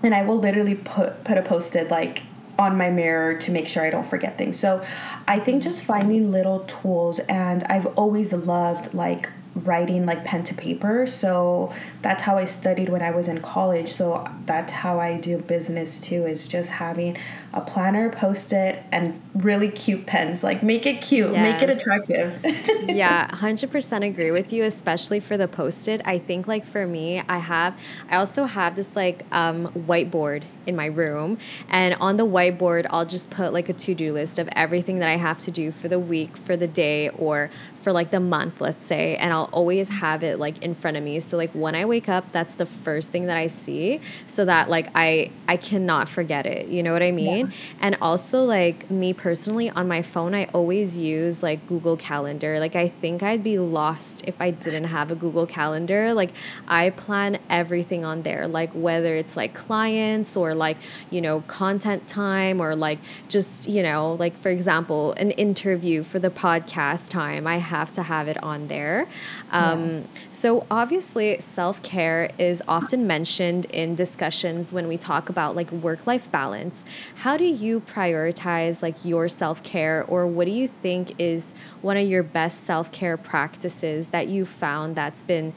and 0.02 0.14
I 0.14 0.22
will 0.22 0.38
literally 0.38 0.76
put 0.76 1.24
put 1.24 1.36
a 1.36 1.42
post-it 1.42 1.90
like 1.90 2.22
on 2.58 2.76
my 2.76 2.90
mirror 2.90 3.36
to 3.36 3.52
make 3.52 3.68
sure 3.68 3.84
I 3.84 3.90
don't 3.90 4.06
forget 4.06 4.36
things. 4.36 4.58
So 4.58 4.84
I 5.28 5.38
think 5.38 5.62
just 5.62 5.82
finding 5.82 6.32
little 6.32 6.60
tools 6.60 7.20
and 7.20 7.62
I've 7.64 7.86
always 7.98 8.32
loved 8.32 8.94
like 8.94 9.30
writing 9.54 10.06
like 10.06 10.24
pen 10.24 10.44
to 10.44 10.54
paper. 10.54 11.06
So 11.06 11.72
that's 12.02 12.22
how 12.22 12.36
I 12.36 12.44
studied 12.44 12.88
when 12.88 13.02
I 13.02 13.10
was 13.10 13.28
in 13.28 13.40
college. 13.40 13.92
So 13.92 14.28
that's 14.46 14.72
how 14.72 15.00
I 15.00 15.16
do 15.16 15.38
business 15.38 15.98
too 15.98 16.26
is 16.26 16.48
just 16.48 16.70
having 16.70 17.16
a 17.54 17.60
planner, 17.60 18.10
post 18.10 18.52
it, 18.52 18.82
and 18.92 19.20
really 19.34 19.70
cute 19.70 20.06
pens. 20.06 20.42
Like 20.42 20.62
make 20.62 20.84
it 20.86 21.00
cute, 21.00 21.32
yes. 21.32 21.60
make 21.60 21.68
it 21.68 21.74
attractive. 21.74 22.38
yeah, 22.88 23.28
100% 23.28 24.06
agree 24.06 24.30
with 24.30 24.52
you, 24.52 24.64
especially 24.64 25.20
for 25.20 25.36
the 25.36 25.48
post 25.48 25.88
it. 25.88 26.02
I 26.04 26.18
think 26.18 26.46
like 26.46 26.64
for 26.64 26.86
me, 26.86 27.22
I 27.28 27.38
have, 27.38 27.78
I 28.10 28.16
also 28.16 28.44
have 28.44 28.76
this 28.76 28.94
like 28.94 29.24
um, 29.32 29.68
whiteboard 29.68 30.42
in 30.66 30.76
my 30.76 30.86
room. 30.86 31.38
And 31.70 31.94
on 31.94 32.18
the 32.18 32.26
whiteboard, 32.26 32.86
I'll 32.90 33.06
just 33.06 33.30
put 33.30 33.52
like 33.52 33.68
a 33.68 33.72
to 33.72 33.94
do 33.94 34.12
list 34.12 34.38
of 34.38 34.48
everything 34.52 34.98
that 34.98 35.08
I 35.08 35.16
have 35.16 35.40
to 35.40 35.50
do 35.50 35.72
for 35.72 35.88
the 35.88 35.98
week, 35.98 36.36
for 36.36 36.56
the 36.56 36.68
day, 36.68 37.08
or 37.08 37.50
for 37.80 37.92
like 37.92 38.10
the 38.10 38.20
month, 38.20 38.60
let's 38.60 38.84
say. 38.84 39.16
And 39.16 39.32
I'll 39.32 39.48
always 39.52 39.88
have 39.88 40.22
it 40.22 40.38
like 40.38 40.62
in 40.62 40.74
front 40.74 40.98
of 40.98 41.02
me. 41.02 41.18
So 41.20 41.38
like 41.38 41.50
when 41.52 41.74
I 41.74 41.86
wake 41.86 42.08
up, 42.08 42.30
that's 42.32 42.56
the 42.56 42.66
first 42.66 43.10
thing 43.10 43.26
that 43.26 43.36
I 43.36 43.46
see 43.46 44.00
so 44.26 44.44
that 44.44 44.68
like 44.68 44.88
I 44.94 45.30
I 45.48 45.56
cannot 45.56 46.08
forget 46.08 46.44
it. 46.44 46.68
You 46.68 46.82
know 46.82 46.92
what 46.92 47.02
I 47.02 47.12
mean? 47.12 47.37
Yeah. 47.37 47.37
And 47.80 47.96
also 48.00 48.44
like 48.44 48.90
me 48.90 49.12
personally 49.12 49.70
on 49.70 49.88
my 49.88 50.02
phone, 50.02 50.34
I 50.34 50.46
always 50.46 50.98
use 50.98 51.42
like 51.42 51.66
Google 51.66 51.96
Calendar. 51.96 52.58
Like 52.60 52.76
I 52.76 52.88
think 52.88 53.22
I'd 53.22 53.44
be 53.44 53.58
lost 53.58 54.24
if 54.26 54.40
I 54.40 54.50
didn't 54.50 54.84
have 54.84 55.10
a 55.10 55.14
Google 55.14 55.46
Calendar. 55.46 56.14
Like 56.14 56.30
I 56.66 56.90
plan 56.90 57.38
everything 57.50 58.04
on 58.04 58.22
there, 58.22 58.46
like 58.48 58.70
whether 58.72 59.14
it's 59.14 59.36
like 59.36 59.54
clients 59.54 60.36
or 60.36 60.54
like, 60.54 60.76
you 61.10 61.20
know, 61.20 61.40
content 61.42 62.06
time 62.08 62.60
or 62.60 62.74
like 62.74 62.98
just, 63.28 63.68
you 63.68 63.82
know, 63.82 64.14
like 64.14 64.36
for 64.36 64.48
example, 64.48 65.12
an 65.12 65.30
interview 65.32 66.02
for 66.02 66.18
the 66.18 66.30
podcast 66.30 67.10
time. 67.10 67.46
I 67.46 67.58
have 67.58 67.92
to 67.92 68.02
have 68.02 68.28
it 68.28 68.42
on 68.42 68.68
there. 68.68 69.08
Um, 69.50 69.88
yeah. 69.88 70.00
So 70.30 70.66
obviously, 70.70 71.40
self 71.40 71.82
care 71.82 72.30
is 72.38 72.62
often 72.68 73.06
mentioned 73.06 73.66
in 73.66 73.94
discussions 73.94 74.72
when 74.72 74.88
we 74.88 74.96
talk 74.96 75.28
about 75.28 75.56
like 75.56 75.70
work 75.72 76.06
life 76.06 76.30
balance. 76.30 76.84
How 77.16 77.27
do 77.36 77.44
you 77.44 77.80
prioritize 77.80 78.82
like 78.82 79.04
your 79.04 79.28
self 79.28 79.62
care, 79.62 80.04
or 80.08 80.26
what 80.26 80.46
do 80.46 80.52
you 80.52 80.68
think 80.68 81.20
is 81.20 81.52
one 81.82 81.96
of 81.96 82.06
your 82.06 82.22
best 82.22 82.64
self 82.64 82.90
care 82.92 83.16
practices 83.16 84.10
that 84.10 84.28
you 84.28 84.44
found 84.44 84.96
that's 84.96 85.22
been 85.22 85.52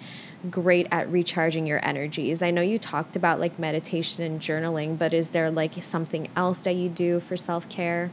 great 0.49 0.88
at 0.91 1.07
recharging 1.11 1.67
your 1.67 1.84
energies. 1.86 2.41
I 2.41 2.51
know 2.51 2.61
you 2.61 2.80
talked 2.80 3.15
about 3.15 3.39
like 3.39 3.59
meditation 3.59 4.24
and 4.24 4.39
journaling, 4.39 4.97
but 4.97 5.13
is 5.13 5.30
there 5.30 5.51
like 5.51 5.84
something 5.84 6.30
else 6.36 6.59
that 6.59 6.74
you 6.74 6.89
do 6.89 7.19
for 7.19 7.38
self 7.38 7.69
care? 7.69 8.11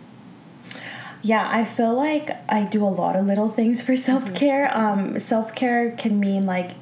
Yeah, 1.23 1.49
I 1.51 1.65
feel 1.65 1.95
like 1.95 2.31
I 2.51 2.63
do 2.63 2.85
a 2.85 2.87
lot 2.89 3.17
of 3.17 3.27
little 3.27 3.49
things 3.49 3.81
for 3.81 3.97
self 3.97 4.35
care. 4.35 4.69
Mm-hmm. 4.69 5.15
Um, 5.15 5.21
self 5.21 5.55
care 5.55 5.91
can 5.93 6.21
mean 6.21 6.47
like 6.47 6.73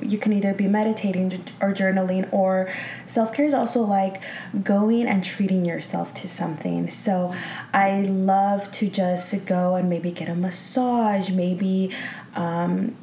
you 0.00 0.18
can 0.18 0.32
either 0.32 0.54
be 0.54 0.66
meditating 0.66 1.32
or 1.60 1.72
journaling 1.72 2.30
or 2.32 2.72
self-care 3.06 3.46
is 3.46 3.54
also 3.54 3.80
like 3.82 4.22
going 4.62 5.06
and 5.06 5.24
treating 5.24 5.64
yourself 5.64 6.14
to 6.14 6.28
something. 6.28 6.90
So 6.90 7.34
i 7.72 8.02
love 8.02 8.70
to 8.72 8.88
just 8.88 9.44
go 9.46 9.76
and 9.76 9.88
maybe 9.88 10.10
get 10.10 10.28
a 10.28 10.34
massage 10.34 11.30
maybe 11.30 11.90
um, 12.34 12.96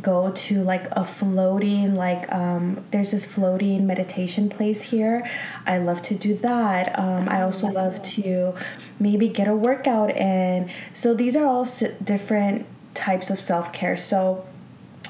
go 0.00 0.30
to 0.32 0.62
like 0.62 0.86
a 0.92 1.04
floating 1.04 1.94
like 1.94 2.30
um, 2.32 2.84
there's 2.90 3.10
this 3.10 3.26
floating 3.26 3.86
meditation 3.86 4.48
place 4.48 4.82
here. 4.82 5.28
I 5.66 5.78
love 5.78 6.02
to 6.02 6.14
do 6.14 6.34
that. 6.38 6.98
Um, 6.98 7.28
i 7.28 7.42
also 7.42 7.68
love 7.68 8.02
to 8.02 8.54
maybe 8.98 9.28
get 9.28 9.48
a 9.48 9.54
workout 9.54 10.10
in. 10.10 10.70
So 10.92 11.14
these 11.14 11.36
are 11.36 11.44
all 11.44 11.66
different 12.02 12.66
types 12.94 13.30
of 13.30 13.40
self-care. 13.40 13.96
So 13.96 14.46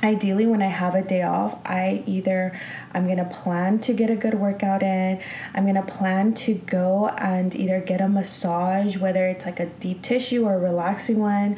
ideally 0.03 0.47
when 0.47 0.61
i 0.61 0.67
have 0.67 0.95
a 0.95 1.03
day 1.03 1.23
off 1.23 1.59
i 1.65 2.03
either 2.07 2.59
i'm 2.93 3.07
going 3.07 3.19
to 3.19 3.25
plan 3.25 3.79
to 3.79 3.93
get 3.93 4.11
a 4.11 4.17
good 4.17 4.35
workout 4.35 4.83
in 4.83 5.21
i'm 5.55 5.65
going 5.65 5.75
to 5.75 5.83
plan 5.83 6.35
to 6.35 6.55
go 6.55 7.09
and 7.09 7.55
either 7.55 7.81
get 7.81 8.01
a 8.01 8.09
massage 8.09 8.97
whether 8.97 9.27
it's 9.27 9.47
like 9.47 9.61
a 9.61 9.67
deep 9.67 10.03
tissue 10.03 10.45
or 10.45 10.55
a 10.55 10.59
relaxing 10.59 11.19
one 11.19 11.57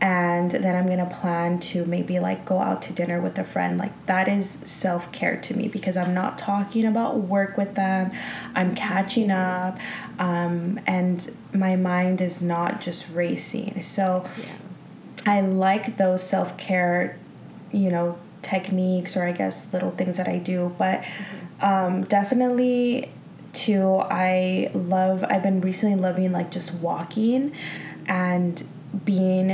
and 0.00 0.50
then 0.50 0.76
I'm 0.76 0.86
gonna 0.86 1.12
plan 1.12 1.58
to 1.60 1.84
maybe 1.84 2.20
like 2.20 2.44
go 2.44 2.60
out 2.60 2.82
to 2.82 2.92
dinner 2.92 3.20
with 3.20 3.36
a 3.38 3.44
friend. 3.44 3.78
Like 3.78 4.06
that 4.06 4.28
is 4.28 4.58
self 4.64 5.10
care 5.10 5.36
to 5.40 5.56
me 5.56 5.66
because 5.68 5.96
I'm 5.96 6.14
not 6.14 6.38
talking 6.38 6.86
about 6.86 7.18
work 7.18 7.56
with 7.56 7.74
them. 7.74 8.12
I'm 8.54 8.76
catching 8.76 9.30
up, 9.30 9.78
um, 10.20 10.78
and 10.86 11.28
my 11.52 11.74
mind 11.74 12.20
is 12.20 12.40
not 12.40 12.80
just 12.80 13.10
racing. 13.10 13.82
So 13.82 14.28
yeah. 14.38 15.32
I 15.32 15.40
like 15.40 15.96
those 15.96 16.22
self 16.22 16.56
care, 16.56 17.18
you 17.72 17.90
know, 17.90 18.18
techniques 18.42 19.16
or 19.16 19.24
I 19.24 19.32
guess 19.32 19.72
little 19.72 19.90
things 19.90 20.16
that 20.16 20.28
I 20.28 20.38
do. 20.38 20.74
But 20.78 21.04
um, 21.60 22.04
definitely, 22.04 23.10
too, 23.52 23.96
I 24.10 24.70
love. 24.74 25.24
I've 25.28 25.42
been 25.42 25.60
recently 25.60 26.00
loving 26.00 26.32
like 26.32 26.50
just 26.50 26.74
walking 26.74 27.52
and 28.06 28.62
being 29.04 29.48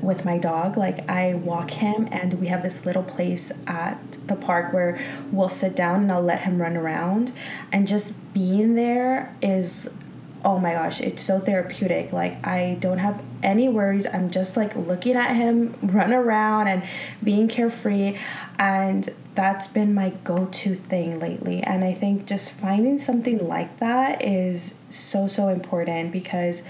with 0.00 0.24
my 0.24 0.38
dog 0.38 0.76
like 0.76 1.08
i 1.10 1.34
walk 1.34 1.72
him 1.72 2.08
and 2.12 2.34
we 2.34 2.46
have 2.46 2.62
this 2.62 2.86
little 2.86 3.02
place 3.02 3.50
at 3.66 3.98
the 4.28 4.36
park 4.36 4.72
where 4.72 4.96
we'll 5.32 5.48
sit 5.48 5.74
down 5.74 6.02
and 6.02 6.12
i'll 6.12 6.22
let 6.22 6.42
him 6.42 6.60
run 6.62 6.76
around 6.76 7.32
and 7.72 7.88
just 7.88 8.14
being 8.32 8.76
there 8.76 9.34
is 9.42 9.92
oh 10.44 10.58
my 10.58 10.72
gosh 10.72 11.00
it's 11.00 11.22
so 11.22 11.38
therapeutic. 11.38 12.12
Like 12.12 12.46
i 12.46 12.76
don't 12.80 12.98
have 12.98 13.22
any 13.42 13.68
worries. 13.68 14.06
I'm 14.06 14.30
just 14.30 14.56
like 14.56 14.74
looking 14.74 15.14
at 15.16 15.34
him 15.34 15.74
run 15.82 16.12
around 16.12 16.68
and 16.68 16.82
being 17.22 17.48
carefree. 17.48 18.18
And 18.58 19.08
that's 19.34 19.68
been 19.68 19.94
my 19.94 20.10
go-to 20.24 20.74
thing 20.74 21.20
lately. 21.20 21.62
And 21.62 21.84
i 21.84 21.92
think 21.94 22.26
just 22.26 22.50
finding 22.50 22.98
something 22.98 23.46
like 23.46 23.78
that 23.78 24.24
is 24.24 24.80
so 24.90 25.28
so 25.28 25.48
important 25.48 26.12
because 26.12 26.62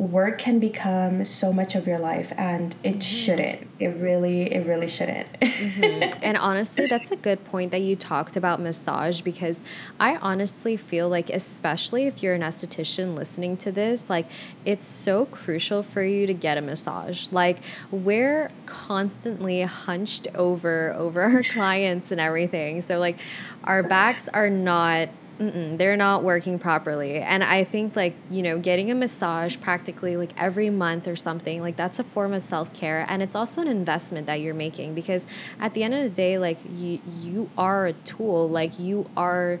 work 0.00 0.38
can 0.38 0.58
become 0.58 1.22
so 1.26 1.52
much 1.52 1.74
of 1.74 1.86
your 1.86 1.98
life 1.98 2.32
and 2.38 2.74
it 2.82 2.92
mm-hmm. 2.92 3.00
shouldn't 3.00 3.66
it 3.78 3.88
really 3.96 4.50
it 4.50 4.66
really 4.66 4.88
shouldn't 4.88 5.30
mm-hmm. 5.40 6.18
and 6.22 6.36
honestly 6.38 6.86
that's 6.86 7.10
a 7.10 7.16
good 7.16 7.44
point 7.44 7.70
that 7.70 7.82
you 7.82 7.94
talked 7.94 8.34
about 8.34 8.58
massage 8.60 9.20
because 9.20 9.60
i 9.98 10.16
honestly 10.16 10.74
feel 10.74 11.06
like 11.06 11.28
especially 11.28 12.06
if 12.06 12.22
you're 12.22 12.32
an 12.32 12.40
esthetician 12.40 13.14
listening 13.14 13.58
to 13.58 13.70
this 13.70 14.08
like 14.08 14.26
it's 14.64 14.86
so 14.86 15.26
crucial 15.26 15.82
for 15.82 16.02
you 16.02 16.26
to 16.26 16.32
get 16.32 16.56
a 16.56 16.62
massage 16.62 17.30
like 17.30 17.58
we're 17.90 18.50
constantly 18.64 19.60
hunched 19.60 20.26
over 20.34 20.94
over 20.94 21.20
our 21.20 21.42
clients 21.52 22.10
and 22.10 22.18
everything 22.18 22.80
so 22.80 22.98
like 22.98 23.18
our 23.64 23.82
backs 23.82 24.28
are 24.28 24.48
not 24.48 25.10
Mm-mm, 25.40 25.78
they're 25.78 25.96
not 25.96 26.22
working 26.22 26.58
properly. 26.58 27.16
And 27.16 27.42
I 27.42 27.64
think 27.64 27.96
like, 27.96 28.14
you 28.30 28.42
know, 28.42 28.58
getting 28.58 28.90
a 28.90 28.94
massage 28.94 29.56
practically 29.58 30.18
like 30.18 30.32
every 30.36 30.68
month 30.68 31.08
or 31.08 31.16
something, 31.16 31.62
like 31.62 31.76
that's 31.76 31.98
a 31.98 32.04
form 32.04 32.34
of 32.34 32.42
self-care 32.42 33.06
and 33.08 33.22
it's 33.22 33.34
also 33.34 33.62
an 33.62 33.68
investment 33.68 34.26
that 34.26 34.40
you're 34.40 34.52
making 34.52 34.94
because 34.94 35.26
at 35.58 35.72
the 35.72 35.82
end 35.82 35.94
of 35.94 36.02
the 36.02 36.10
day 36.10 36.38
like 36.38 36.58
you 36.76 37.00
you 37.22 37.48
are 37.56 37.86
a 37.86 37.92
tool, 37.94 38.48
like 38.50 38.78
you 38.78 39.08
are 39.16 39.60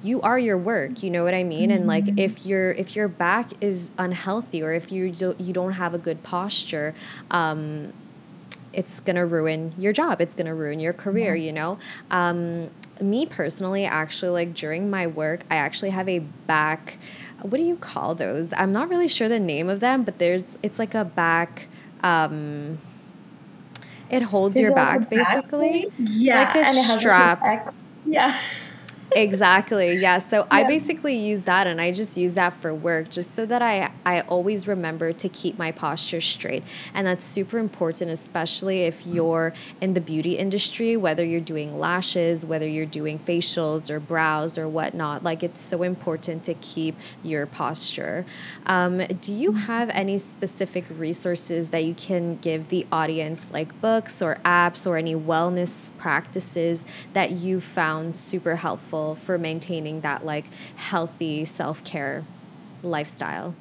you 0.00 0.20
are 0.22 0.38
your 0.38 0.56
work 0.56 1.02
you 1.02 1.10
know 1.10 1.24
what 1.24 1.34
i 1.34 1.42
mean 1.42 1.72
and 1.72 1.86
like 1.88 2.04
mm-hmm. 2.04 2.18
if 2.20 2.46
your 2.46 2.70
if 2.70 2.94
your 2.94 3.08
back 3.08 3.50
is 3.60 3.90
unhealthy 3.98 4.62
or 4.62 4.72
if 4.72 4.92
you 4.92 5.10
don't 5.10 5.40
you 5.40 5.52
don't 5.52 5.72
have 5.72 5.92
a 5.92 5.98
good 5.98 6.22
posture 6.22 6.94
um 7.32 7.92
it's 8.78 9.00
gonna 9.00 9.26
ruin 9.26 9.74
your 9.76 9.92
job 9.92 10.20
it's 10.20 10.34
gonna 10.34 10.54
ruin 10.54 10.78
your 10.80 10.92
career 10.92 11.34
yeah. 11.34 11.46
you 11.46 11.52
know 11.52 11.78
um 12.10 12.70
me 13.00 13.26
personally, 13.26 13.84
actually, 13.84 14.30
like 14.30 14.54
during 14.54 14.90
my 14.90 15.06
work, 15.06 15.40
I 15.50 15.56
actually 15.56 15.90
have 15.90 16.08
a 16.08 16.20
back. 16.20 16.98
What 17.42 17.58
do 17.58 17.62
you 17.62 17.76
call 17.76 18.14
those? 18.14 18.52
I'm 18.52 18.72
not 18.72 18.88
really 18.88 19.08
sure 19.08 19.28
the 19.28 19.40
name 19.40 19.68
of 19.68 19.80
them, 19.80 20.02
but 20.02 20.18
there's 20.18 20.58
it's 20.62 20.78
like 20.78 20.94
a 20.94 21.04
back. 21.04 21.68
Um, 22.02 22.78
it 24.10 24.22
holds 24.22 24.56
Is 24.56 24.62
your 24.62 24.72
it 24.72 24.76
back, 24.76 25.00
like 25.00 25.10
basically. 25.10 25.82
Back 25.82 25.98
yeah, 25.98 26.52
like 26.54 26.66
a 26.66 26.98
strap. 26.98 27.74
yeah 28.06 28.38
exactly. 29.12 29.96
Yeah. 29.96 30.18
So 30.18 30.38
yeah. 30.38 30.46
I 30.50 30.64
basically 30.64 31.16
use 31.16 31.42
that 31.42 31.66
and 31.66 31.80
I 31.80 31.92
just 31.92 32.16
use 32.16 32.34
that 32.34 32.52
for 32.52 32.74
work 32.74 33.10
just 33.10 33.34
so 33.34 33.46
that 33.46 33.62
I, 33.62 33.90
I 34.04 34.20
always 34.22 34.66
remember 34.66 35.12
to 35.12 35.28
keep 35.28 35.58
my 35.58 35.72
posture 35.72 36.20
straight. 36.20 36.62
And 36.94 37.06
that's 37.06 37.24
super 37.24 37.58
important, 37.58 38.10
especially 38.10 38.82
if 38.82 39.06
you're 39.06 39.52
in 39.80 39.94
the 39.94 40.00
beauty 40.00 40.36
industry, 40.36 40.96
whether 40.96 41.24
you're 41.24 41.40
doing 41.40 41.78
lashes, 41.78 42.44
whether 42.44 42.66
you're 42.66 42.86
doing 42.86 43.18
facials 43.18 43.90
or 43.90 44.00
brows 44.00 44.58
or 44.58 44.68
whatnot. 44.68 45.22
Like 45.22 45.42
it's 45.42 45.60
so 45.60 45.82
important 45.82 46.44
to 46.44 46.54
keep 46.54 46.96
your 47.22 47.46
posture. 47.46 48.26
Um, 48.66 48.98
do 48.98 49.32
you 49.32 49.50
mm-hmm. 49.50 49.60
have 49.60 49.90
any 49.90 50.18
specific 50.18 50.84
resources 50.90 51.70
that 51.70 51.84
you 51.84 51.94
can 51.94 52.36
give 52.36 52.68
the 52.68 52.86
audience, 52.92 53.50
like 53.50 53.80
books 53.80 54.20
or 54.20 54.38
apps 54.44 54.86
or 54.86 54.96
any 54.96 55.14
wellness 55.14 55.90
practices 55.98 56.84
that 57.12 57.30
you 57.30 57.60
found 57.60 58.14
super 58.14 58.56
helpful? 58.56 58.97
Helpful 58.98 59.24
for 59.24 59.38
maintaining 59.38 60.00
that 60.00 60.24
like 60.24 60.46
healthy 60.76 61.44
self-care 61.44 62.24
lifestyle 62.82 63.54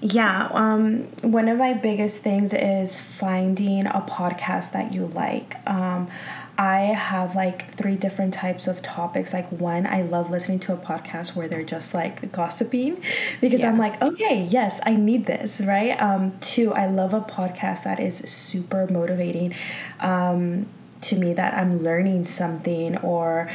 yeah 0.00 0.48
um, 0.52 1.04
one 1.22 1.48
of 1.48 1.58
my 1.58 1.72
biggest 1.72 2.22
things 2.22 2.52
is 2.52 2.98
finding 2.98 3.86
a 3.86 4.04
podcast 4.08 4.72
that 4.72 4.92
you 4.92 5.06
like 5.06 5.56
um, 5.68 6.08
I 6.56 6.94
have 6.94 7.34
like 7.34 7.74
three 7.74 7.96
different 7.96 8.32
types 8.32 8.68
of 8.68 8.80
topics. 8.80 9.32
Like, 9.32 9.48
one, 9.48 9.88
I 9.88 10.02
love 10.02 10.30
listening 10.30 10.60
to 10.60 10.72
a 10.72 10.76
podcast 10.76 11.34
where 11.34 11.48
they're 11.48 11.64
just 11.64 11.94
like 11.94 12.30
gossiping 12.30 13.02
because 13.40 13.62
yeah. 13.62 13.70
I'm 13.70 13.76
like, 13.76 14.00
okay, 14.00 14.46
yes, 14.48 14.80
I 14.86 14.94
need 14.94 15.26
this, 15.26 15.60
right? 15.62 16.00
Um, 16.00 16.38
two, 16.40 16.72
I 16.72 16.86
love 16.86 17.12
a 17.12 17.22
podcast 17.22 17.82
that 17.82 17.98
is 17.98 18.18
super 18.18 18.86
motivating 18.86 19.52
um, 19.98 20.66
to 21.04 21.16
me 21.16 21.34
that 21.34 21.54
I'm 21.54 21.82
learning 21.82 22.26
something 22.26 22.96
or 22.98 23.50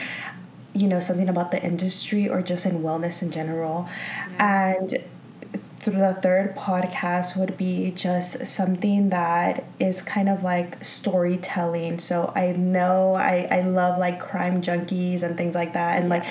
you 0.74 0.88
know 0.88 1.00
something 1.00 1.30
about 1.30 1.52
the 1.52 1.62
industry 1.62 2.30
or 2.30 2.42
just 2.42 2.66
in 2.66 2.82
wellness 2.84 3.22
in 3.22 3.32
general. 3.32 3.88
Yeah. 4.40 4.76
and 4.76 4.98
the 5.86 6.14
third 6.22 6.56
podcast 6.56 7.38
would 7.38 7.58
be 7.58 7.92
just 7.92 8.46
something 8.46 9.10
that 9.10 9.64
is 9.80 10.02
kind 10.02 10.28
of 10.30 10.44
like 10.44 10.84
storytelling. 10.84 12.00
So 12.00 12.32
i 12.36 12.52
know 12.52 13.14
i 13.14 13.48
i 13.50 13.62
love 13.62 13.98
like 13.98 14.20
crime 14.20 14.62
junkies 14.62 15.24
and 15.24 15.38
things 15.38 15.56
like 15.56 15.74
that. 15.74 16.00
And 16.00 16.10
like 16.10 16.26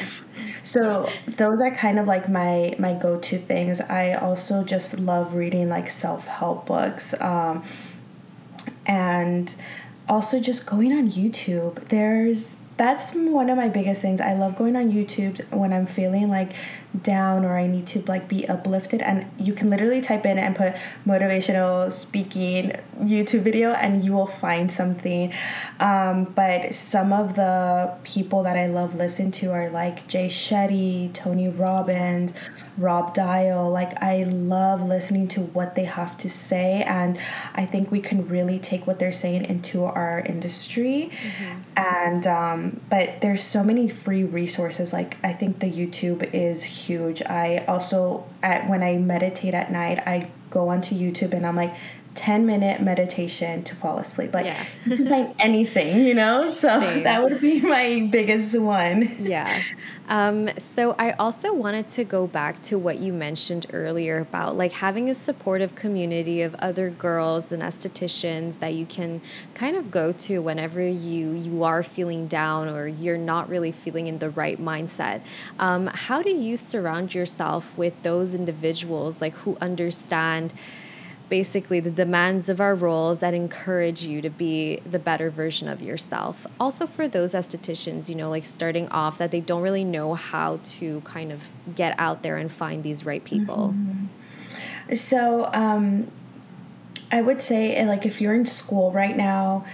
so 0.62 1.09
those 1.26 1.61
are 1.61 1.70
kind 1.70 1.99
of 1.99 2.07
like 2.07 2.28
my 2.28 2.74
my 2.78 2.93
go-to 2.93 3.39
things. 3.39 3.80
I 3.80 4.12
also 4.14 4.64
just 4.64 4.99
love 5.01 5.34
reading 5.34 5.68
like 5.68 5.91
self-help 5.91 6.66
books. 6.66 7.14
Um 7.20 7.64
and 8.86 9.55
also 10.09 10.41
just 10.41 10.66
going 10.66 10.93
on 10.93 11.11
youtube. 11.11 11.89
There's 11.89 12.57
that's 12.79 13.12
one 13.12 13.51
of 13.51 13.57
my 13.57 13.68
biggest 13.68 14.01
things. 14.01 14.20
I 14.20 14.35
love 14.35 14.57
going 14.57 14.76
on 14.76 14.93
YouTube 14.93 15.45
when 15.53 15.72
I'm 15.72 15.87
feeling 15.87 16.31
like 16.31 16.53
down 17.03 17.45
or 17.45 17.59
I 17.59 17.66
need 17.66 17.89
to 17.89 18.03
like 18.03 18.29
be 18.29 18.49
uplifted 18.49 19.03
and 19.03 19.26
you 19.37 19.53
can 19.53 19.68
literally 19.68 20.01
type 20.01 20.24
in 20.24 20.39
and 20.39 20.55
put 20.55 20.74
motivational 21.05 21.91
speaking 21.91 22.72
YouTube 23.01 23.43
video 23.43 23.72
and 23.72 24.05
you 24.05 24.12
will 24.12 24.29
find 24.29 24.70
something. 24.70 25.35
Um, 25.81 26.24
but 26.24 26.72
some 26.72 27.12
of 27.12 27.35
the 27.35 27.95
people 28.05 28.45
that 28.45 28.57
I 28.57 28.66
love 28.66 28.95
listen 28.95 29.33
to 29.33 29.51
are 29.51 29.68
like 29.68 30.07
Jay 30.07 30.29
Shetty, 30.29 31.12
Tony 31.12 31.49
Robbins, 31.49 32.33
Rob 32.79 33.12
Dial. 33.12 33.68
Like, 33.68 34.01
I 34.03 34.22
love 34.22 34.83
listening 34.83 35.29
to 35.29 35.41
what 35.41 35.74
they 35.74 35.85
have 35.85 36.16
to 36.18 36.31
say, 36.31 36.83
and 36.85 37.18
I 37.55 37.66
think 37.66 37.91
we 37.91 38.01
can 38.01 38.29
really 38.29 38.59
take 38.59 38.87
what 38.87 38.99
they're 38.99 39.12
saying 39.12 39.45
into 39.45 39.85
our 39.85 40.20
industry. 40.20 41.11
Mm-hmm. 41.11 41.59
And, 41.76 42.26
um, 42.26 42.68
but 42.89 43.21
there's 43.21 43.43
so 43.43 43.62
many 43.62 43.89
free 43.89 44.25
resources. 44.25 44.93
Like, 44.93 45.16
I 45.25 45.33
think 45.33 45.61
the 45.61 45.71
YouTube 45.71 46.29
is 46.33 46.62
huge. 46.62 47.23
I 47.23 47.64
also, 47.69 48.27
at 48.43 48.69
when 48.69 48.83
I 48.83 48.97
meditate 48.99 49.55
at 49.55 49.73
night, 49.73 50.01
I 50.07 50.31
go 50.51 50.69
onto 50.69 50.95
YouTube 50.95 51.35
and 51.35 51.47
I'm 51.47 51.57
like, 51.57 51.75
10 52.19 52.47
minute 52.47 52.83
meditation 52.83 53.62
to 53.62 53.77
fall 53.77 53.99
asleep. 53.99 54.35
Like 54.35 54.47
yeah. 54.47 54.66
you 54.85 54.97
can 54.97 55.07
find 55.07 55.35
anything, 55.39 56.01
you 56.05 56.14
know? 56.14 56.49
So 56.49 56.81
Same. 56.81 57.05
that 57.05 57.23
would 57.23 57.41
be 57.41 57.61
my 57.61 58.09
biggest 58.11 58.59
one. 58.59 59.14
Yeah. 59.21 59.62
Um, 60.09 60.49
so 60.59 60.97
I 60.99 61.12
also 61.12 61.55
wanted 61.55 61.87
to 61.91 62.03
go 62.03 62.27
back 62.27 62.61
to 62.62 62.79
what 62.79 62.99
you 62.99 63.12
mentioned 63.12 63.66
earlier 63.73 64.19
about 64.19 64.57
like 64.57 64.73
having 64.73 65.09
a 65.09 65.14
supportive 65.14 65.77
community 65.77 66.43
of 66.43 66.57
other 66.57 66.91
girls 66.91 67.53
and 67.53 67.62
estheticians 67.62 68.59
that 68.59 68.75
you 68.75 68.85
can 68.85 69.21
kind 69.55 69.77
of 69.77 69.93
go 69.93 70.11
to 70.12 70.39
whenever 70.41 70.81
you 70.81 71.33
you 71.35 71.62
are 71.62 71.85
feeling 71.85 72.27
down 72.27 72.69
or 72.69 72.89
you're 72.89 73.19
not 73.19 73.49
really 73.49 73.71
feeling 73.71 74.09
in 74.09 74.19
the 74.19 74.31
right 74.31 74.61
mindset. 74.61 75.21
Um, 75.61 75.87
how 75.87 76.23
do 76.23 76.31
you 76.31 76.57
surround 76.57 77.14
yourself 77.14 77.77
with 77.79 78.03
those 78.03 78.35
individuals 78.35 79.21
like 79.21 79.35
who 79.35 79.57
understand 79.61 80.53
basically 81.29 81.81
the 81.81 81.91
demands 81.91 82.49
of 82.49 82.61
our 82.61 82.74
roles 82.74 83.20
that 83.20 83.35
encourage 83.35 84.03
you 84.03 84.22
to 84.22 84.31
be 84.31 84.81
the 84.91 84.99
better 84.99 85.31
version 85.31 85.68
of 85.68 85.83
yourself. 85.83 86.47
Also, 86.59 86.87
for 86.87 87.07
those 87.07 87.35
estheticians, 87.35 88.09
you 88.09 88.14
know, 88.14 88.31
like 88.31 88.45
starting 88.45 88.89
off, 88.89 89.18
that 89.18 89.31
they 89.31 89.41
don't 89.41 89.62
really 89.62 89.85
know 89.85 90.14
how 90.14 90.59
to 90.64 91.01
kind 91.03 91.33
of 91.33 91.51
get 91.74 91.95
out 91.99 92.22
there 92.22 92.37
and 92.37 92.51
find 92.51 92.83
these 92.83 93.05
right 93.05 93.24
people. 93.24 93.74
Mm-hmm. 93.76 94.95
So, 94.95 95.51
um, 95.53 96.11
I 97.11 97.22
would 97.22 97.41
say, 97.41 97.85
like, 97.87 98.05
if 98.05 98.20
you're 98.20 98.35
in 98.35 98.47
school 98.47 98.93
right 98.93 99.16
now, 99.16 99.66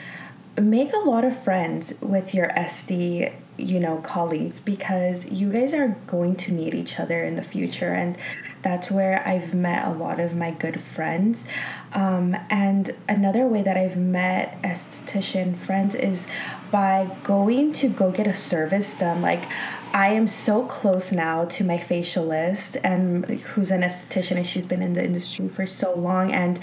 make 0.60 0.92
a 0.92 0.98
lot 0.98 1.24
of 1.24 1.40
friends 1.42 1.94
with 2.00 2.34
your 2.34 2.48
SD 2.48 3.32
you 3.56 3.78
know 3.78 3.98
colleagues 3.98 4.58
because 4.60 5.30
you 5.30 5.50
guys 5.50 5.72
are 5.72 5.96
going 6.06 6.34
to 6.34 6.52
need 6.52 6.74
each 6.74 6.98
other 6.98 7.22
in 7.22 7.36
the 7.36 7.42
future 7.42 7.92
and 7.92 8.16
that's 8.62 8.90
where 8.90 9.26
i've 9.26 9.54
met 9.54 9.86
a 9.86 9.90
lot 9.90 10.18
of 10.18 10.34
my 10.34 10.50
good 10.50 10.80
friends. 10.80 11.44
Um, 11.92 12.36
and 12.50 12.90
another 13.08 13.46
way 13.46 13.62
that 13.62 13.76
i've 13.76 13.96
met 13.96 14.60
esthetician 14.62 15.56
friends 15.56 15.94
is 15.94 16.26
by 16.70 17.16
going 17.22 17.72
to 17.74 17.88
go 17.88 18.10
get 18.10 18.26
a 18.26 18.34
service 18.34 18.94
done. 18.94 19.22
Like 19.22 19.44
I 19.92 20.12
am 20.12 20.26
so 20.26 20.64
close 20.66 21.12
now 21.12 21.44
to 21.44 21.62
my 21.62 21.78
facialist 21.78 22.76
and 22.82 23.24
who's 23.26 23.70
an 23.70 23.82
esthetician 23.82 24.38
and 24.38 24.46
she's 24.46 24.66
been 24.66 24.82
in 24.82 24.94
the 24.94 25.04
industry 25.04 25.48
for 25.48 25.66
so 25.66 25.94
long 25.94 26.32
and 26.32 26.58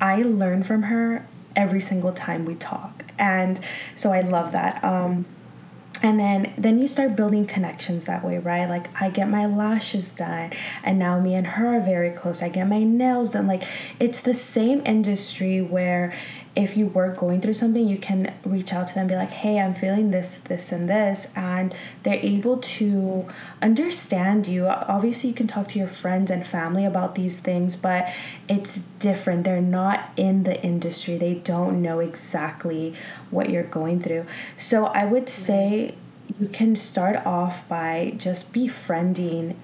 I 0.00 0.22
learn 0.22 0.64
from 0.64 0.82
her 0.82 1.28
every 1.54 1.80
single 1.80 2.12
time 2.12 2.44
we 2.46 2.56
talk. 2.56 3.04
And 3.16 3.60
so 3.94 4.12
I 4.12 4.22
love 4.22 4.50
that. 4.50 4.82
Um, 4.82 5.24
and 6.04 6.20
then 6.20 6.52
then 6.58 6.78
you 6.78 6.86
start 6.86 7.16
building 7.16 7.46
connections 7.46 8.04
that 8.04 8.22
way 8.22 8.36
right? 8.36 8.68
Like 8.68 8.88
i 9.00 9.08
get 9.08 9.28
my 9.28 9.46
lashes 9.46 10.10
done 10.10 10.52
and 10.84 10.98
now 10.98 11.18
me 11.18 11.34
and 11.34 11.46
her 11.46 11.78
are 11.78 11.80
very 11.80 12.10
close. 12.10 12.42
I 12.42 12.50
get 12.50 12.68
my 12.68 12.84
nails 12.84 13.30
done. 13.30 13.46
Like 13.46 13.64
it's 13.98 14.20
the 14.20 14.34
same 14.34 14.82
industry 14.84 15.62
where 15.62 16.14
if 16.56 16.76
you 16.76 16.86
were 16.86 17.10
going 17.10 17.40
through 17.40 17.54
something 17.54 17.88
you 17.88 17.98
can 17.98 18.32
reach 18.44 18.72
out 18.72 18.86
to 18.88 18.94
them 18.94 19.06
be 19.06 19.14
like 19.14 19.30
hey 19.30 19.58
i'm 19.58 19.74
feeling 19.74 20.10
this 20.10 20.36
this 20.36 20.72
and 20.72 20.88
this 20.88 21.28
and 21.34 21.74
they're 22.02 22.20
able 22.22 22.58
to 22.58 23.26
understand 23.62 24.46
you. 24.46 24.66
Obviously 24.66 25.30
you 25.30 25.34
can 25.34 25.46
talk 25.46 25.68
to 25.68 25.78
your 25.78 25.88
friends 25.88 26.30
and 26.30 26.46
family 26.46 26.84
about 26.84 27.14
these 27.14 27.40
things 27.40 27.76
but 27.76 28.08
it's 28.48 28.76
different. 28.98 29.44
They're 29.44 29.60
not 29.60 30.10
in 30.16 30.44
the 30.44 30.60
industry. 30.62 31.16
They 31.16 31.34
don't 31.34 31.82
know 31.82 32.00
exactly 32.00 32.94
what 33.30 33.50
you're 33.50 33.62
going 33.62 34.00
through. 34.00 34.26
So 34.56 34.86
i 34.86 35.04
would 35.04 35.28
say 35.28 35.94
you 36.40 36.48
can 36.48 36.74
start 36.76 37.24
off 37.26 37.68
by 37.68 38.14
just 38.16 38.52
befriending 38.52 39.56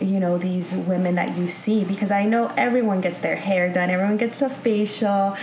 you 0.00 0.20
know 0.20 0.36
these 0.36 0.74
women 0.74 1.14
that 1.14 1.38
you 1.38 1.48
see 1.48 1.82
because 1.82 2.10
i 2.10 2.26
know 2.26 2.52
everyone 2.54 3.00
gets 3.00 3.20
their 3.20 3.36
hair 3.36 3.72
done 3.72 3.88
everyone 3.88 4.18
gets 4.18 4.42
a 4.42 4.50
facial 4.50 5.34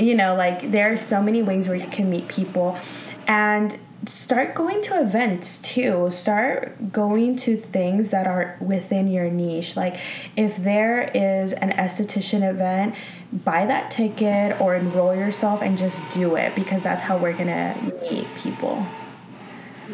you 0.00 0.14
know 0.14 0.34
like 0.34 0.72
there 0.72 0.92
are 0.92 0.96
so 0.96 1.22
many 1.22 1.42
ways 1.42 1.68
where 1.68 1.76
you 1.76 1.88
can 1.88 2.10
meet 2.10 2.28
people. 2.28 2.78
And 3.26 3.78
start 4.06 4.54
going 4.54 4.80
to 4.82 5.00
events 5.00 5.58
too. 5.58 6.10
Start 6.10 6.90
going 6.90 7.36
to 7.36 7.56
things 7.56 8.08
that 8.10 8.26
are 8.26 8.56
within 8.60 9.08
your 9.08 9.30
niche. 9.30 9.76
Like 9.76 9.96
if 10.36 10.56
there 10.56 11.10
is 11.14 11.52
an 11.52 11.70
esthetician 11.72 12.48
event 12.48 12.94
buy 13.32 13.66
that 13.66 13.90
ticket 13.90 14.60
or 14.60 14.74
enroll 14.74 15.14
yourself 15.14 15.62
and 15.62 15.78
just 15.78 16.08
do 16.10 16.34
it 16.34 16.54
because 16.54 16.82
that's 16.82 17.02
how 17.04 17.16
we're 17.16 17.32
gonna 17.32 17.76
meet 18.02 18.26
people 18.36 18.84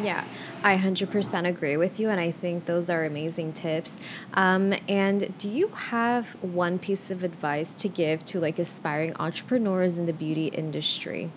yeah 0.02 0.24
I 0.66 0.76
100% 0.76 1.46
agree 1.46 1.76
with 1.76 2.00
you, 2.00 2.08
and 2.08 2.18
I 2.20 2.32
think 2.32 2.64
those 2.64 2.90
are 2.90 3.04
amazing 3.04 3.52
tips. 3.52 4.00
Um, 4.34 4.74
and 4.88 5.36
do 5.38 5.48
you 5.48 5.68
have 5.68 6.32
one 6.42 6.80
piece 6.80 7.08
of 7.10 7.22
advice 7.22 7.72
to 7.76 7.88
give 7.88 8.24
to 8.26 8.40
like 8.40 8.58
aspiring 8.58 9.14
entrepreneurs 9.20 9.96
in 9.96 10.06
the 10.06 10.12
beauty 10.12 10.48
industry? 10.48 11.30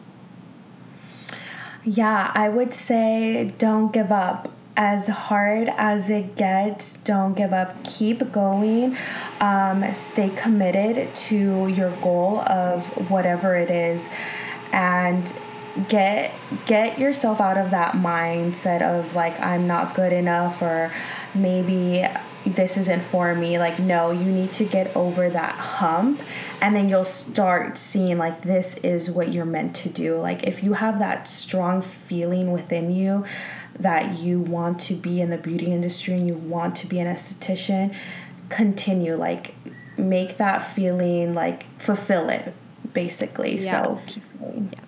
Yeah, 1.85 2.31
I 2.33 2.49
would 2.49 2.73
say 2.73 3.53
don't 3.59 3.93
give 3.93 4.11
up. 4.11 4.51
As 4.75 5.09
hard 5.09 5.69
as 5.75 6.09
it 6.09 6.35
gets, 6.37 6.93
don't 7.03 7.33
give 7.33 7.51
up. 7.51 7.83
Keep 7.83 8.31
going. 8.31 8.97
Um, 9.41 9.93
stay 9.93 10.29
committed 10.29 11.13
to 11.27 11.67
your 11.67 11.91
goal 11.97 12.39
of 12.39 12.87
whatever 13.11 13.57
it 13.57 13.69
is. 13.69 14.09
And 14.71 15.31
get 15.87 16.33
get 16.65 16.99
yourself 16.99 17.39
out 17.39 17.57
of 17.57 17.71
that 17.71 17.93
mindset 17.93 18.81
of 18.81 19.13
like 19.15 19.39
I'm 19.39 19.67
not 19.67 19.95
good 19.95 20.11
enough 20.11 20.61
or 20.61 20.91
maybe 21.33 22.05
this 22.45 22.77
isn't 22.77 23.01
for 23.03 23.35
me. 23.35 23.59
Like 23.59 23.79
no 23.79 24.11
you 24.11 24.31
need 24.31 24.51
to 24.53 24.65
get 24.65 24.95
over 24.95 25.29
that 25.29 25.55
hump 25.55 26.21
and 26.61 26.75
then 26.75 26.89
you'll 26.89 27.05
start 27.05 27.77
seeing 27.77 28.17
like 28.17 28.41
this 28.41 28.77
is 28.77 29.11
what 29.11 29.33
you're 29.33 29.45
meant 29.45 29.75
to 29.77 29.89
do. 29.89 30.17
Like 30.17 30.43
if 30.43 30.63
you 30.63 30.73
have 30.73 30.99
that 30.99 31.27
strong 31.27 31.81
feeling 31.81 32.51
within 32.51 32.91
you 32.91 33.25
that 33.79 34.17
you 34.19 34.39
want 34.39 34.79
to 34.81 34.95
be 34.95 35.21
in 35.21 35.29
the 35.29 35.37
beauty 35.37 35.71
industry 35.71 36.15
and 36.15 36.27
you 36.27 36.33
want 36.33 36.75
to 36.77 36.87
be 36.87 36.99
an 36.99 37.07
esthetician 37.07 37.95
continue 38.49 39.15
like 39.15 39.53
make 39.97 40.37
that 40.37 40.59
feeling 40.59 41.33
like 41.33 41.65
fulfill 41.79 42.29
it 42.29 42.53
basically. 42.93 43.57
Yeah. 43.57 43.83
so 43.83 44.01
keep 44.07 44.39
going. 44.39 44.69
Yeah 44.73 44.79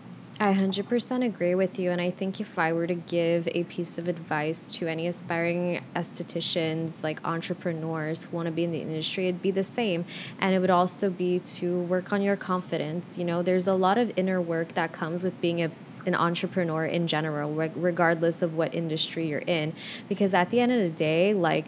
I 0.41 0.55
100% 0.55 1.23
agree 1.23 1.53
with 1.53 1.77
you. 1.77 1.91
And 1.91 2.01
I 2.01 2.09
think 2.09 2.41
if 2.41 2.57
I 2.57 2.73
were 2.73 2.87
to 2.87 2.95
give 2.95 3.47
a 3.51 3.63
piece 3.65 3.99
of 3.99 4.07
advice 4.07 4.71
to 4.71 4.87
any 4.87 5.05
aspiring 5.05 5.83
estheticians, 5.95 7.03
like 7.03 7.23
entrepreneurs 7.23 8.23
who 8.23 8.35
want 8.35 8.47
to 8.47 8.51
be 8.51 8.63
in 8.63 8.71
the 8.71 8.81
industry, 8.81 9.27
it'd 9.27 9.43
be 9.43 9.51
the 9.51 9.63
same. 9.63 10.03
And 10.39 10.55
it 10.55 10.59
would 10.59 10.71
also 10.71 11.11
be 11.11 11.37
to 11.37 11.81
work 11.81 12.11
on 12.11 12.23
your 12.23 12.35
confidence. 12.35 13.19
You 13.19 13.25
know, 13.25 13.43
there's 13.43 13.67
a 13.67 13.75
lot 13.75 13.99
of 13.99 14.11
inner 14.17 14.41
work 14.41 14.69
that 14.69 14.91
comes 14.91 15.23
with 15.23 15.39
being 15.41 15.61
a 15.61 15.69
an 16.05 16.15
entrepreneur 16.15 16.85
in 16.85 17.05
general, 17.05 17.53
regardless 17.75 18.41
of 18.41 18.55
what 18.55 18.73
industry 18.73 19.27
you're 19.27 19.39
in. 19.39 19.71
Because 20.09 20.33
at 20.33 20.49
the 20.49 20.59
end 20.59 20.71
of 20.71 20.79
the 20.79 20.89
day, 20.89 21.33
like, 21.33 21.65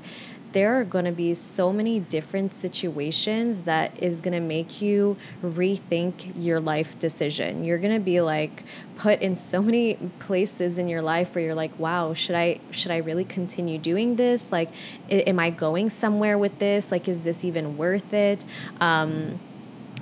there 0.54 0.80
are 0.80 0.84
going 0.84 1.06
to 1.06 1.12
be 1.12 1.34
so 1.34 1.74
many 1.74 1.99
different 1.99 2.54
situations 2.54 3.64
that 3.64 4.01
is 4.01 4.22
going 4.22 4.34
to 4.34 4.39
make 4.39 4.82
you 4.82 5.18
rethink 5.43 6.32
your 6.36 6.60
life 6.60 6.97
decision. 6.99 7.66
You're 7.66 7.80
going 7.80 7.93
to 7.93 7.99
be 7.99 8.22
like 8.22 8.64
put 8.95 9.22
in 9.22 9.36
so 9.36 9.62
many 9.62 9.95
places 10.20 10.78
in 10.78 10.88
your 10.88 11.01
life 11.01 11.36
where 11.36 11.43
you're 11.43 11.56
like, 11.56 11.78
"Wow, 11.78 12.14
should 12.14 12.36
I 12.36 12.60
should 12.72 12.91
I 12.91 12.97
really 12.97 13.26
continue 13.26 13.78
doing 13.78 14.16
this? 14.16 14.51
Like 14.51 14.70
am 15.10 15.39
I 15.39 15.49
going 15.49 15.89
somewhere 15.89 16.38
with 16.38 16.60
this? 16.60 16.91
Like 16.91 17.08
is 17.08 17.24
this 17.24 17.43
even 17.43 17.78
worth 17.78 18.14
it?" 18.14 18.45
Um, 18.80 19.39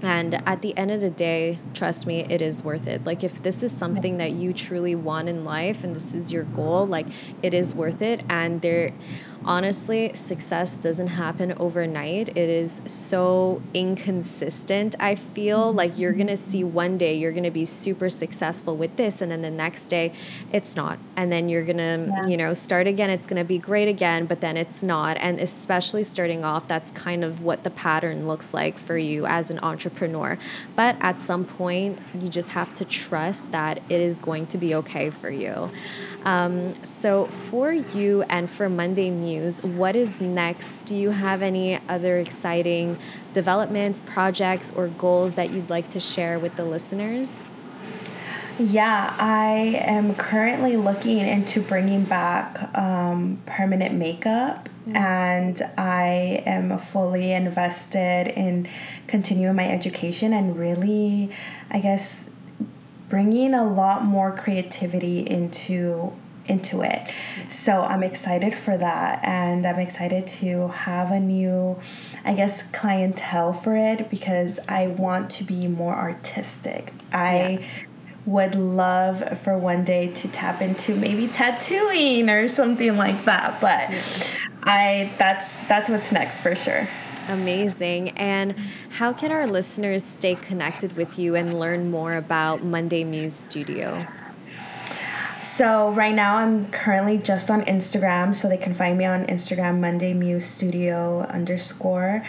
and 0.01 0.41
at 0.47 0.61
the 0.61 0.75
end 0.77 0.89
of 0.89 0.99
the 0.99 1.11
day, 1.11 1.59
trust 1.73 2.07
me, 2.07 2.21
it 2.21 2.41
is 2.41 2.63
worth 2.63 2.87
it. 2.87 3.05
Like, 3.05 3.23
if 3.23 3.43
this 3.43 3.61
is 3.61 3.71
something 3.71 4.17
that 4.17 4.31
you 4.31 4.51
truly 4.51 4.95
want 4.95 5.29
in 5.29 5.45
life 5.45 5.83
and 5.83 5.95
this 5.95 6.15
is 6.15 6.31
your 6.31 6.43
goal, 6.43 6.87
like, 6.87 7.05
it 7.43 7.53
is 7.53 7.75
worth 7.75 8.01
it. 8.01 8.21
And 8.27 8.61
there, 8.61 8.93
honestly, 9.45 10.13
success 10.13 10.75
doesn't 10.75 11.07
happen 11.07 11.53
overnight. 11.57 12.29
It 12.29 12.37
is 12.37 12.81
so 12.85 13.61
inconsistent. 13.73 14.95
I 14.99 15.15
feel 15.15 15.73
like 15.73 15.97
you're 15.97 16.13
going 16.13 16.27
to 16.27 16.37
see 16.37 16.63
one 16.63 16.97
day 16.97 17.15
you're 17.15 17.31
going 17.31 17.43
to 17.43 17.51
be 17.51 17.65
super 17.65 18.09
successful 18.09 18.75
with 18.75 18.95
this, 18.95 19.21
and 19.21 19.31
then 19.31 19.41
the 19.41 19.51
next 19.51 19.85
day 19.85 20.13
it's 20.51 20.75
not. 20.75 20.99
And 21.15 21.31
then 21.31 21.49
you're 21.49 21.65
going 21.65 21.77
to, 21.77 22.05
yeah. 22.07 22.27
you 22.27 22.37
know, 22.37 22.53
start 22.53 22.87
again. 22.87 23.09
It's 23.09 23.27
going 23.27 23.41
to 23.41 23.47
be 23.47 23.57
great 23.57 23.87
again, 23.87 24.25
but 24.25 24.41
then 24.41 24.57
it's 24.57 24.83
not. 24.83 25.17
And 25.17 25.39
especially 25.39 26.03
starting 26.03 26.43
off, 26.43 26.67
that's 26.67 26.91
kind 26.91 27.23
of 27.23 27.41
what 27.41 27.63
the 27.63 27.69
pattern 27.69 28.27
looks 28.27 28.53
like 28.53 28.77
for 28.77 28.97
you 28.97 29.25
as 29.25 29.51
an 29.51 29.59
entrepreneur. 29.63 30.37
But 30.75 30.95
at 30.99 31.19
some 31.19 31.45
point, 31.45 31.99
you 32.19 32.29
just 32.29 32.49
have 32.49 32.75
to 32.75 32.85
trust 32.85 33.51
that 33.51 33.81
it 33.89 33.99
is 33.99 34.17
going 34.17 34.47
to 34.47 34.57
be 34.57 34.75
okay 34.75 35.09
for 35.09 35.29
you. 35.29 35.71
Um, 36.23 36.75
so, 36.85 37.25
for 37.25 37.73
you 37.73 38.21
and 38.23 38.49
for 38.49 38.69
Monday 38.69 39.09
What 39.39 39.95
is 39.95 40.21
next? 40.21 40.85
Do 40.85 40.95
you 40.95 41.11
have 41.11 41.41
any 41.41 41.79
other 41.87 42.17
exciting 42.17 42.97
developments, 43.33 44.01
projects, 44.05 44.71
or 44.71 44.87
goals 44.87 45.35
that 45.35 45.51
you'd 45.51 45.69
like 45.69 45.89
to 45.89 45.99
share 45.99 46.39
with 46.39 46.55
the 46.55 46.65
listeners? 46.65 47.41
Yeah, 48.59 49.15
I 49.17 49.81
am 49.85 50.13
currently 50.15 50.77
looking 50.77 51.19
into 51.19 51.61
bringing 51.61 52.03
back 52.03 52.77
um, 52.77 53.41
permanent 53.45 53.95
makeup, 53.95 54.69
mm-hmm. 54.87 54.95
and 54.95 55.61
I 55.77 56.43
am 56.45 56.77
fully 56.77 57.31
invested 57.31 58.27
in 58.27 58.67
continuing 59.07 59.55
my 59.55 59.67
education 59.67 60.33
and 60.33 60.59
really, 60.59 61.31
I 61.71 61.79
guess, 61.79 62.29
bringing 63.09 63.53
a 63.53 63.63
lot 63.67 64.05
more 64.05 64.31
creativity 64.31 65.19
into 65.19 66.13
into 66.45 66.81
it. 66.81 67.07
So 67.49 67.81
I'm 67.81 68.03
excited 68.03 68.53
for 68.53 68.77
that 68.77 69.23
and 69.23 69.65
I'm 69.65 69.79
excited 69.79 70.27
to 70.27 70.69
have 70.69 71.11
a 71.11 71.19
new 71.19 71.79
I 72.23 72.33
guess 72.33 72.69
clientele 72.71 73.53
for 73.53 73.75
it 73.75 74.09
because 74.09 74.59
I 74.67 74.87
want 74.87 75.29
to 75.31 75.43
be 75.43 75.67
more 75.67 75.95
artistic. 75.95 76.93
I 77.11 77.59
yeah. 77.61 77.67
would 78.25 78.55
love 78.55 79.39
for 79.39 79.57
one 79.57 79.83
day 79.83 80.07
to 80.13 80.27
tap 80.27 80.61
into 80.61 80.95
maybe 80.95 81.27
tattooing 81.27 82.29
or 82.29 82.47
something 82.47 82.95
like 82.95 83.25
that, 83.25 83.59
but 83.59 83.89
yeah. 83.89 84.01
I 84.63 85.11
that's 85.17 85.55
that's 85.67 85.89
what's 85.89 86.11
next 86.11 86.41
for 86.41 86.55
sure. 86.55 86.87
Amazing. 87.27 88.09
And 88.09 88.55
how 88.89 89.13
can 89.13 89.31
our 89.31 89.47
listeners 89.47 90.03
stay 90.03 90.35
connected 90.35 90.95
with 90.95 91.17
you 91.17 91.35
and 91.35 91.59
learn 91.59 91.89
more 91.89 92.15
about 92.15 92.63
Monday 92.63 93.03
Muse 93.03 93.35
Studio? 93.35 94.05
So 95.41 95.89
right 95.93 96.13
now 96.13 96.37
I'm 96.37 96.69
currently 96.71 97.17
just 97.17 97.49
on 97.49 97.63
Instagram, 97.65 98.35
so 98.35 98.47
they 98.47 98.57
can 98.57 98.75
find 98.75 98.95
me 98.95 99.05
on 99.05 99.25
Instagram 99.25 99.79
Monday 99.79 100.13
Muse 100.13 100.45
Studio 100.45 101.21
underscore. 101.21 102.23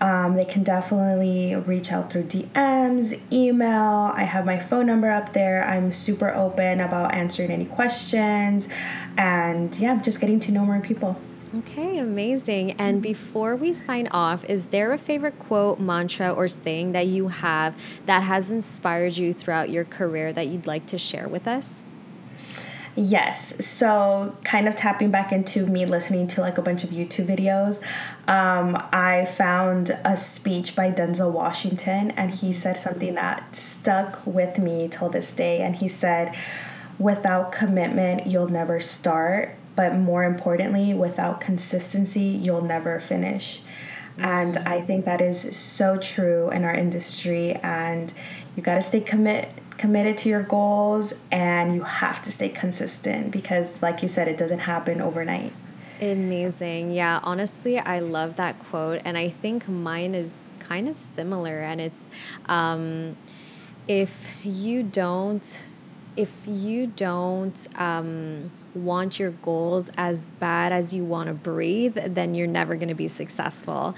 Um, 0.00 0.34
they 0.34 0.44
can 0.44 0.64
definitely 0.64 1.54
reach 1.54 1.92
out 1.92 2.10
through 2.10 2.24
DMs, 2.24 3.20
email. 3.32 4.10
I 4.14 4.24
have 4.24 4.44
my 4.44 4.58
phone 4.58 4.86
number 4.86 5.08
up 5.08 5.32
there. 5.32 5.64
I'm 5.64 5.92
super 5.92 6.34
open 6.34 6.80
about 6.80 7.14
answering 7.14 7.52
any 7.52 7.66
questions, 7.66 8.66
and 9.16 9.74
yeah, 9.78 10.02
just 10.02 10.20
getting 10.20 10.40
to 10.40 10.52
know 10.52 10.64
more 10.64 10.80
people. 10.80 11.16
Okay, 11.58 11.98
amazing. 11.98 12.72
And 12.72 13.00
before 13.00 13.54
we 13.54 13.72
sign 13.72 14.08
off, 14.08 14.44
is 14.46 14.66
there 14.66 14.92
a 14.92 14.98
favorite 14.98 15.38
quote, 15.38 15.78
mantra, 15.78 16.32
or 16.32 16.48
saying 16.48 16.92
that 16.92 17.06
you 17.06 17.28
have 17.28 18.00
that 18.06 18.24
has 18.24 18.50
inspired 18.50 19.16
you 19.16 19.32
throughout 19.32 19.70
your 19.70 19.84
career 19.84 20.32
that 20.32 20.48
you'd 20.48 20.66
like 20.66 20.86
to 20.86 20.98
share 20.98 21.28
with 21.28 21.46
us? 21.46 21.84
Yes. 22.98 23.62
So, 23.64 24.34
kind 24.42 24.66
of 24.66 24.74
tapping 24.74 25.10
back 25.10 25.30
into 25.30 25.66
me 25.66 25.84
listening 25.84 26.28
to 26.28 26.40
like 26.40 26.56
a 26.56 26.62
bunch 26.62 26.82
of 26.82 26.88
YouTube 26.88 27.26
videos, 27.26 27.78
um, 28.26 28.82
I 28.90 29.26
found 29.26 29.90
a 30.02 30.16
speech 30.16 30.74
by 30.74 30.90
Denzel 30.90 31.30
Washington, 31.30 32.12
and 32.12 32.30
he 32.30 32.54
said 32.54 32.78
something 32.78 33.14
that 33.14 33.54
stuck 33.54 34.26
with 34.26 34.58
me 34.58 34.88
till 34.88 35.10
this 35.10 35.34
day. 35.34 35.60
And 35.60 35.76
he 35.76 35.88
said, 35.88 36.34
without 36.98 37.52
commitment, 37.52 38.26
you'll 38.26 38.48
never 38.48 38.80
start, 38.80 39.54
but 39.74 39.94
more 39.94 40.24
importantly, 40.24 40.94
without 40.94 41.38
consistency, 41.38 42.20
you'll 42.20 42.64
never 42.64 42.98
finish. 42.98 43.60
And 44.16 44.56
I 44.56 44.80
think 44.80 45.04
that 45.04 45.20
is 45.20 45.54
so 45.54 45.98
true 45.98 46.50
in 46.50 46.64
our 46.64 46.72
industry. 46.72 47.52
And 47.56 48.10
you 48.56 48.62
got 48.62 48.76
to 48.76 48.82
stay 48.82 49.02
commit 49.02 49.50
committed 49.78 50.18
to 50.18 50.28
your 50.28 50.42
goals, 50.42 51.14
and 51.30 51.74
you 51.74 51.82
have 51.82 52.22
to 52.24 52.32
stay 52.32 52.48
consistent 52.48 53.30
because, 53.30 53.80
like 53.82 54.02
you 54.02 54.08
said, 54.08 54.28
it 54.28 54.38
doesn't 54.38 54.60
happen 54.60 55.00
overnight. 55.00 55.52
Amazing. 56.00 56.90
Yeah, 56.90 57.20
honestly, 57.22 57.78
I 57.78 58.00
love 58.00 58.36
that 58.36 58.58
quote. 58.58 59.00
And 59.04 59.16
I 59.16 59.28
think 59.30 59.68
mine 59.68 60.14
is 60.14 60.38
kind 60.58 60.88
of 60.88 60.96
similar. 60.98 61.60
And 61.60 61.80
it's 61.80 62.10
um, 62.46 63.16
if 63.88 64.28
you 64.44 64.82
don't 64.82 65.64
if 66.16 66.44
you 66.46 66.86
don't 66.86 67.68
um, 67.76 68.50
want 68.76 69.18
your 69.18 69.30
goals 69.30 69.90
as 69.96 70.30
bad 70.32 70.72
as 70.72 70.94
you 70.94 71.04
want 71.04 71.28
to 71.28 71.34
breathe, 71.34 71.96
then 72.14 72.34
you're 72.34 72.46
never 72.46 72.76
going 72.76 72.88
to 72.88 72.94
be 72.94 73.08
successful. 73.08 73.94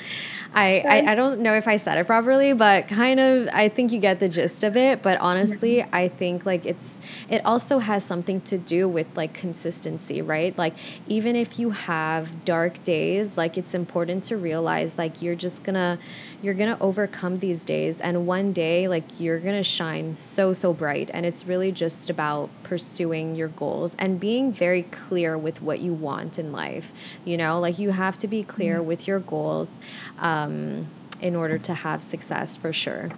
I, 0.54 0.74
yes. 0.74 0.86
I, 0.86 1.12
I, 1.12 1.14
don't 1.14 1.40
know 1.40 1.54
if 1.54 1.66
I 1.66 1.76
said 1.76 1.98
it 1.98 2.06
properly, 2.06 2.52
but 2.52 2.88
kind 2.88 3.20
of, 3.20 3.48
I 3.52 3.68
think 3.68 3.92
you 3.92 3.98
get 3.98 4.20
the 4.20 4.28
gist 4.28 4.64
of 4.64 4.76
it. 4.76 5.02
But 5.02 5.18
honestly, 5.18 5.76
mm-hmm. 5.76 5.94
I 5.94 6.08
think 6.08 6.46
like 6.46 6.64
it's, 6.64 7.00
it 7.28 7.44
also 7.44 7.80
has 7.80 8.04
something 8.04 8.40
to 8.42 8.58
do 8.58 8.88
with 8.88 9.06
like 9.16 9.34
consistency, 9.34 10.22
right? 10.22 10.56
Like, 10.56 10.74
even 11.08 11.36
if 11.36 11.58
you 11.58 11.70
have 11.70 12.44
dark 12.44 12.82
days, 12.84 13.36
like 13.36 13.58
it's 13.58 13.74
important 13.74 14.22
to 14.24 14.36
realize 14.36 14.96
like 14.96 15.20
you're 15.22 15.34
just 15.34 15.62
gonna, 15.64 15.98
you're 16.40 16.54
to 16.54 16.80
overcome 16.80 17.40
these 17.40 17.64
days. 17.64 18.00
And 18.00 18.26
one 18.26 18.52
day, 18.52 18.88
like, 18.88 19.20
you're 19.20 19.40
to 19.40 19.62
shine 19.62 20.14
so, 20.14 20.52
so 20.52 20.72
bright. 20.72 21.10
And 21.12 21.26
it's 21.26 21.46
really 21.46 21.72
just 21.72 22.10
about 22.10 22.50
pursuing 22.68 23.34
your 23.34 23.48
goals 23.48 23.96
and 23.98 24.20
being 24.20 24.52
very 24.52 24.82
clear 24.82 25.38
with 25.38 25.62
what 25.62 25.78
you 25.80 25.94
want 25.94 26.38
in 26.38 26.52
life. 26.52 26.92
You 27.24 27.36
know, 27.36 27.58
like, 27.58 27.78
you 27.78 27.90
have 27.90 28.18
to 28.18 28.28
be 28.28 28.42
clear 28.42 28.76
mm-hmm. 28.78 28.88
with 28.88 29.08
your 29.08 29.20
goals 29.20 29.70
um, 30.18 30.86
in 31.20 31.34
order 31.34 31.58
to 31.58 31.74
have 31.74 32.02
success 32.02 32.56
for 32.56 32.72
sure. 32.72 33.10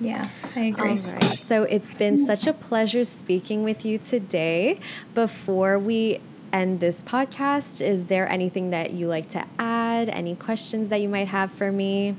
Yeah, 0.00 0.28
I 0.54 0.60
agree. 0.64 0.90
All 0.90 0.96
right. 0.96 1.38
So 1.38 1.62
it's 1.62 1.94
been 1.94 2.18
such 2.18 2.46
a 2.46 2.52
pleasure 2.52 3.04
speaking 3.04 3.62
with 3.64 3.86
you 3.86 3.96
today. 3.98 4.78
Before 5.14 5.78
we 5.78 6.20
end 6.52 6.80
this 6.80 7.02
podcast, 7.02 7.80
is 7.80 8.06
there 8.06 8.28
anything 8.28 8.70
that 8.70 8.90
you 8.92 9.06
like 9.06 9.28
to 9.30 9.44
add? 9.58 10.08
Any 10.08 10.34
questions 10.34 10.90
that 10.90 11.00
you 11.00 11.08
might 11.08 11.28
have 11.28 11.50
for 11.50 11.72
me? 11.72 12.16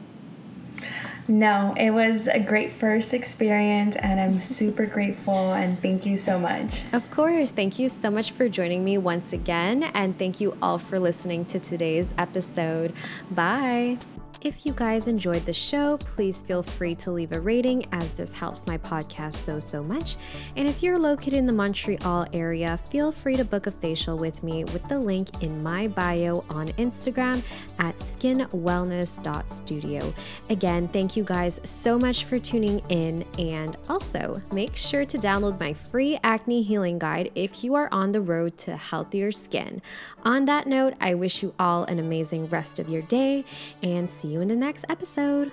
No, 1.27 1.73
it 1.77 1.91
was 1.91 2.27
a 2.27 2.39
great 2.39 2.71
first 2.71 3.13
experience, 3.13 3.95
and 3.97 4.19
I'm 4.19 4.39
super 4.39 4.85
grateful. 4.85 5.53
And 5.53 5.81
thank 5.81 6.05
you 6.05 6.17
so 6.17 6.39
much. 6.39 6.83
Of 6.93 7.09
course. 7.11 7.51
Thank 7.51 7.79
you 7.79 7.89
so 7.89 8.09
much 8.09 8.31
for 8.31 8.47
joining 8.47 8.83
me 8.83 8.97
once 8.97 9.33
again. 9.33 9.83
And 9.83 10.17
thank 10.17 10.39
you 10.39 10.57
all 10.61 10.77
for 10.77 10.99
listening 10.99 11.45
to 11.45 11.59
today's 11.59 12.13
episode. 12.17 12.93
Bye. 13.31 13.97
If 14.41 14.65
you 14.67 14.73
guys 14.73 15.07
enjoyed 15.07 15.47
the 15.47 15.53
show, 15.53 15.97
please 15.97 16.43
feel 16.43 16.61
free 16.61 16.93
to 16.95 17.09
leave 17.11 17.31
a 17.31 17.39
rating 17.39 17.87
as 17.91 18.11
this 18.13 18.31
helps 18.31 18.67
my 18.67 18.77
podcast 18.77 19.43
so, 19.43 19.59
so 19.59 19.83
much. 19.83 20.15
And 20.55 20.67
if 20.67 20.83
you're 20.83 20.99
located 20.99 21.33
in 21.33 21.47
the 21.47 21.53
Montreal 21.53 22.27
area, 22.33 22.77
feel 22.91 23.11
free 23.11 23.35
to 23.35 23.43
book 23.43 23.65
a 23.65 23.71
facial 23.71 24.15
with 24.15 24.43
me 24.43 24.63
with 24.65 24.87
the 24.89 24.99
link 24.99 25.41
in 25.41 25.63
my 25.63 25.87
bio 25.87 26.45
on 26.51 26.67
Instagram 26.73 27.41
at 27.79 27.95
skinwellness.studio. 27.95 30.13
Again, 30.51 30.87
thank 30.89 31.17
you 31.17 31.23
guys 31.23 31.59
so 31.63 31.97
much 31.97 32.25
for 32.25 32.37
tuning 32.37 32.77
in. 32.89 33.25
And 33.39 33.75
also, 33.89 34.39
make 34.51 34.75
sure 34.75 35.03
to 35.05 35.17
download 35.17 35.59
my 35.59 35.73
free 35.73 36.19
acne 36.23 36.61
healing 36.61 36.99
guide 36.99 37.31
if 37.33 37.63
you 37.63 37.73
are 37.73 37.89
on 37.91 38.11
the 38.11 38.21
road 38.21 38.55
to 38.59 38.77
healthier 38.77 39.31
skin. 39.31 39.81
On 40.23 40.45
that 40.45 40.67
note, 40.67 40.93
I 41.01 41.15
wish 41.15 41.41
you 41.41 41.55
all 41.57 41.85
an 41.85 41.97
amazing 41.97 42.45
rest 42.49 42.77
of 42.77 42.87
your 42.87 43.01
day 43.03 43.43
and 43.81 44.07
see 44.07 44.27
see 44.27 44.36
you 44.37 44.41
in 44.41 44.47
the 44.47 44.55
next 44.55 44.85
episode. 44.87 45.51